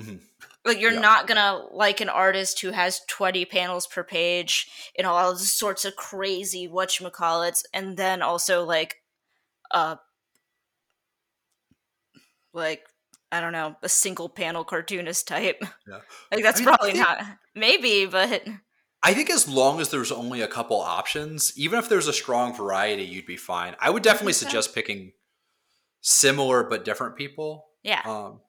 Mhm. 0.00 0.20
Like, 0.64 0.78
you're 0.80 0.92
Yeah. 0.92 1.00
not 1.00 1.26
gonna 1.26 1.66
like 1.70 2.00
an 2.00 2.08
artist 2.08 2.60
who 2.60 2.70
has 2.70 3.00
20 3.08 3.44
panels 3.46 3.86
per 3.86 4.04
page 4.04 4.68
and 4.98 5.06
all 5.06 5.36
sorts 5.36 5.84
of 5.84 5.96
crazy 5.96 6.68
whatchamacallits, 6.68 7.62
and 7.72 7.96
then 7.96 8.20
also 8.22 8.64
like, 8.64 8.96
uh, 9.70 9.96
like 12.52 12.82
I 13.32 13.40
don't 13.40 13.52
know, 13.52 13.76
a 13.82 13.88
single 13.88 14.28
panel 14.28 14.64
cartoonist 14.64 15.28
type. 15.28 15.62
Yeah. 15.88 16.00
Like 16.32 16.42
that's 16.42 16.60
I 16.60 16.64
mean, 16.64 16.68
I 16.68 16.76
probably 16.76 16.92
think- 16.92 17.04
not 17.08 17.24
maybe, 17.54 18.06
but 18.06 18.44
I 19.02 19.14
think 19.14 19.30
as 19.30 19.48
long 19.48 19.80
as 19.80 19.88
there's 19.90 20.12
only 20.12 20.42
a 20.42 20.48
couple 20.48 20.78
options, 20.78 21.52
even 21.56 21.78
if 21.78 21.88
there's 21.88 22.06
a 22.06 22.12
strong 22.12 22.54
variety, 22.54 23.02
you'd 23.04 23.24
be 23.24 23.36
fine. 23.38 23.74
I 23.80 23.88
would 23.88 24.02
definitely 24.02 24.34
so. 24.34 24.44
suggest 24.44 24.74
picking 24.74 25.12
similar 26.02 26.64
but 26.64 26.84
different 26.84 27.16
people. 27.16 27.66
yeah. 27.82 28.02
Um, 28.04 28.40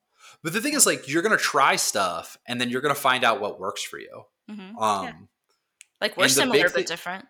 but 0.42 0.52
the 0.52 0.60
thing 0.60 0.74
is, 0.74 0.86
like, 0.86 1.08
you're 1.08 1.22
gonna 1.22 1.36
try 1.36 1.76
stuff, 1.76 2.36
and 2.46 2.60
then 2.60 2.68
you're 2.70 2.80
gonna 2.80 2.94
find 2.94 3.24
out 3.24 3.40
what 3.40 3.58
works 3.60 3.82
for 3.82 3.98
you. 3.98 4.24
hmm 4.48 4.76
Um, 4.78 5.04
Yeah. 5.06 5.12
Like 6.00 6.16
we're 6.16 6.28
similar 6.28 6.64
but 6.64 6.72
thi- 6.72 6.82
different. 6.84 7.26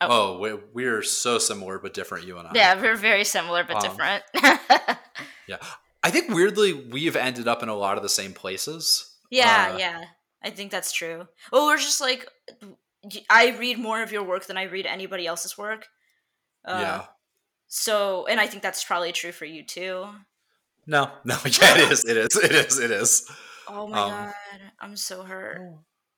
Oh, 0.00 0.38
we, 0.38 0.54
we're 0.72 1.02
so 1.02 1.38
similar 1.38 1.78
but 1.78 1.92
different, 1.92 2.24
you 2.26 2.38
and 2.38 2.48
I. 2.48 2.52
Yeah, 2.54 2.80
we're 2.80 2.94
very 2.96 3.24
similar 3.24 3.64
but 3.64 3.76
Um, 3.76 3.82
different. 3.82 4.24
Yeah, 5.48 5.56
I 6.02 6.10
think 6.10 6.28
weirdly 6.30 6.72
we've 6.74 7.16
ended 7.16 7.48
up 7.48 7.62
in 7.62 7.68
a 7.68 7.74
lot 7.74 7.96
of 7.96 8.02
the 8.02 8.08
same 8.08 8.32
places. 8.34 9.14
yeah, 9.30 9.70
Uh, 9.74 9.78
yeah. 9.78 10.04
I 10.42 10.50
think 10.50 10.70
that's 10.70 10.92
true. 10.92 11.26
Well, 11.50 11.66
we're 11.66 11.78
just 11.78 12.00
like 12.00 12.28
I 13.30 13.56
read 13.58 13.78
more 13.78 14.02
of 14.02 14.12
your 14.12 14.22
work 14.22 14.46
than 14.46 14.56
I 14.56 14.64
read 14.64 14.86
anybody 14.86 15.26
else's 15.26 15.56
work. 15.58 15.88
Uh, 16.64 16.78
yeah. 16.80 17.04
So, 17.66 18.26
and 18.26 18.38
I 18.40 18.46
think 18.46 18.62
that's 18.62 18.84
probably 18.84 19.12
true 19.12 19.32
for 19.32 19.44
you 19.46 19.64
too. 19.64 20.06
No, 20.88 21.10
no, 21.24 21.36
yeah, 21.44 21.78
it 21.78 21.92
is. 21.92 22.04
It 22.04 22.16
is. 22.16 22.36
It 22.42 22.50
is. 22.52 22.78
It 22.80 22.90
is. 22.90 23.30
Oh 23.68 23.86
my 23.86 24.00
Um, 24.00 24.10
god, 24.10 24.32
I'm 24.80 24.96
so 24.96 25.22
hurt. 25.22 25.60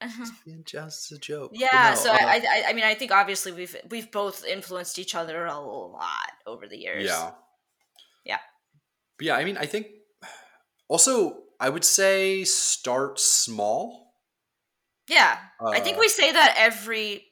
It's 0.00 0.30
just 0.64 1.12
a 1.12 1.18
joke. 1.18 1.50
Yeah, 1.52 1.90
no, 1.90 1.94
so 1.96 2.10
uh, 2.10 2.16
I, 2.18 2.36
I, 2.48 2.64
I 2.68 2.72
mean, 2.72 2.84
I 2.84 2.94
think 2.94 3.10
obviously 3.12 3.52
we've 3.52 3.76
we've 3.90 4.10
both 4.10 4.46
influenced 4.46 4.98
each 4.98 5.14
other 5.14 5.44
a 5.44 5.58
lot 5.58 6.32
over 6.46 6.66
the 6.66 6.78
years. 6.78 7.04
Yeah. 7.04 7.32
Yeah. 8.24 8.38
But 9.18 9.26
yeah, 9.26 9.34
I 9.36 9.44
mean, 9.44 9.58
I 9.58 9.66
think 9.66 9.88
also 10.88 11.42
I 11.58 11.68
would 11.68 11.84
say 11.84 12.44
start 12.44 13.18
small. 13.20 14.14
Yeah, 15.08 15.36
I 15.60 15.80
think 15.80 15.96
Uh, 15.96 16.00
we 16.00 16.08
say 16.08 16.30
that 16.32 16.54
every 16.56 17.26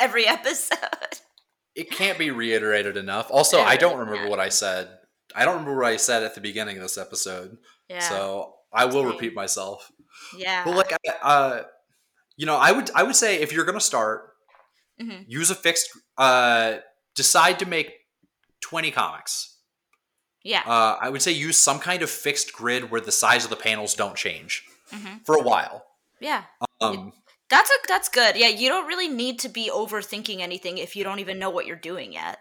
every 0.00 0.26
episode. 0.26 0.78
It 1.74 1.90
can't 1.90 2.16
be 2.18 2.30
reiterated 2.30 2.96
enough. 2.96 3.26
Also, 3.30 3.60
I 3.60 3.76
don't 3.76 3.98
remember 3.98 4.30
what 4.30 4.38
I 4.38 4.48
said. 4.48 4.88
I 5.34 5.44
don't 5.44 5.54
remember 5.58 5.76
what 5.82 5.86
I 5.92 5.96
said 5.96 6.22
at 6.22 6.34
the 6.34 6.40
beginning 6.40 6.76
of 6.76 6.82
this 6.82 6.96
episode. 6.98 7.58
Yeah, 7.88 8.00
So 8.08 8.54
I 8.72 8.84
will 8.86 9.04
repeat 9.04 9.34
myself. 9.34 9.90
yeah. 10.36 10.64
But 10.64 10.76
like, 10.76 10.92
I- 10.92 11.12
uh, 11.22 11.62
you 12.36 12.46
know, 12.46 12.56
I 12.56 12.72
would 12.72 12.90
I 12.94 13.02
would 13.02 13.16
say 13.16 13.40
if 13.40 13.52
you're 13.52 13.64
gonna 13.64 13.80
start, 13.80 14.30
Mhm. 15.00 15.24
use 15.28 15.50
a 15.50 15.54
fixed. 15.54 15.90
Uh, 16.16 16.78
decide 17.14 17.58
to 17.60 17.66
make 17.66 17.92
twenty 18.60 18.90
comics. 18.90 19.50
yeah, 20.42 20.62
Uh, 20.66 20.98
I 21.00 21.08
would 21.08 21.22
say 21.22 21.32
use 21.32 21.56
some 21.56 21.78
kind 21.80 22.02
of 22.02 22.10
fixed 22.10 22.52
grid 22.52 22.90
where 22.90 23.00
the 23.00 23.12
size 23.12 23.44
of 23.44 23.50
the 23.50 23.56
panels 23.56 23.94
don't 23.94 24.14
change 24.16 24.64
Mhm. 24.92 25.24
for 25.24 25.36
a 25.36 25.42
while. 25.42 25.86
yeah. 26.20 26.44
Um, 26.80 27.12
That's 27.50 27.70
a 27.70 27.74
that's 27.88 28.08
good. 28.08 28.36
Yeah, 28.36 28.48
you 28.48 28.68
don't 28.68 28.86
really 28.86 29.08
need 29.08 29.38
to 29.40 29.48
be 29.48 29.70
overthinking 29.70 30.40
anything 30.40 30.78
if 30.78 30.96
you 30.96 31.04
don't 31.04 31.18
even 31.20 31.38
know 31.38 31.50
what 31.50 31.66
you're 31.66 31.76
doing 31.76 32.12
yet. 32.12 32.38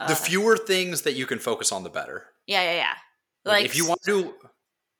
Uh, 0.00 0.08
the 0.08 0.14
fewer 0.16 0.56
things 0.56 1.02
that 1.02 1.12
you 1.14 1.26
can 1.26 1.38
focus 1.38 1.72
on, 1.72 1.82
the 1.84 1.90
better. 1.90 2.26
yeah, 2.46 2.62
yeah, 2.62 2.74
yeah. 2.76 2.94
Like, 3.44 3.54
Like 3.62 3.64
if 3.66 3.76
you 3.76 3.86
want 3.86 4.00
to 4.04 4.22
do, 4.22 4.34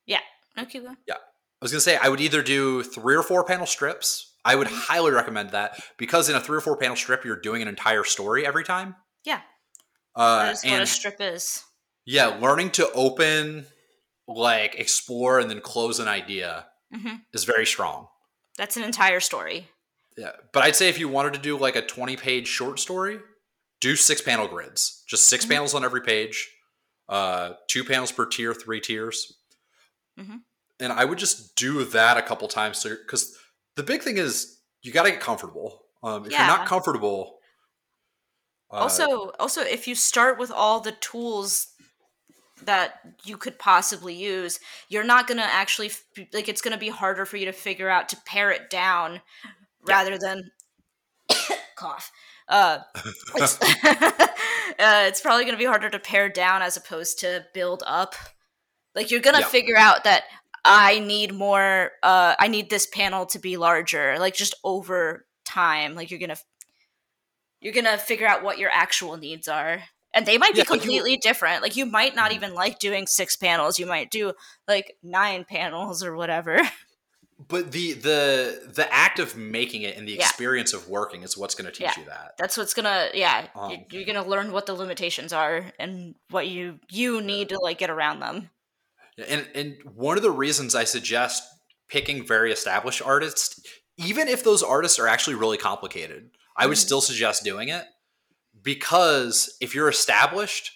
Yeah. 0.05 0.19
okay, 0.57 0.79
go. 0.79 0.95
Yeah. 1.07 1.15
I 1.15 1.65
was 1.65 1.71
gonna 1.71 1.81
say 1.81 1.97
I 1.97 2.07
would 2.09 2.21
either 2.21 2.41
do 2.43 2.83
three 2.83 3.15
or 3.15 3.23
four 3.23 3.43
panel 3.43 3.65
strips. 3.65 4.35
I 4.45 4.55
would 4.55 4.67
Mm-hmm. 4.67 4.77
highly 4.93 5.11
recommend 5.11 5.49
that 5.51 5.79
because 5.97 6.29
in 6.29 6.35
a 6.35 6.39
three 6.39 6.57
or 6.57 6.61
four 6.61 6.77
panel 6.77 6.95
strip, 6.95 7.25
you're 7.25 7.39
doing 7.41 7.61
an 7.61 7.67
entire 7.67 8.03
story 8.03 8.45
every 8.45 8.63
time. 8.63 8.95
Yeah. 9.25 9.41
Uh, 10.15 10.45
That 10.45 10.53
is 10.53 10.63
what 10.71 10.81
a 10.81 10.85
strip 10.85 11.17
is. 11.19 11.63
yeah, 12.05 12.27
learning 12.39 12.71
to 12.71 12.89
open 12.93 13.65
like 14.27 14.75
explore 14.75 15.39
and 15.39 15.49
then 15.49 15.61
close 15.61 15.99
an 15.99 16.07
idea 16.07 16.67
hmm 16.93 17.15
is 17.33 17.43
very 17.43 17.65
strong. 17.65 18.07
That's 18.57 18.77
an 18.77 18.83
entire 18.83 19.19
story. 19.19 19.67
Yeah, 20.17 20.31
but 20.53 20.63
I'd 20.63 20.75
say 20.75 20.89
if 20.89 20.99
you 20.99 21.07
wanted 21.09 21.33
to 21.33 21.39
do 21.39 21.57
like 21.57 21.75
a 21.75 21.81
twenty-page 21.85 22.47
short 22.47 22.79
story, 22.79 23.19
do 23.79 23.95
six-panel 23.95 24.47
grids, 24.47 25.03
just 25.07 25.25
6 25.29 25.45
Mhm. 25.45 25.49
panels 25.49 25.73
on 25.73 25.83
every 25.83 26.01
page, 26.01 26.49
uh, 27.09 27.53
two 27.67 27.83
panels 27.83 28.11
per 28.11 28.25
tier, 28.25 28.53
three 28.53 28.81
tiers, 28.81 29.33
Mhm. 30.17 30.41
and 30.79 30.91
I 30.93 31.05
would 31.05 31.17
just 31.19 31.55
do 31.55 31.83
that 31.83 32.17
a 32.17 32.21
couple 32.21 32.47
times 32.47 32.83
because 32.83 33.37
the 33.75 33.83
big 33.83 34.01
thing 34.03 34.17
is 34.17 34.59
you 34.81 34.91
got 34.91 35.03
to 35.03 35.11
get 35.11 35.21
comfortable. 35.21 35.85
Um, 36.03 36.25
if 36.25 36.31
you're 36.31 36.39
not 36.41 36.67
comfortable, 36.67 37.39
uh, 38.71 38.75
also, 38.75 39.31
also, 39.39 39.61
if 39.61 39.87
you 39.87 39.95
start 39.95 40.37
with 40.37 40.51
all 40.51 40.79
the 40.79 40.91
tools 40.93 41.67
that 42.63 43.01
you 43.23 43.37
could 43.37 43.57
possibly 43.59 44.13
use, 44.13 44.59
you're 44.89 45.03
not 45.03 45.27
gonna 45.27 45.41
actually 45.43 45.87
f- 45.87 46.03
like. 46.33 46.49
It's 46.49 46.61
gonna 46.61 46.77
be 46.77 46.89
harder 46.89 47.25
for 47.25 47.37
you 47.37 47.45
to 47.45 47.51
figure 47.51 47.89
out 47.89 48.09
to 48.09 48.17
pare 48.25 48.51
it 48.51 48.69
down, 48.69 49.21
rather 49.81 50.17
than 50.17 50.51
cough. 51.75 52.11
Uh, 52.49 52.79
it's, 53.35 53.57
uh, 53.85 54.27
it's 54.79 55.21
probably 55.21 55.45
gonna 55.45 55.57
be 55.57 55.65
harder 55.65 55.89
to 55.89 55.99
pare 55.99 56.29
down 56.29 56.61
as 56.61 56.77
opposed 56.77 57.19
to 57.19 57.45
build 57.53 57.83
up. 57.85 58.15
Like 58.95 59.11
you're 59.11 59.21
gonna 59.21 59.39
Yeah. 59.41 59.47
figure 59.47 59.77
out 59.77 60.03
that 60.05 60.23
I 60.65 60.99
need 60.99 61.33
more. 61.33 61.91
Uh, 62.03 62.35
I 62.39 62.47
need 62.47 62.69
this 62.69 62.85
panel 62.87 63.25
to 63.27 63.39
be 63.39 63.57
larger. 63.57 64.17
Like 64.19 64.35
just 64.35 64.55
over 64.63 65.25
time, 65.45 65.95
like 65.95 66.09
you're 66.11 66.19
gonna 66.19 66.37
you're 67.61 67.73
gonna 67.73 67.97
figure 67.97 68.27
out 68.27 68.43
what 68.43 68.57
your 68.57 68.69
actual 68.71 69.17
needs 69.17 69.47
are 69.47 69.81
and 70.13 70.25
they 70.25 70.37
might 70.37 70.53
be 70.53 70.59
Yeah, 70.59 70.63
like 70.69 70.69
you- 70.69 70.79
completely 70.79 71.17
different 71.17 71.61
like 71.63 71.75
you 71.75 71.85
might 71.85 72.15
not 72.15 72.31
Mhm. 72.31 72.35
even 72.35 72.53
like 72.53 72.79
doing 72.79 73.07
six 73.07 73.35
panels 73.35 73.79
you 73.79 73.85
might 73.87 74.11
do 74.11 74.33
like 74.67 74.95
nine 75.03 75.43
panels 75.43 76.03
or 76.03 76.15
whatever 76.15 76.59
but 77.39 77.71
the 77.71 77.93
the 77.93 78.71
the 78.73 78.91
act 78.93 79.19
of 79.19 79.37
making 79.37 79.83
it 79.83 79.95
and 79.97 80.07
the 80.07 80.13
Yeah. 80.13 80.25
experience 80.25 80.73
of 80.73 80.87
working 80.89 81.23
is 81.23 81.37
what's 81.37 81.53
going 81.55 81.65
to 81.65 81.71
teach 81.71 81.81
Yeah. 81.95 81.99
you 81.99 82.05
that. 82.05 82.33
that's 82.37 82.57
what's 82.57 82.73
gonna 82.73 83.09
yeah 83.13 83.43
you- 83.55 83.61
Um, 83.61 83.85
you're 83.91 84.05
gonna 84.05 84.25
learn 84.27 84.51
what 84.51 84.65
the 84.65 84.73
limitations 84.73 85.31
are 85.33 85.71
and 85.79 86.15
what 86.29 86.47
you 86.47 86.79
you 86.89 87.21
need 87.21 87.49
to 87.49 87.59
like 87.59 87.77
get 87.77 87.89
around 87.89 88.19
them 88.21 88.49
And 89.27 89.47
and 89.55 89.77
one 89.95 90.17
of 90.17 90.23
the 90.23 90.31
reasons 90.31 90.73
I 90.75 90.83
suggest 90.83 91.43
picking 91.89 92.25
very 92.25 92.51
established 92.51 93.01
artists, 93.01 93.59
even 93.97 94.27
if 94.27 94.43
those 94.43 94.61
artists 94.61 94.99
are 94.99 95.07
actually 95.07 95.35
really 95.35 95.57
complicated, 95.57 96.31
I 96.55 96.65
would 96.67 96.77
Mhm. 96.77 96.81
still 96.85 97.01
suggest 97.01 97.43
doing 97.43 97.69
it 97.69 97.85
because 98.61 99.55
if 99.61 99.73
you're 99.75 99.89
established, 99.89 100.71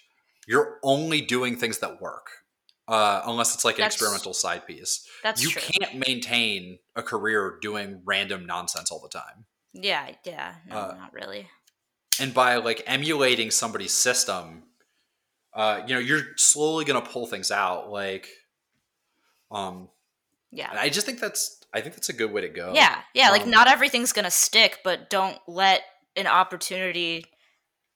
you're 0.46 0.78
only 0.82 1.20
doing 1.20 1.56
things 1.56 1.78
that 1.78 2.00
work. 2.00 2.41
Uh, 2.88 3.22
unless 3.26 3.54
it's 3.54 3.64
like 3.64 3.76
an 3.76 3.82
That's- 3.82 3.94
experimental 3.94 4.34
side 4.34 4.66
piece, 4.66 5.06
that's 5.22 5.42
you 5.42 5.50
true. 5.50 5.62
can't 5.62 5.94
maintain 6.06 6.78
a 6.96 7.02
career 7.02 7.58
doing 7.62 8.02
random 8.04 8.44
nonsense 8.44 8.90
all 8.90 9.00
the 9.00 9.08
time. 9.08 9.46
yeah 9.72 10.10
yeah 10.24 10.54
no 10.68 10.76
Uh, 10.76 10.94
not 10.98 11.12
really. 11.14 11.48
and 12.20 12.34
by 12.34 12.56
like 12.56 12.82
emulating 12.86 13.50
somebody's 13.50 13.92
system 13.94 14.64
uh 15.54 15.80
you 15.86 15.94
know 15.94 16.00
you're 16.00 16.22
slowly 16.36 16.84
gonna 16.84 17.00
pull 17.00 17.26
things 17.26 17.50
out 17.50 17.90
like 17.90 18.28
um 19.50 19.88
yeah. 20.50 20.68
i 20.72 20.88
just 20.90 21.06
think 21.06 21.20
that's 21.20 21.60
i 21.72 21.80
think 21.80 21.94
that's 21.94 22.08
a 22.10 22.12
good 22.12 22.32
way 22.32 22.40
to 22.42 22.48
go. 22.48 22.72
Yeah 22.74 22.98
yeah 23.14 23.30
like 23.30 23.42
um, 23.42 23.50
not 23.50 23.68
everything's 23.68 24.12
gonna 24.12 24.30
stick 24.30 24.78
but 24.84 25.08
don't 25.08 25.38
let 25.46 25.82
an 26.16 26.26
opportunity 26.26 27.24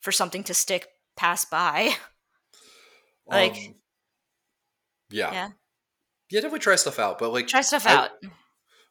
for 0.00 0.12
something 0.12 0.44
to 0.44 0.54
stick 0.54 0.86
pass 1.16 1.44
by. 1.44 1.92
Like- 3.28 3.56
um, 3.56 3.74
yeah. 5.10 5.32
Yeah. 5.32 5.48
yeah 6.30 6.40
definitely 6.40 6.58
try 6.60 6.76
stuff 6.76 6.98
out 6.98 7.18
but 7.18 7.32
like 7.32 7.46
try 7.46 7.60
stuff 7.60 7.86
I- 7.86 7.94
out 7.94 8.10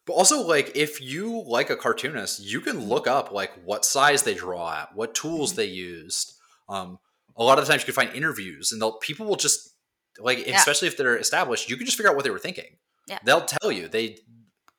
but 0.06 0.14
also 0.14 0.42
like 0.46 0.72
if 0.76 1.02
you 1.02 1.44
like 1.48 1.70
a 1.70 1.76
cartoonist 1.76 2.40
you 2.44 2.62
can 2.62 2.88
look 2.88 3.08
up 3.08 3.32
like 3.32 3.52
what 3.66 3.84
size 3.86 4.24
they 4.24 4.34
draw 4.36 4.74
at 4.74 4.96
what 4.96 5.14
tools 5.16 5.54
Mhm. 5.54 5.56
they 5.58 5.66
used 5.66 6.34
um 6.70 7.00
a 7.38 7.44
lot 7.44 7.60
of 7.60 7.66
the 7.66 7.72
times 7.72 7.82
you 7.82 7.86
can 7.94 7.94
find 8.06 8.16
interviews 8.16 8.72
and 8.72 8.82
they'll 8.82 8.98
people 9.00 9.26
will 9.26 9.36
just 9.36 9.72
like 10.20 10.46
Yeah. 10.48 10.56
especially 10.58 10.88
if 10.88 10.96
they're 10.98 11.18
established 11.18 11.70
you 11.70 11.76
can 11.78 11.86
just 11.86 11.98
figure 11.98 12.10
out 12.10 12.16
what 12.16 12.24
they 12.24 12.32
were 12.32 12.40
thinking 12.40 12.78
Yeah. 13.08 13.20
they'll 13.26 13.46
tell 13.46 13.72
you 13.72 13.88
they 13.88 14.18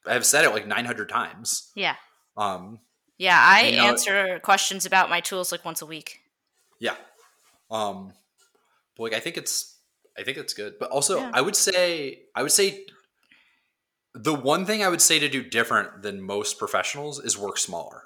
have 0.07 0.25
said 0.25 0.45
it 0.45 0.51
like 0.51 0.67
900 0.67 1.09
times 1.09 1.71
yeah 1.75 1.97
um 2.37 2.81
Yeah, 3.19 3.39
I 3.41 3.63
you 3.69 3.77
know- 3.77 3.85
answer 3.89 4.39
questions 4.41 4.87
about 4.87 5.11
my 5.11 5.21
tools 5.21 5.51
like 5.53 5.65
once 5.65 5.83
a 5.83 5.87
week. 5.87 6.21
yeah 6.81 6.97
um 7.71 8.13
but 8.97 9.03
like 9.05 9.13
i 9.15 9.21
think 9.21 9.37
it's 9.37 9.76
i 10.19 10.23
think 10.23 10.37
it's 10.39 10.55
good 10.55 10.75
but 10.79 10.91
also 10.91 11.19
Yeah. 11.21 11.31
i 11.35 11.41
would 11.41 11.57
say 11.57 12.21
i 12.35 12.43
would 12.43 12.53
say 12.53 12.85
the 14.15 14.35
one 14.35 14.65
thing 14.67 14.83
i 14.83 14.89
would 14.89 15.03
say 15.03 15.19
to 15.19 15.29
do 15.29 15.43
different 15.43 16.03
than 16.03 16.21
most 16.23 16.59
professionals 16.59 17.19
is 17.23 17.37
work 17.39 17.59
smaller 17.59 18.03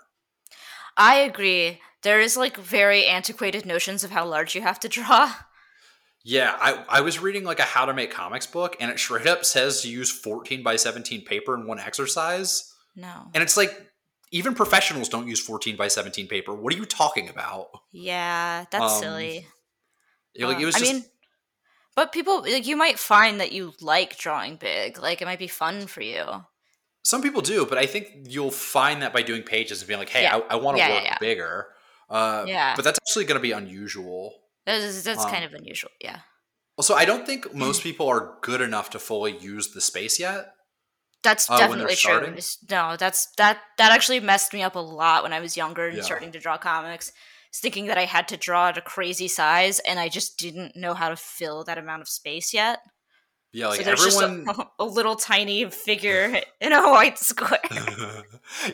I 0.96 1.14
agree. 1.20 1.80
There 2.02 2.20
is 2.20 2.36
like 2.36 2.56
very 2.58 3.06
antiquated 3.06 3.64
notions 3.64 4.04
of 4.04 4.10
how 4.10 4.26
large 4.26 4.54
you 4.54 4.60
have 4.60 4.80
to 4.80 4.88
draw. 4.88 5.32
Yeah, 6.24 6.54
I, 6.60 6.84
I 6.90 7.00
was 7.00 7.20
reading 7.20 7.44
like 7.44 7.58
a 7.60 7.62
how 7.62 7.86
to 7.86 7.94
make 7.94 8.10
comics 8.10 8.46
book, 8.46 8.76
and 8.80 8.90
it 8.90 8.98
straight 8.98 9.26
up 9.26 9.44
says 9.44 9.80
to 9.82 9.88
use 9.88 10.10
14 10.10 10.62
by 10.62 10.76
17 10.76 11.24
paper 11.24 11.54
in 11.54 11.66
one 11.66 11.78
exercise. 11.78 12.74
No. 12.96 13.28
And 13.32 13.42
it's 13.42 13.56
like, 13.56 13.72
even 14.32 14.52
professionals 14.54 15.08
don't 15.08 15.26
use 15.28 15.40
14 15.40 15.76
by 15.76 15.88
17 15.88 16.26
paper. 16.26 16.54
What 16.54 16.74
are 16.74 16.76
you 16.76 16.84
talking 16.84 17.30
about? 17.30 17.68
Yeah, 17.92 18.66
that's 18.70 18.94
Um, 18.94 19.00
silly. 19.00 19.46
It, 20.34 20.44
like, 20.44 20.60
it 20.60 20.66
was 20.66 20.74
I 20.74 20.80
just, 20.80 20.92
mean, 20.92 21.04
but 21.96 22.12
people 22.12 22.42
like 22.42 22.66
you 22.66 22.76
might 22.76 22.98
find 22.98 23.40
that 23.40 23.52
you 23.52 23.72
like 23.80 24.16
drawing 24.18 24.56
big. 24.56 24.98
Like 24.98 25.20
it 25.22 25.24
might 25.26 25.38
be 25.38 25.48
fun 25.48 25.86
for 25.86 26.02
you. 26.02 26.24
some 27.02 27.22
people 27.22 27.40
do, 27.42 27.64
but 27.66 27.78
I 27.78 27.86
think 27.86 28.06
you'll 28.28 28.50
find 28.50 29.00
that 29.02 29.12
by 29.12 29.22
doing 29.22 29.42
pages 29.42 29.80
and 29.80 29.88
being 29.88 29.98
like, 30.00 30.10
hey, 30.10 30.22
Yeah. 30.22 30.36
I, 30.50 30.54
I 30.54 30.56
want 30.56 30.76
to 30.76 30.82
Yeah, 30.82 30.94
work 30.94 31.04
yeah. 31.04 31.16
bigger. 31.20 31.66
Uh, 32.10 32.44
Yeah. 32.46 32.74
But 32.76 32.84
that's 32.84 32.98
actually 33.02 33.24
going 33.24 33.38
to 33.38 33.42
be 33.42 33.52
unusual. 33.52 34.34
That's, 34.66 35.02
that's 35.02 35.24
Um, 35.24 35.30
kind 35.30 35.44
of 35.44 35.54
unusual. 35.54 35.90
Yeah. 36.00 36.20
Also, 36.76 36.94
I 36.94 37.04
don't 37.06 37.24
think 37.26 37.54
most 37.54 37.82
people 37.88 38.06
are 38.08 38.36
good 38.42 38.60
enough 38.60 38.90
to 38.90 38.98
fully 38.98 39.36
use 39.36 39.72
the 39.72 39.80
space 39.80 40.18
yet. 40.20 40.52
That's 41.22 41.50
uh, 41.50 41.58
definitely 41.58 41.96
true. 41.96 42.34
No, 42.70 42.96
that's 42.96 43.26
that 43.36 43.58
that 43.76 43.92
actually 43.92 44.20
messed 44.20 44.52
me 44.54 44.62
up 44.62 44.74
a 44.74 44.78
lot 44.80 45.22
when 45.22 45.32
I 45.34 45.40
was 45.40 45.54
younger 45.56 45.86
and 45.88 45.96
Yeah. 45.98 46.02
starting 46.02 46.32
to 46.32 46.38
draw 46.38 46.56
comics. 46.56 47.12
Thinking 47.52 47.86
that 47.86 47.98
I 47.98 48.04
had 48.04 48.28
to 48.28 48.36
draw 48.36 48.68
at 48.68 48.78
a 48.78 48.80
crazy 48.80 49.26
size 49.28 49.80
and 49.80 49.98
I 49.98 50.08
just 50.08 50.38
didn't 50.38 50.76
know 50.76 50.94
how 50.94 51.08
to 51.08 51.16
fill 51.16 51.64
that 51.64 51.78
amount 51.78 52.02
of 52.02 52.08
space 52.08 52.54
yet. 52.54 52.78
Yeah, 53.52 53.66
like 53.68 53.78
so 53.78 53.82
there's 53.84 54.06
everyone. 54.16 54.44
just 54.46 54.58
a, 54.60 54.66
a 54.78 54.84
little 54.84 55.16
tiny 55.16 55.68
figure 55.68 56.40
in 56.60 56.72
a 56.72 56.82
white 56.90 57.18
square. 57.18 57.58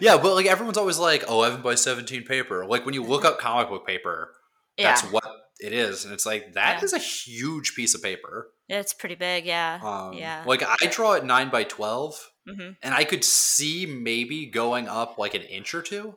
yeah, 0.01 0.19
but 0.19 0.35
like 0.35 0.47
everyone's 0.47 0.77
always 0.79 0.99
like 0.99 1.27
11 1.29 1.63
by 1.63 1.75
17 1.75 2.25
paper. 2.25 2.67
Like 2.67 2.85
when 2.85 2.95
you 2.95 3.03
look 3.03 3.25
up 3.25 3.39
comic 3.39 3.69
book 3.71 3.87
paper, 3.87 4.33
yeah, 4.77 4.89
that's 4.89 5.03
what 5.11 5.25
it 5.59 5.73
is. 5.73 6.05
And 6.05 6.13
it's 6.13 6.27
like, 6.27 6.53
that 6.53 6.79
Yeah. 6.81 6.85
is 6.85 6.93
a 6.93 6.99
huge 6.99 7.75
piece 7.75 7.95
of 7.95 8.03
paper. 8.03 8.51
it's 8.69 8.93
pretty 8.93 9.15
big. 9.15 9.47
Yeah, 9.47 9.81
Um, 9.83 10.13
yeah. 10.13 10.43
Like 10.47 10.63
I 10.63 10.87
draw 10.91 11.15
at 11.15 11.25
9 11.25 11.49
by 11.51 11.65
12, 11.65 12.31
hmm 12.47 12.71
and 12.83 12.95
I 12.95 13.05
could 13.05 13.25
see 13.25 13.87
maybe 13.87 14.45
going 14.47 14.87
up 14.89 15.17
like 15.17 15.35
an 15.35 15.43
inch 15.43 15.75
or 15.75 15.81
2 15.81 16.15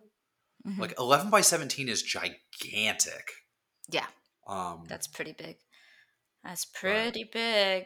Like 0.77 0.93
11 0.99 1.29
by 1.29 1.39
17 1.41 1.87
is 1.87 2.01
gigantic. 2.03 2.41
Yeah. 3.91 4.05
Um, 4.47 4.83
that's 4.87 5.07
pretty 5.07 5.33
big. 5.33 5.57
That's 6.43 6.65
pretty 6.65 7.23
big. 7.31 7.85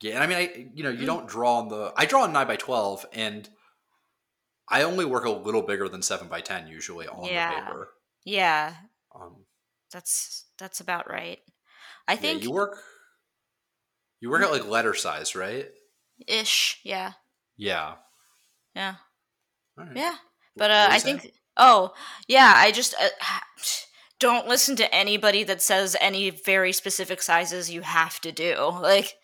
yeah, 0.00 0.14
and 0.14 0.22
I 0.22 0.26
mean, 0.26 0.36
I 0.38 0.70
you 0.74 0.82
know, 0.82 0.90
you 0.90 1.02
Mm. 1.02 1.06
don't 1.06 1.28
draw 1.28 1.58
on 1.58 1.68
the. 1.68 1.92
I 1.96 2.06
draw 2.06 2.22
on 2.22 2.32
9 2.32 2.46
by 2.46 2.56
12, 2.56 3.06
and 3.12 3.48
I 4.68 4.82
only 4.82 5.04
work 5.04 5.24
a 5.24 5.30
little 5.30 5.62
bigger 5.62 5.88
than 5.88 6.02
7 6.02 6.28
by 6.28 6.40
10 6.40 6.66
usually 6.68 7.06
on 7.08 7.24
Yeah. 7.24 7.50
the 7.54 7.60
paper. 7.60 7.94
Yeah, 8.24 8.76
Um, 9.14 9.46
that's 9.90 10.46
that's 10.58 10.80
about 10.80 11.08
right. 11.10 11.40
I 12.08 12.12
yeah, 12.14 12.20
think 12.20 12.42
you 12.44 12.50
work. 12.52 12.82
You 14.20 14.30
work 14.30 14.42
at 14.42 14.50
like 14.52 14.66
letter 14.66 14.94
size, 14.94 15.34
right? 15.34 15.70
ish. 16.26 16.80
Yeah, 16.84 17.12
Yeah. 17.56 17.96
yeah. 18.74 18.96
Right. 19.76 19.96
Yeah, 19.96 20.16
but 20.56 20.70
uh, 20.70 20.88
I 20.90 20.98
think. 20.98 21.32
Oh, 21.56 21.92
yeah. 22.28 22.54
I 22.56 22.72
just 22.72 22.94
uh, 23.00 23.08
don't 24.18 24.48
listen 24.48 24.76
to 24.76 24.94
anybody 24.94 25.44
that 25.44 25.62
says 25.62 25.96
any 26.00 26.30
very 26.30 26.72
specific 26.72 27.22
sizes 27.22 27.70
you 27.70 27.82
have 27.82 28.20
to 28.20 28.32
do. 28.32 28.56
Like, 28.80 29.14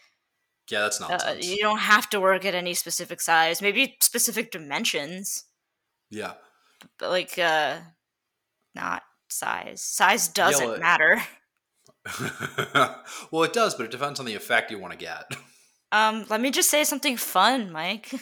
Yeah, 0.71 0.81
that's 0.81 1.01
uh, 1.01 1.37
you 1.41 1.59
don't 1.59 1.79
have 1.79 2.09
to 2.11 2.21
work 2.21 2.45
at 2.45 2.55
any 2.55 2.75
specific 2.75 3.21
size. 3.21 3.63
Maybe 3.63 3.97
specific 4.01 4.51
dimensions, 4.51 5.45
yeah. 6.11 6.33
but 6.99 7.11
like, 7.11 7.39
uh, 7.39 7.77
not 8.75 9.03
size. 9.29 9.83
Size 9.83 10.29
doesn't 10.29 10.69
like- 10.69 10.81
matter. 10.81 11.23
well, 13.33 13.43
it 13.43 13.53
does, 13.53 13.75
but 13.75 13.85
it 13.85 13.91
depends 13.91 14.21
on 14.21 14.27
the 14.27 14.35
effect 14.35 14.71
you 14.71 14.79
want 14.79 14.93
to 14.93 14.99
get. 14.99 15.25
Um, 15.93 16.25
let 16.29 16.41
me 16.41 16.51
just 16.51 16.71
say 16.71 16.85
something 16.85 17.17
fun, 17.17 17.73
Mike. 17.73 18.13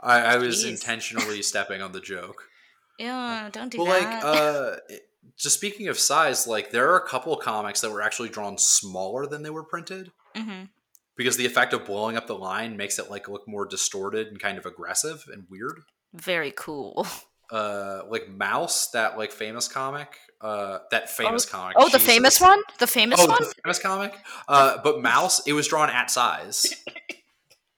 I, 0.00 0.20
I 0.20 0.36
was 0.38 0.64
intentionally 0.64 1.42
stepping 1.42 1.82
on 1.82 1.92
the 1.92 2.00
joke. 2.00 2.48
Yeah, 2.98 3.48
don't 3.52 3.70
do 3.70 3.78
Well, 3.78 3.88
like, 3.88 4.02
that. 4.02 4.24
uh, 4.24 4.76
just 5.36 5.56
speaking 5.56 5.88
of 5.88 5.98
size, 5.98 6.46
like 6.46 6.70
there 6.70 6.90
are 6.92 6.96
a 6.98 7.08
couple 7.08 7.32
of 7.32 7.40
comics 7.44 7.80
that 7.80 7.90
were 7.90 8.02
actually 8.02 8.28
drawn 8.28 8.58
smaller 8.58 9.26
than 9.26 9.42
they 9.42 9.50
were 9.50 9.64
printed. 9.64 10.12
hmm 10.36 10.64
because 11.14 11.36
the 11.36 11.44
effect 11.46 11.74
of 11.74 11.84
blowing 11.84 12.16
up 12.16 12.26
the 12.26 12.34
line 12.34 12.76
makes 12.76 12.98
it 12.98 13.10
like 13.10 13.28
look 13.28 13.46
more 13.46 13.66
distorted 13.66 14.28
and 14.28 14.40
kind 14.40 14.56
of 14.56 14.64
aggressive 14.66 15.22
and 15.32 15.44
weird. 15.50 15.80
Very 16.14 16.52
cool. 16.56 17.06
Uh, 17.50 18.04
like 18.08 18.28
Maus, 18.34 18.90
that 18.92 19.18
like 19.18 19.30
famous 19.30 19.68
comic, 19.68 20.16
uh, 20.40 20.78
that 20.90 21.10
famous 21.10 21.44
comic. 21.44 21.76
Oh, 21.78 21.86
the 21.90 21.98
famous 21.98 22.40
one? 22.40 22.62
The 22.78 22.86
famous 22.86 23.20
Oh, 23.20 23.26
one? 23.26 23.36
the 23.40 23.52
famous 23.62 23.78
comic. 23.78 24.14
Uh, 24.48 24.78
but 24.82 25.02
Maus, 25.02 25.42
it 25.46 25.52
was 25.52 25.68
drawn 25.68 25.90
at 25.90 26.10
size. 26.10 26.74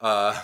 Uh, 0.01 0.39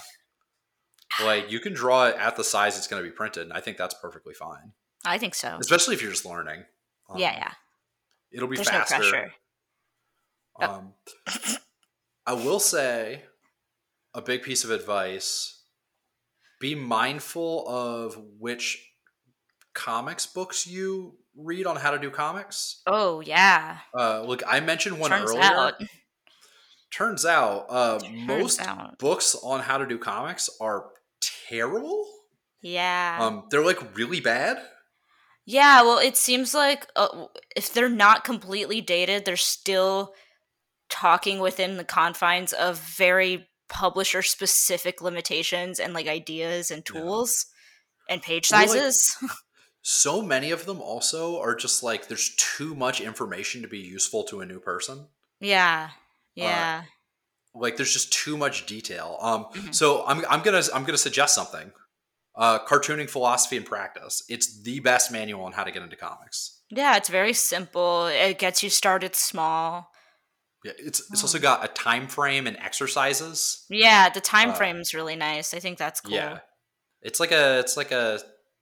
like 1.22 1.50
you 1.50 1.60
can 1.60 1.72
draw 1.72 2.06
it 2.06 2.16
at 2.16 2.36
the 2.36 2.44
size 2.44 2.76
it's 2.76 2.86
going 2.86 3.02
to 3.02 3.08
be 3.08 3.14
printed. 3.14 3.44
And 3.44 3.52
I 3.52 3.60
think 3.60 3.76
that's 3.76 3.94
perfectly 3.94 4.34
fine, 4.34 4.72
I 5.04 5.18
think 5.18 5.34
so. 5.34 5.56
especially 5.60 5.94
if 5.94 6.02
you're 6.02 6.10
just 6.10 6.26
learning. 6.26 6.64
Um, 7.08 7.18
yeah, 7.18 7.34
yeah. 7.36 7.52
It'll 8.32 8.48
be 8.48 8.56
There's 8.56 8.68
faster. 8.70 8.98
no 8.98 9.10
pressure. 9.10 9.32
Oh. 10.60 10.64
Um, 10.64 10.92
I 12.26 12.34
will 12.34 12.60
say 12.60 13.22
a 14.14 14.22
big 14.22 14.42
piece 14.42 14.64
of 14.64 14.70
advice 14.70 15.62
be 16.60 16.74
mindful 16.74 17.66
of 17.66 18.16
which 18.38 18.86
comics 19.74 20.26
books 20.26 20.66
you 20.66 21.14
read 21.36 21.66
on 21.66 21.76
how 21.76 21.90
to 21.90 21.98
do 21.98 22.10
comics. 22.10 22.82
Oh, 22.86 23.20
yeah. 23.20 23.78
Uh, 23.96 24.22
look, 24.22 24.42
I 24.46 24.60
mentioned 24.60 24.98
one 24.98 25.10
Turns 25.10 25.30
earlier. 25.30 25.42
out. 25.42 25.74
Turns 26.92 27.24
out, 27.24 27.66
uh, 27.68 27.98
Turns 28.00 28.26
most 28.26 28.60
out. 28.60 28.98
books 28.98 29.34
on 29.42 29.60
how 29.60 29.78
to 29.78 29.86
do 29.86 29.96
comics 29.96 30.50
are 30.60 30.86
terrible. 31.50 32.06
Yeah. 32.62 33.18
Um, 33.20 33.44
they're 33.50 33.64
like 33.64 33.96
really 33.96 34.20
bad. 34.20 34.58
Yeah, 35.46 35.82
well, 35.82 35.98
it 35.98 36.16
seems 36.16 36.54
like 36.54 36.86
uh, 36.96 37.26
if 37.56 37.72
they're 37.74 37.88
not 37.88 38.24
completely 38.24 38.80
dated, 38.80 39.24
they're 39.24 39.36
still 39.36 40.12
talking 40.88 41.40
within 41.40 41.76
the 41.76 41.84
confines 41.84 42.52
of 42.52 42.78
very 42.78 43.48
publisher 43.68 44.22
specific 44.22 45.00
limitations 45.00 45.78
and 45.80 45.94
like 45.94 46.06
ideas 46.06 46.70
and 46.70 46.82
Yeah. 46.92 47.00
tools 47.00 47.46
and 48.08 48.22
page 48.22 48.50
Well, 48.50 48.60
like- 48.60 48.68
sizes. 48.70 49.16
So 49.82 50.20
many 50.20 50.50
of 50.50 50.66
them 50.66 50.78
also 50.82 51.40
are 51.40 51.54
just 51.54 51.82
like 51.82 52.06
there's 52.08 52.34
too 52.36 52.74
much 52.74 53.00
information 53.00 53.62
to 53.62 53.68
be 53.68 53.78
useful 53.78 54.24
to 54.24 54.40
a 54.42 54.46
new 54.46 54.60
person. 54.60 55.08
yeah. 55.40 55.90
Yeah. 56.34 56.82
Like 57.54 57.76
there's 57.76 57.92
just 57.92 58.12
too 58.12 58.36
much 58.36 58.66
detail 58.66 59.16
um 59.20 59.44
Mhm. 59.54 59.74
so 59.74 60.04
i'm 60.06 60.24
i'm 60.30 60.42
gonna 60.42 60.62
i'm 60.74 60.84
gonna 60.84 60.96
suggest 60.98 61.34
something 61.34 61.72
uh 62.36 62.58
cartooning 62.64 63.10
philosophy 63.10 63.56
and 63.56 63.66
practice 63.66 64.22
it's 64.28 64.62
the 64.62 64.80
best 64.80 65.10
manual 65.10 65.42
on 65.44 65.52
how 65.52 65.64
to 65.64 65.70
get 65.72 65.82
into 65.82 65.96
comics 65.96 66.56
yeah, 66.72 66.96
it's 66.96 67.08
very 67.08 67.32
simple. 67.32 68.06
It 68.06 68.38
gets 68.38 68.62
you 68.62 68.70
started 68.70 69.16
small. 69.16 69.90
yeah 70.64 70.70
it's 70.78 71.00
it's 71.10 71.22
also 71.22 71.38
Oh. 71.38 71.40
got 71.40 71.64
a 71.64 71.68
time 71.68 72.06
frame 72.06 72.46
and 72.46 72.56
exercises 72.58 73.66
Yeah, 73.68 74.08
the 74.10 74.20
time 74.20 74.50
Uh, 74.50 74.54
frame 74.54 74.76
is 74.76 74.94
really 74.94 75.16
nice. 75.16 75.52
I 75.52 75.58
think 75.58 75.78
that's 75.78 76.00
cool. 76.00 76.12
yeah 76.14 76.38
it's 77.02 77.18
like 77.18 77.32
a 77.32 77.58
it's 77.58 77.76
like 77.76 77.90
a 77.90 78.20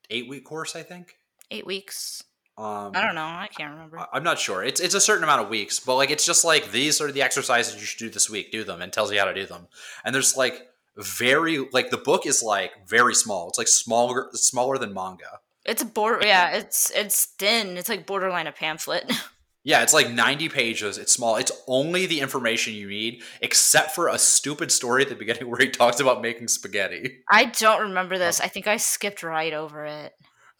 eight 0.08 0.26
week 0.28 0.44
course 0.46 0.74
i 0.76 0.82
think 0.82 1.14
Eight 1.50 1.66
weeks. 1.66 2.22
Um 2.58 2.92
I 2.94 3.00
don't 3.02 3.14
know. 3.14 3.22
I 3.22 3.48
can't 3.56 3.72
remember. 3.72 3.98
I- 4.00 4.06
I'm 4.12 4.24
not 4.24 4.38
sure. 4.38 4.64
It's 4.64 4.80
it's 4.80 4.94
a 4.94 5.00
certain 5.00 5.24
amount 5.24 5.42
of 5.42 5.48
weeks, 5.48 5.78
but 5.80 5.94
like 5.96 6.10
it's 6.10 6.26
just 6.26 6.44
like 6.44 6.72
these 6.72 7.00
are 7.00 7.12
the 7.12 7.22
exercises 7.22 7.74
you 7.76 7.86
should 7.86 7.98
do 7.98 8.10
this 8.10 8.28
week. 8.28 8.50
Do 8.52 8.64
them 8.64 8.82
and 8.82 8.92
tells 8.92 9.12
you 9.12 9.18
how 9.18 9.26
to 9.26 9.34
do 9.34 9.46
them. 9.46 9.68
And 10.04 10.14
there's 10.14 10.36
like 10.36 10.68
very 10.96 11.58
like 11.72 11.90
the 11.90 11.96
book 11.96 12.26
is 12.26 12.42
like 12.42 12.72
very 12.88 13.14
small. 13.14 13.48
It's 13.48 13.58
like 13.58 13.68
smaller 13.68 14.28
smaller 14.32 14.76
than 14.78 14.92
manga. 14.92 15.40
It's 15.64 15.82
a 15.82 15.86
board. 15.86 16.24
Yeah, 16.24 16.56
it's 16.56 16.90
it's 16.90 17.26
thin. 17.38 17.76
It's 17.76 17.88
like 17.88 18.06
borderline 18.06 18.46
a 18.46 18.52
pamphlet. 18.52 19.10
Yeah, 19.64 19.82
it's 19.82 19.92
like 19.92 20.08
90 20.08 20.48
pages. 20.48 20.96
It's 20.96 21.12
small. 21.12 21.36
It's 21.36 21.52
only 21.66 22.06
the 22.06 22.20
information 22.20 22.72
you 22.72 22.88
need, 22.88 23.22
except 23.42 23.90
for 23.90 24.08
a 24.08 24.16
stupid 24.16 24.72
story 24.72 25.02
at 25.02 25.10
the 25.10 25.14
beginning 25.14 25.46
where 25.50 25.58
he 25.58 25.68
talks 25.68 26.00
about 26.00 26.22
making 26.22 26.48
spaghetti. 26.48 27.18
I 27.30 27.46
don't 27.46 27.82
remember 27.82 28.16
this. 28.16 28.40
I 28.40 28.46
think 28.48 28.66
I 28.66 28.78
skipped 28.78 29.22
right 29.22 29.52
over 29.52 29.84
it. 29.84 30.14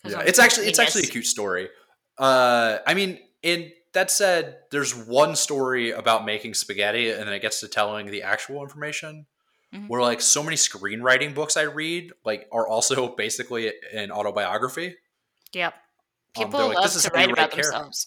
Yeah, 0.05 0.19
I'm 0.19 0.27
it's 0.27 0.39
actually 0.39 0.67
it's 0.67 0.79
actually 0.79 1.05
a 1.05 1.07
cute 1.07 1.25
story. 1.27 1.71
Uh, 2.19 2.79
I 2.87 2.95
mean, 2.95 3.19
in 3.43 3.73
that 3.93 4.11
said, 4.11 4.59
there's 4.71 4.95
one 4.95 5.37
story 5.37 5.91
about 5.93 6.25
making 6.25 6.55
spaghetti, 6.55 7.11
and 7.11 7.21
then 7.27 7.33
it 7.33 7.41
gets 7.41 7.61
to 7.61 7.69
telling 7.69 8.07
the 8.11 8.23
actual 8.23 8.63
information. 8.63 9.27
Mhm. 9.75 9.89
Where 9.89 10.01
like 10.01 10.23
so 10.23 10.43
many 10.43 10.57
screenwriting 10.57 11.35
books 11.35 11.57
I 11.57 11.63
read 11.63 12.13
like 12.25 12.49
are 12.51 12.67
also 12.67 13.09
basically 13.17 13.71
an 13.93 14.11
autobiography. 14.11 14.97
Yep. 15.53 15.75
Um, 15.75 16.45
People 16.45 16.59
they're 16.59 16.69
like, 16.69 16.77
love 16.77 16.85
"This 16.85 16.97
is 16.97 17.03
to 17.05 17.11
write 17.11 17.27
write 17.27 17.31
about 17.33 17.51
character." 17.51 17.73
themselves. 17.73 18.07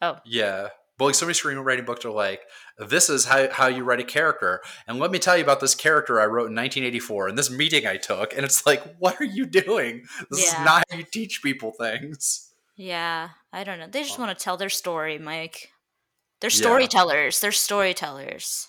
Oh, 0.00 0.16
Yeah. 0.24 0.68
But 0.96 1.06
like 1.06 1.14
so 1.16 1.26
many 1.26 1.34
screenwriting 1.34 1.84
books 1.84 2.04
are 2.04 2.10
like, 2.12 2.42
this 2.78 3.10
is 3.10 3.24
how, 3.24 3.50
how 3.50 3.66
you 3.66 3.82
write 3.82 3.98
a 3.98 4.04
character. 4.04 4.62
And 4.86 5.00
let 5.00 5.10
me 5.10 5.18
tell 5.18 5.36
you 5.36 5.42
about 5.42 5.58
this 5.58 5.74
character 5.74 6.20
I 6.20 6.26
wrote 6.26 6.46
in 6.48 6.54
1984 6.54 7.28
and 7.28 7.36
this 7.36 7.50
meeting 7.50 7.84
I 7.84 7.96
took. 7.96 8.32
And 8.32 8.44
it's 8.44 8.64
like, 8.64 8.94
what 9.00 9.20
are 9.20 9.24
you 9.24 9.44
doing? 9.44 10.04
This 10.30 10.44
Yeah. 10.52 10.60
is 10.60 10.64
not 10.64 10.84
how 10.88 10.96
you 10.98 11.02
teach 11.02 11.42
people 11.42 11.72
things. 11.72 12.52
Yeah. 12.76 13.30
I 13.52 13.64
don't 13.64 13.78
know. 13.78 13.86
They 13.88 14.02
just 14.02 14.18
want 14.18 14.36
to 14.36 14.42
tell 14.44 14.56
their 14.56 14.68
story, 14.70 15.18
Mike. 15.18 15.70
They're 16.40 16.50
Yeah. 16.50 16.56
storytellers. 16.58 17.40
They're 17.40 17.52
storytellers. 17.52 18.66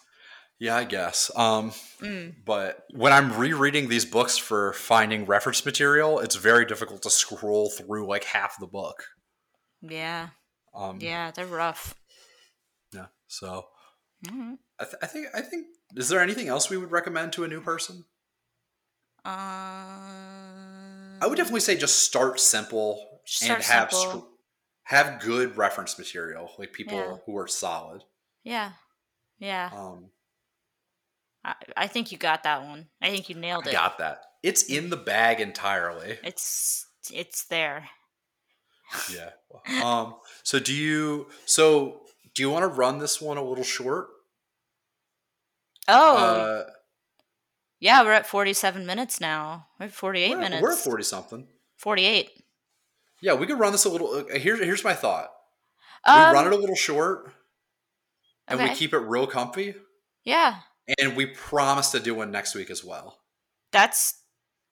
Yeah, 0.59 0.77
I 0.77 0.85
guess. 0.85 1.29
Um, 1.35 1.71
Mm. 1.99 2.45
but 2.45 2.85
when 2.91 3.11
I'm 3.11 3.37
rereading 3.37 3.89
these 3.89 4.05
books 4.05 4.37
for 4.37 4.71
finding 4.73 5.25
reference 5.25 5.65
material, 5.65 6.19
it's 6.19 6.35
very 6.35 6.65
difficult 6.65 7.01
to 7.03 7.09
scroll 7.09 7.69
through 7.71 8.07
like 8.07 8.23
half 8.25 8.57
the 8.59 8.67
book. 8.67 9.03
Yeah. 9.81 10.29
Um, 10.73 10.99
Yeah. 11.01 11.31
They're 11.31 11.45
rough. 11.45 11.95
yeah. 12.93 13.07
So 13.27 13.67
Mhm. 14.25 14.59
I, 14.79 14.83
th- 14.85 14.95
I 15.01 15.07
think 15.07 15.27
I 15.33 15.41
think 15.41 15.67
is 15.95 16.07
there 16.09 16.21
anything 16.21 16.47
else 16.47 16.69
we 16.69 16.77
would 16.77 16.91
recommend 16.91 17.33
to 17.33 17.43
a 17.43 17.47
new 17.49 17.59
person? 17.61 18.05
Um, 19.25 19.33
I 21.21 21.27
would 21.27 21.35
definitely 21.37 21.59
say 21.61 21.75
just 21.75 21.99
start 22.03 22.39
simple 22.39 23.14
Start 23.25 23.57
and 23.59 23.63
have 23.65 23.91
str- 23.91 24.17
have 24.83 25.19
good 25.19 25.57
reference 25.57 25.97
material, 25.97 26.51
like 26.59 26.73
people 26.73 26.97
Yeah. 26.97 27.15
who 27.25 27.37
are 27.37 27.47
solid. 27.47 28.03
Yeah. 28.43 28.71
Yeah. 29.39 29.71
Um, 29.75 30.09
I, 31.43 31.55
I 31.75 31.87
think 31.87 32.11
you 32.11 32.17
got 32.17 32.43
that 32.43 32.63
one. 32.63 32.87
I 33.01 33.09
think 33.09 33.27
you 33.29 33.35
nailed 33.35 33.67
it. 33.67 33.71
got 33.73 33.97
that. 33.97 34.21
It's 34.43 34.63
in 34.63 34.89
the 34.91 34.97
bag 34.97 35.39
entirely. 35.41 36.19
It's 36.23 36.85
it's 37.11 37.45
there. 37.45 37.89
Yeah. 39.11 39.31
Um. 39.83 40.15
So 40.43 40.59
do 40.59 40.73
you? 40.73 41.27
So 41.45 42.01
do 42.35 42.43
you 42.43 42.49
want 42.51 42.63
to 42.63 42.67
run 42.67 42.99
this 42.99 43.19
one 43.19 43.37
a 43.37 43.43
little 43.43 43.63
short? 43.63 44.07
Oh, 45.87 46.17
Uh, 46.17 46.69
yeah, 47.79 48.01
we're 48.03 48.13
at 48.13 48.25
47 48.25 48.85
minutes 48.85 49.21
now. 49.21 49.67
We're 49.79 49.85
at 49.87 49.91
48 49.91 50.29
we're, 50.31 50.37
minutes. 50.39 50.61
we're 50.61 50.71
at 50.71 50.77
forty 50.79 51.03
something. 51.03 51.47
48. 51.77 52.31
Yeah, 53.25 53.33
we 53.33 53.47
could 53.47 53.57
run 53.57 53.71
this 53.71 53.85
a 53.85 53.89
little. 53.89 54.13
Uh, 54.13 54.37
here, 54.37 54.55
here's 54.55 54.83
my 54.83 54.93
thought. 54.93 55.31
Um, 56.05 56.29
we 56.29 56.33
run 56.35 56.45
it 56.45 56.53
a 56.53 56.57
little 56.57 56.75
short, 56.75 57.31
and 58.47 58.59
we 58.59 58.69
keep 58.75 58.93
it 58.93 58.99
real 58.99 59.25
comfy, 59.25 59.73
Yeah, 60.23 60.57
and 60.99 61.15
we 61.15 61.25
promise 61.25 61.89
to 61.91 61.99
do 61.99 62.13
one 62.13 62.29
next 62.29 62.53
week 62.53 62.69
as 62.69 62.83
well. 62.85 63.17
that's 63.71 64.21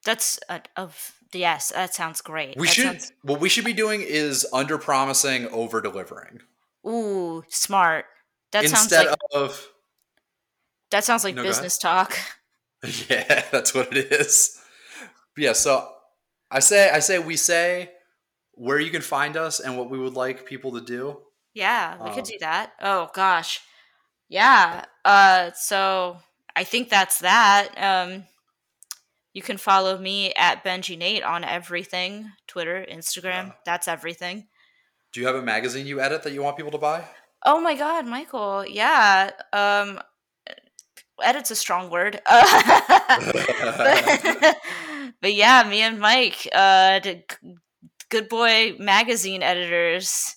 that's 0.06 0.40
a, 0.50 0.62
of 0.76 1.14
yes, 1.34 1.72
that 1.72 1.96
sounds 1.96 2.22
great. 2.22 2.56
We 2.58 2.68
That 2.68 2.74
should. 2.74 2.84
sounds- 2.86 3.12
What 3.24 3.40
we 3.40 3.50
should 3.50 3.66
be 3.66 3.74
doing 3.74 4.02
is 4.02 4.46
under 4.54 4.78
promising, 4.78 5.48
over 5.48 5.82
delivering. 5.82 6.42
ooh, 6.88 7.44
smart. 7.50 8.06
That 8.52 8.66
sounds 8.68 8.84
Instead 8.84 9.08
like 9.08 9.16
of 9.34 9.68
that 10.92 11.04
sounds 11.04 11.24
like 11.24 11.34
No, 11.34 11.42
business 11.42 11.80
talk. 11.80 12.16
Yeah, 13.10 13.46
that's 13.52 13.74
what 13.74 13.98
it 13.98 14.12
is. 14.12 14.60
Yeah, 15.36 15.54
so 15.54 15.90
I 16.52 16.60
say 16.60 16.92
I 16.92 17.00
say 17.00 17.18
we 17.18 17.36
say 17.38 17.90
where 18.64 18.80
you 18.80 18.90
can 18.92 19.02
find 19.02 19.36
us 19.36 19.60
and 19.60 19.78
what 19.78 19.90
we 19.90 20.00
would 20.00 20.14
like 20.14 20.46
people 20.46 20.72
to 20.72 20.80
do. 20.82 21.20
Yeah, 21.54 22.02
we 22.02 22.10
Um, 22.10 22.16
could 22.16 22.24
do 22.24 22.38
that. 22.40 22.72
Oh 22.82 23.10
gosh. 23.14 23.60
Yeah. 24.30 24.86
Uh 25.04 25.52
so 25.52 26.18
I 26.56 26.64
think 26.64 26.90
that's 26.90 27.20
that. 27.20 27.70
Um 27.78 28.24
you 29.34 29.42
can 29.42 29.58
follow 29.58 29.98
me 29.98 30.32
at 30.36 30.64
Benji 30.64 30.98
Nate 30.98 31.24
on 31.24 31.44
everything. 31.44 32.32
Twitter, 32.48 32.86
Instagram. 32.90 33.48
Yeah. 33.48 33.54
That's 33.66 33.88
everything. 33.90 34.48
Do 35.12 35.20
you 35.20 35.28
have 35.28 35.36
a 35.36 35.42
magazine 35.42 35.86
you 35.86 36.00
edit 36.00 36.24
that 36.24 36.32
you 36.34 36.42
want 36.42 36.56
people 36.56 36.72
to 36.72 36.78
buy? 36.78 37.04
Oh 37.46 37.60
my 37.60 37.76
god, 37.76 38.08
Michael. 38.08 38.66
Yeah. 38.66 39.32
Um 39.52 40.00
edit's 41.22 41.52
a 41.52 41.56
strong 41.56 41.90
word. 41.90 42.22
but, 42.30 42.46
but 45.22 45.34
yeah, 45.34 45.64
me 45.68 45.82
and 45.82 46.00
Mike, 46.00 46.48
uh 46.54 47.02
Good 48.14 48.30
Boy 48.30 48.76
magazine 48.80 49.42
editors. 49.42 50.36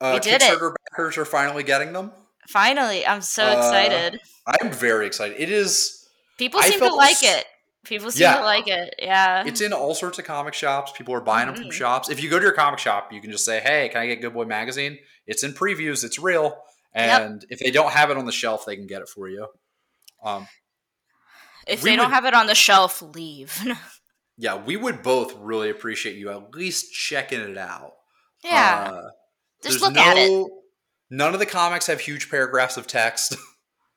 Uh, 0.00 0.12
We 0.14 0.20
did 0.20 0.42
it. 0.42 0.42
Kickstarter 0.42 0.74
backers 0.90 1.16
are 1.16 1.24
finally 1.24 1.62
getting 1.62 1.92
them. 1.94 2.12
Finally, 2.48 3.06
I'm 3.06 3.22
so 3.22 3.44
Uh, 3.46 3.56
excited. 3.56 4.20
I'm 4.46 4.70
very 4.70 5.06
excited. 5.06 5.40
It 5.40 5.50
is. 5.50 6.06
People 6.36 6.62
seem 6.62 6.78
to 6.78 6.94
like 6.94 7.22
it. 7.22 7.46
People 7.84 8.10
seem 8.10 8.22
Yeah. 8.24 8.36
to 8.38 8.44
like 8.44 8.68
it. 8.68 8.94
Yeah. 8.98 9.44
It's 9.46 9.62
in 9.62 9.72
all 9.72 9.94
sorts 9.94 10.18
of 10.18 10.26
comic 10.26 10.52
shops. 10.52 10.92
People 10.92 11.14
are 11.14 11.20
buying 11.22 11.46
them 11.46 11.56
from 11.56 11.70
shops. 11.70 12.10
If 12.10 12.22
you 12.22 12.28
go 12.28 12.38
to 12.38 12.42
your 12.44 12.52
comic 12.52 12.78
shop, 12.78 13.10
you 13.12 13.20
can 13.22 13.30
just 13.32 13.44
say, 13.46 13.60
"Hey, 13.60 13.88
can 13.88 14.02
I 14.02 14.06
get 14.06 14.20
Good 14.20 14.34
Boy 14.34 14.44
magazine?" 14.44 14.98
It's 15.26 15.42
in 15.42 15.54
previews. 15.54 16.04
It's 16.04 16.18
real. 16.18 16.62
Yep. 16.94 17.20
And 17.22 17.44
if 17.48 17.58
they 17.58 17.70
don't 17.70 17.92
have 17.92 18.10
it 18.10 18.16
on 18.18 18.26
the 18.26 18.32
shelf, 18.32 18.66
they 18.66 18.76
can 18.76 18.86
get 18.86 19.00
it 19.02 19.08
for 19.08 19.28
you. 19.28 19.48
Um, 20.22 20.46
If 21.66 21.80
they 21.82 21.96
don't 21.96 22.10
have 22.12 22.24
it 22.24 22.34
on 22.34 22.46
the 22.46 22.54
shelf, 22.54 23.00
leave. 23.02 23.52
yeah, 24.38 24.54
we 24.56 24.76
would 24.76 25.02
both 25.02 25.34
really 25.38 25.68
appreciate 25.68 26.16
you 26.16 26.30
at 26.30 26.54
least 26.54 26.92
checking 26.92 27.40
it 27.40 27.58
out. 27.58 27.92
yeah. 28.44 28.88
Uh, 28.92 29.02
Just 29.62 29.80
look 29.82 29.96
at 29.96 30.16
it. 30.16 30.46
None 31.10 31.34
of 31.34 31.40
the 31.40 31.46
comics 31.46 31.86
have 31.88 32.00
huge 32.00 32.30
paragraphs 32.30 32.76
of 32.76 32.86
text. 32.86 33.36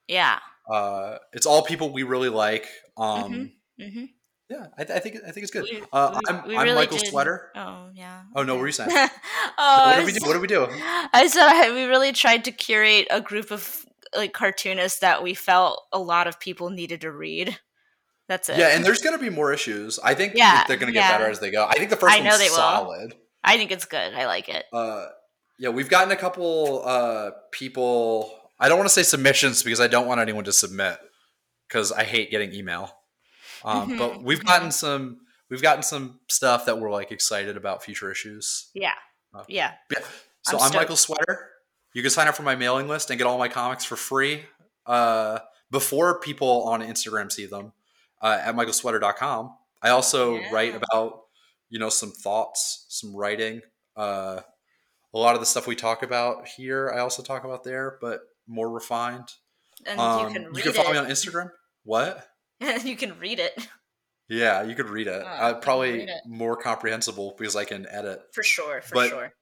Yeah. 0.08 0.40
Uh, 0.70 1.18
it's 1.32 1.46
all 1.46 1.62
people 1.62 1.94
we 1.94 2.04
really 2.04 2.28
like. 2.28 2.68
Um, 2.98 3.52
hmm 3.80 4.06
Yeah, 4.50 4.66
I, 4.78 4.82
I 4.82 5.00
think 5.00 5.18
I 5.26 5.32
think 5.32 5.44
it's 5.44 5.52
good. 5.52 5.64
We- 5.64 5.84
uh, 5.94 6.12
we- 6.20 6.20
I'm, 6.36 6.48
we 6.48 6.58
I'm 6.58 6.64
really 6.64 6.76
Michael 6.76 6.98
did- 6.98 7.08
Sweater. 7.08 7.50
Oh 7.56 7.90
yeah. 7.94 8.24
Oh 8.36 8.44
no, 8.44 8.56
what 8.56 8.62
were 8.62 8.68
you 8.68 8.74
saying? 8.74 8.90
oh, 9.58 9.86
what 9.86 9.96
did 9.98 10.06
we 10.06 10.12
do? 10.12 10.26
What 10.28 10.34
did 10.34 10.42
we 10.42 10.48
do? 10.48 10.68
I 11.14 11.28
said 11.28 11.48
I, 11.48 11.72
we 11.74 11.84
really 11.86 12.12
tried 12.12 12.44
to 12.46 12.52
curate 12.52 13.08
a 13.10 13.22
group 13.22 13.52
of 13.52 13.86
like 14.14 14.34
cartoonists 14.34 15.00
that 15.00 15.24
we 15.24 15.34
felt 15.34 15.82
a 15.94 16.00
lot 16.00 16.28
of 16.28 16.40
people 16.42 16.70
needed 16.72 17.02
to 17.02 17.12
read. 17.12 17.58
That's 18.32 18.48
it. 18.48 18.58
Yeah, 18.58 18.70
and 18.70 18.86
there's 18.86 19.02
going 19.02 19.18
to 19.18 19.22
be 19.22 19.30
more 19.30 19.52
issues. 19.52 20.00
I 20.02 20.14
think 20.14 20.36
Yeah, 20.36 20.64
they're 20.66 20.78
going 20.78 20.88
to 20.88 20.94
get 20.94 21.02
yeah. 21.02 21.18
better 21.18 21.30
as 21.30 21.42
they 21.42 21.52
go. 21.52 21.66
I 21.68 21.74
think 21.74 21.90
the 21.90 21.98
first 21.98 22.16
I 22.16 22.20
know 22.20 22.30
one's 22.30 22.40
they 22.40 22.48
will. 22.50 22.56
solid. 22.56 23.16
I 23.44 23.58
think 23.58 23.72
it's 23.72 23.84
good. 23.84 24.14
I 24.14 24.26
like 24.26 24.48
it. 24.48 24.64
Uh, 24.72 25.08
yeah, 25.60 25.68
we've 25.68 25.90
gotten 25.90 26.12
a 26.12 26.16
couple 26.16 26.82
uh, 26.86 27.32
people. 27.52 28.34
I 28.58 28.70
don't 28.70 28.78
want 28.78 28.88
to 28.88 28.94
say 28.94 29.04
submissions 29.04 29.64
because 29.64 29.82
I 29.82 29.88
don't 29.88 30.08
want 30.08 30.22
anyone 30.22 30.46
to 30.46 30.54
submit 30.54 30.98
because 31.68 31.92
I 31.92 32.06
hate 32.06 32.32
getting 32.32 32.54
email. 32.54 32.96
Um, 33.66 33.92
Mhm, 33.92 33.98
But 33.98 34.24
we've 34.24 34.46
gotten 34.46 34.72
some. 34.72 35.20
We've 35.50 35.62
gotten 35.62 35.84
some 35.84 36.22
stuff 36.30 36.68
that 36.68 36.80
we're 36.80 36.90
like 36.92 37.12
excited 37.12 37.58
about 37.58 37.84
future 37.84 38.10
issues. 38.10 38.70
Yeah. 38.74 38.94
Uh, 39.34 39.44
Yeah. 39.50 39.74
Yeah. 39.92 40.00
So 40.44 40.58
I'm 40.58 40.72
I'm. 40.72 40.78
Michael 40.78 40.96
Sweater. 40.96 41.50
You 41.94 42.02
can 42.02 42.12
sign 42.12 42.30
up 42.30 42.36
for 42.36 42.44
my 42.44 42.56
mailing 42.56 42.88
list 42.88 43.10
and 43.10 43.18
get 43.18 43.28
all 43.28 43.38
my 43.38 43.50
comics 43.50 43.84
for 43.84 43.98
free 43.98 44.46
uh, 44.86 45.40
before 45.70 46.22
people 46.22 46.64
on 46.64 46.80
Instagram 46.82 47.30
see 47.30 47.46
them 47.46 47.74
uh, 48.22 48.40
at 48.44 48.56
michaelsweater.com. 48.56 49.56
I 49.82 49.90
also 49.90 50.36
Yeah. 50.36 50.52
write 50.52 50.76
about, 50.76 51.22
you 51.70 51.80
know, 51.80 51.90
some 51.90 52.12
thoughts, 52.12 52.86
some 52.90 53.16
writing. 53.16 53.62
Uh, 53.96 54.42
a 55.14 55.18
lot 55.20 55.34
of 55.36 55.42
the 55.42 55.46
stuff 55.46 55.68
we 55.68 55.76
talk 55.76 56.04
about 56.04 56.48
here, 56.48 56.92
I 56.94 57.00
also 57.00 57.22
talk 57.24 57.44
about 57.44 57.64
there, 57.64 57.98
but 58.02 58.22
more 58.48 58.70
refined. 58.70 59.30
And 59.86 60.00
Um, 60.00 60.28
you 60.28 60.34
can 60.34 60.46
read 60.48 60.58
you 60.58 60.64
can 60.64 60.74
follow 60.74 60.90
it. 60.92 60.94
me 60.94 61.00
on 61.00 61.08
Instagram. 61.08 61.50
What? 61.84 62.28
And 62.60 62.84
you 62.84 62.96
can 62.96 63.18
read 63.20 63.40
it 63.40 63.68
Yeah, 64.30 64.62
you 64.64 64.76
could 64.76 64.88
read 64.88 65.08
it. 65.08 65.22
Oh, 65.26 65.28
uh, 65.28 65.54
probably 65.60 66.04
it. 66.04 66.22
more 66.26 66.56
comprehensible 66.56 67.36
because 67.38 67.56
I 67.56 67.66
can 67.66 67.86
edit. 67.88 68.22
for 68.34 68.44
sure. 68.44 68.82
For 68.82 68.94
But- 68.96 69.10
sure. 69.10 69.34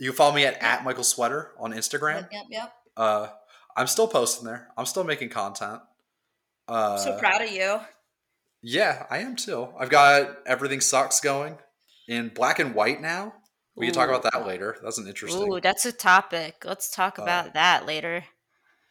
You 0.00 0.10
can 0.10 0.16
follow 0.16 0.34
me 0.34 0.44
at, 0.44 0.60
at 0.60 0.82
Michael 0.82 1.04
Sweater 1.04 1.52
on 1.58 1.72
Instagram. 1.72 2.22
Yep. 2.22 2.30
Yep. 2.32 2.44
yep. 2.50 2.72
Uh, 2.96 3.28
I'm 3.76 3.86
still 3.86 4.08
posting 4.08 4.44
there. 4.46 4.72
I'm 4.76 4.86
still 4.86 5.04
making 5.04 5.28
content. 5.28 5.80
Uh, 6.68 6.96
so 6.96 7.18
proud 7.18 7.42
of 7.42 7.50
you. 7.50 7.78
Yeah, 8.62 9.06
I 9.10 9.18
am 9.18 9.36
too. 9.36 9.68
I've 9.78 9.90
got 9.90 10.38
everything 10.46 10.80
sucks 10.80 11.20
going 11.20 11.58
in 12.08 12.28
black 12.30 12.58
and 12.58 12.74
white 12.74 13.00
now. 13.00 13.34
We 13.76 13.86
can 13.86 13.94
talk 13.94 14.08
about 14.08 14.22
that 14.32 14.46
later. 14.46 14.76
That's 14.82 14.98
an 14.98 15.06
interesting. 15.08 15.52
Ooh, 15.52 15.60
that's 15.60 15.84
a 15.84 15.92
topic. 15.92 16.62
Let's 16.64 16.90
talk 16.90 17.18
Uh, 17.18 17.22
about 17.22 17.54
that 17.54 17.86
later. 17.86 18.24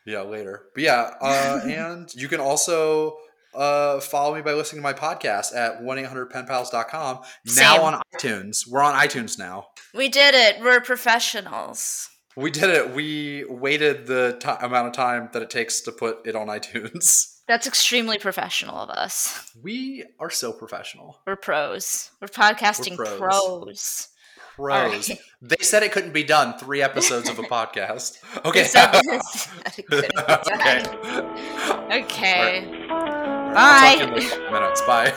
Yeah, 0.06 0.22
later. 0.22 0.66
But 0.76 0.84
yeah, 0.84 1.12
uh, 1.22 1.62
and 1.66 2.14
you 2.14 2.28
can 2.28 2.42
also 2.42 3.16
uh, 3.56 4.00
follow 4.02 4.36
me 4.36 4.42
by 4.42 4.54
listening 4.54 4.82
to 4.82 4.84
my 4.84 4.94
podcast 4.94 5.56
at 5.56 5.82
1-800-penpals.com. 5.82 7.20
Same. 7.46 7.64
Now 7.64 7.84
on 7.84 8.02
iTunes. 8.16 8.68
We're 8.70 8.82
on 8.84 8.94
iTunes 8.94 9.40
now. 9.40 9.68
We 9.94 10.10
did 10.10 10.36
it. 10.36 10.62
We're 10.62 10.82
professionals. 10.82 12.10
We 12.36 12.52
did 12.52 12.70
it. 12.70 12.94
We 12.94 13.46
waited 13.48 14.08
the 14.08 14.38
ti 14.42 14.50
amount 14.66 14.88
of 14.88 14.94
time 14.94 15.30
that 15.34 15.42
it 15.42 15.50
takes 15.50 15.82
to 15.82 15.92
put 15.92 16.26
it 16.26 16.36
on 16.36 16.48
iTunes. 16.58 17.33
That's 17.48 17.68
extremely 17.68 18.18
professional 18.18 18.78
of 18.78 18.90
us. 18.90 19.52
We 19.62 20.06
are 20.20 20.30
so 20.30 20.54
professional. 20.54 21.20
We're 21.28 21.36
pros. 21.36 22.12
We're 22.22 22.28
podcasting 22.30 22.98
We're 22.98 23.06
pros. 23.06 23.20
pros. 23.20 24.08
Pros. 24.56 25.10
right. 25.10 25.20
They 25.42 25.58
said 25.62 25.84
it 25.84 25.92
couldn't 25.92 26.14
be 26.14 26.24
done. 26.24 26.58
Three 26.58 26.82
episodes 26.82 27.28
of 27.30 27.40
a 27.40 27.44
podcast. 27.56 28.20
Okay. 28.46 28.62
They 28.62 28.68
said 28.68 28.92
this- 28.94 29.46
that 29.64 29.80
it 29.80 29.88
be 29.90 29.98
okay. 29.98 30.84
done. 31.04 31.92
Okay. 32.04 32.88
I'll 32.90 33.54
Bye. 33.54 33.96
talk 34.06 34.16
to 34.16 34.52
Minutes. 34.52 34.82
Bye. 34.84 35.14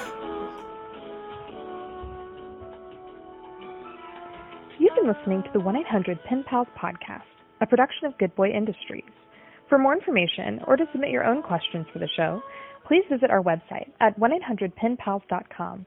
You've 4.79 4.95
been 4.95 5.07
listening 5.07 5.43
to 5.45 5.51
the 5.53 5.61
1 5.61 5.77
800 5.77 6.23
Pen 6.25 6.45
Pals 6.49 6.67
podcast, 6.77 7.23
a 7.61 7.67
production 7.67 8.07
of 8.07 8.19
Good 8.19 8.35
Boy 8.35 8.51
Industries. 8.51 9.05
For 9.69 9.79
more 9.79 9.93
information 9.95 10.61
or 10.67 10.77
to 10.77 10.87
submit 10.93 11.11
your 11.11 11.25
own 11.25 11.43
questions 11.43 11.87
for 11.93 11.99
the 11.99 12.09
show, 12.17 12.41
please 12.87 13.03
visit 13.11 13.31
our 13.31 13.43
website 13.43 13.91
at 14.01 14.17
1 14.19 14.33
800 14.33 14.73
penpals.com. 14.77 15.87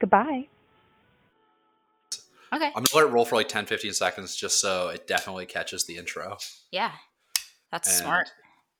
Goodbye. 0.00 0.46
Okay. 2.54 2.66
I'm 2.66 2.72
going 2.74 2.84
to 2.86 2.96
let 2.96 3.04
it 3.06 3.10
roll 3.10 3.24
for 3.24 3.36
like 3.36 3.48
10, 3.48 3.66
15 3.66 3.92
seconds 3.94 4.36
just 4.36 4.60
so 4.60 4.88
it 4.88 5.06
definitely 5.06 5.46
catches 5.46 5.84
the 5.84 5.96
intro. 5.96 6.36
Yeah. 6.70 6.92
That's 7.70 7.88
And- 7.88 8.04
smart. 8.04 8.28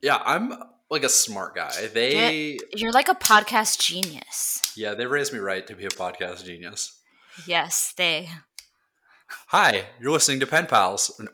Yeah, 0.03 0.21
I'm 0.25 0.53
like 0.91 1.05
a 1.05 1.09
smart 1.09 1.55
guy. 1.55 1.71
They, 1.95 2.59
You're 2.75 2.91
like 2.91 3.09
a 3.09 3.15
podcast 3.15 3.79
genius. 3.81 4.61
yeah, 4.77 4.95
they 4.95 5.07
raised 5.07 5.33
me 5.33 5.39
right 5.39 5.65
to 5.69 5.77
be 5.77 5.85
a 5.85 5.91
podcast 5.91 6.45
genius. 6.45 6.99
Yes, 7.47 7.95
they. 7.97 8.29
Hi, 9.49 9.85
you're 10.01 10.11
listening 10.11 10.41
to 10.41 10.47
Pen 10.47 10.67
Pals, 10.67 11.15
an 11.21 11.29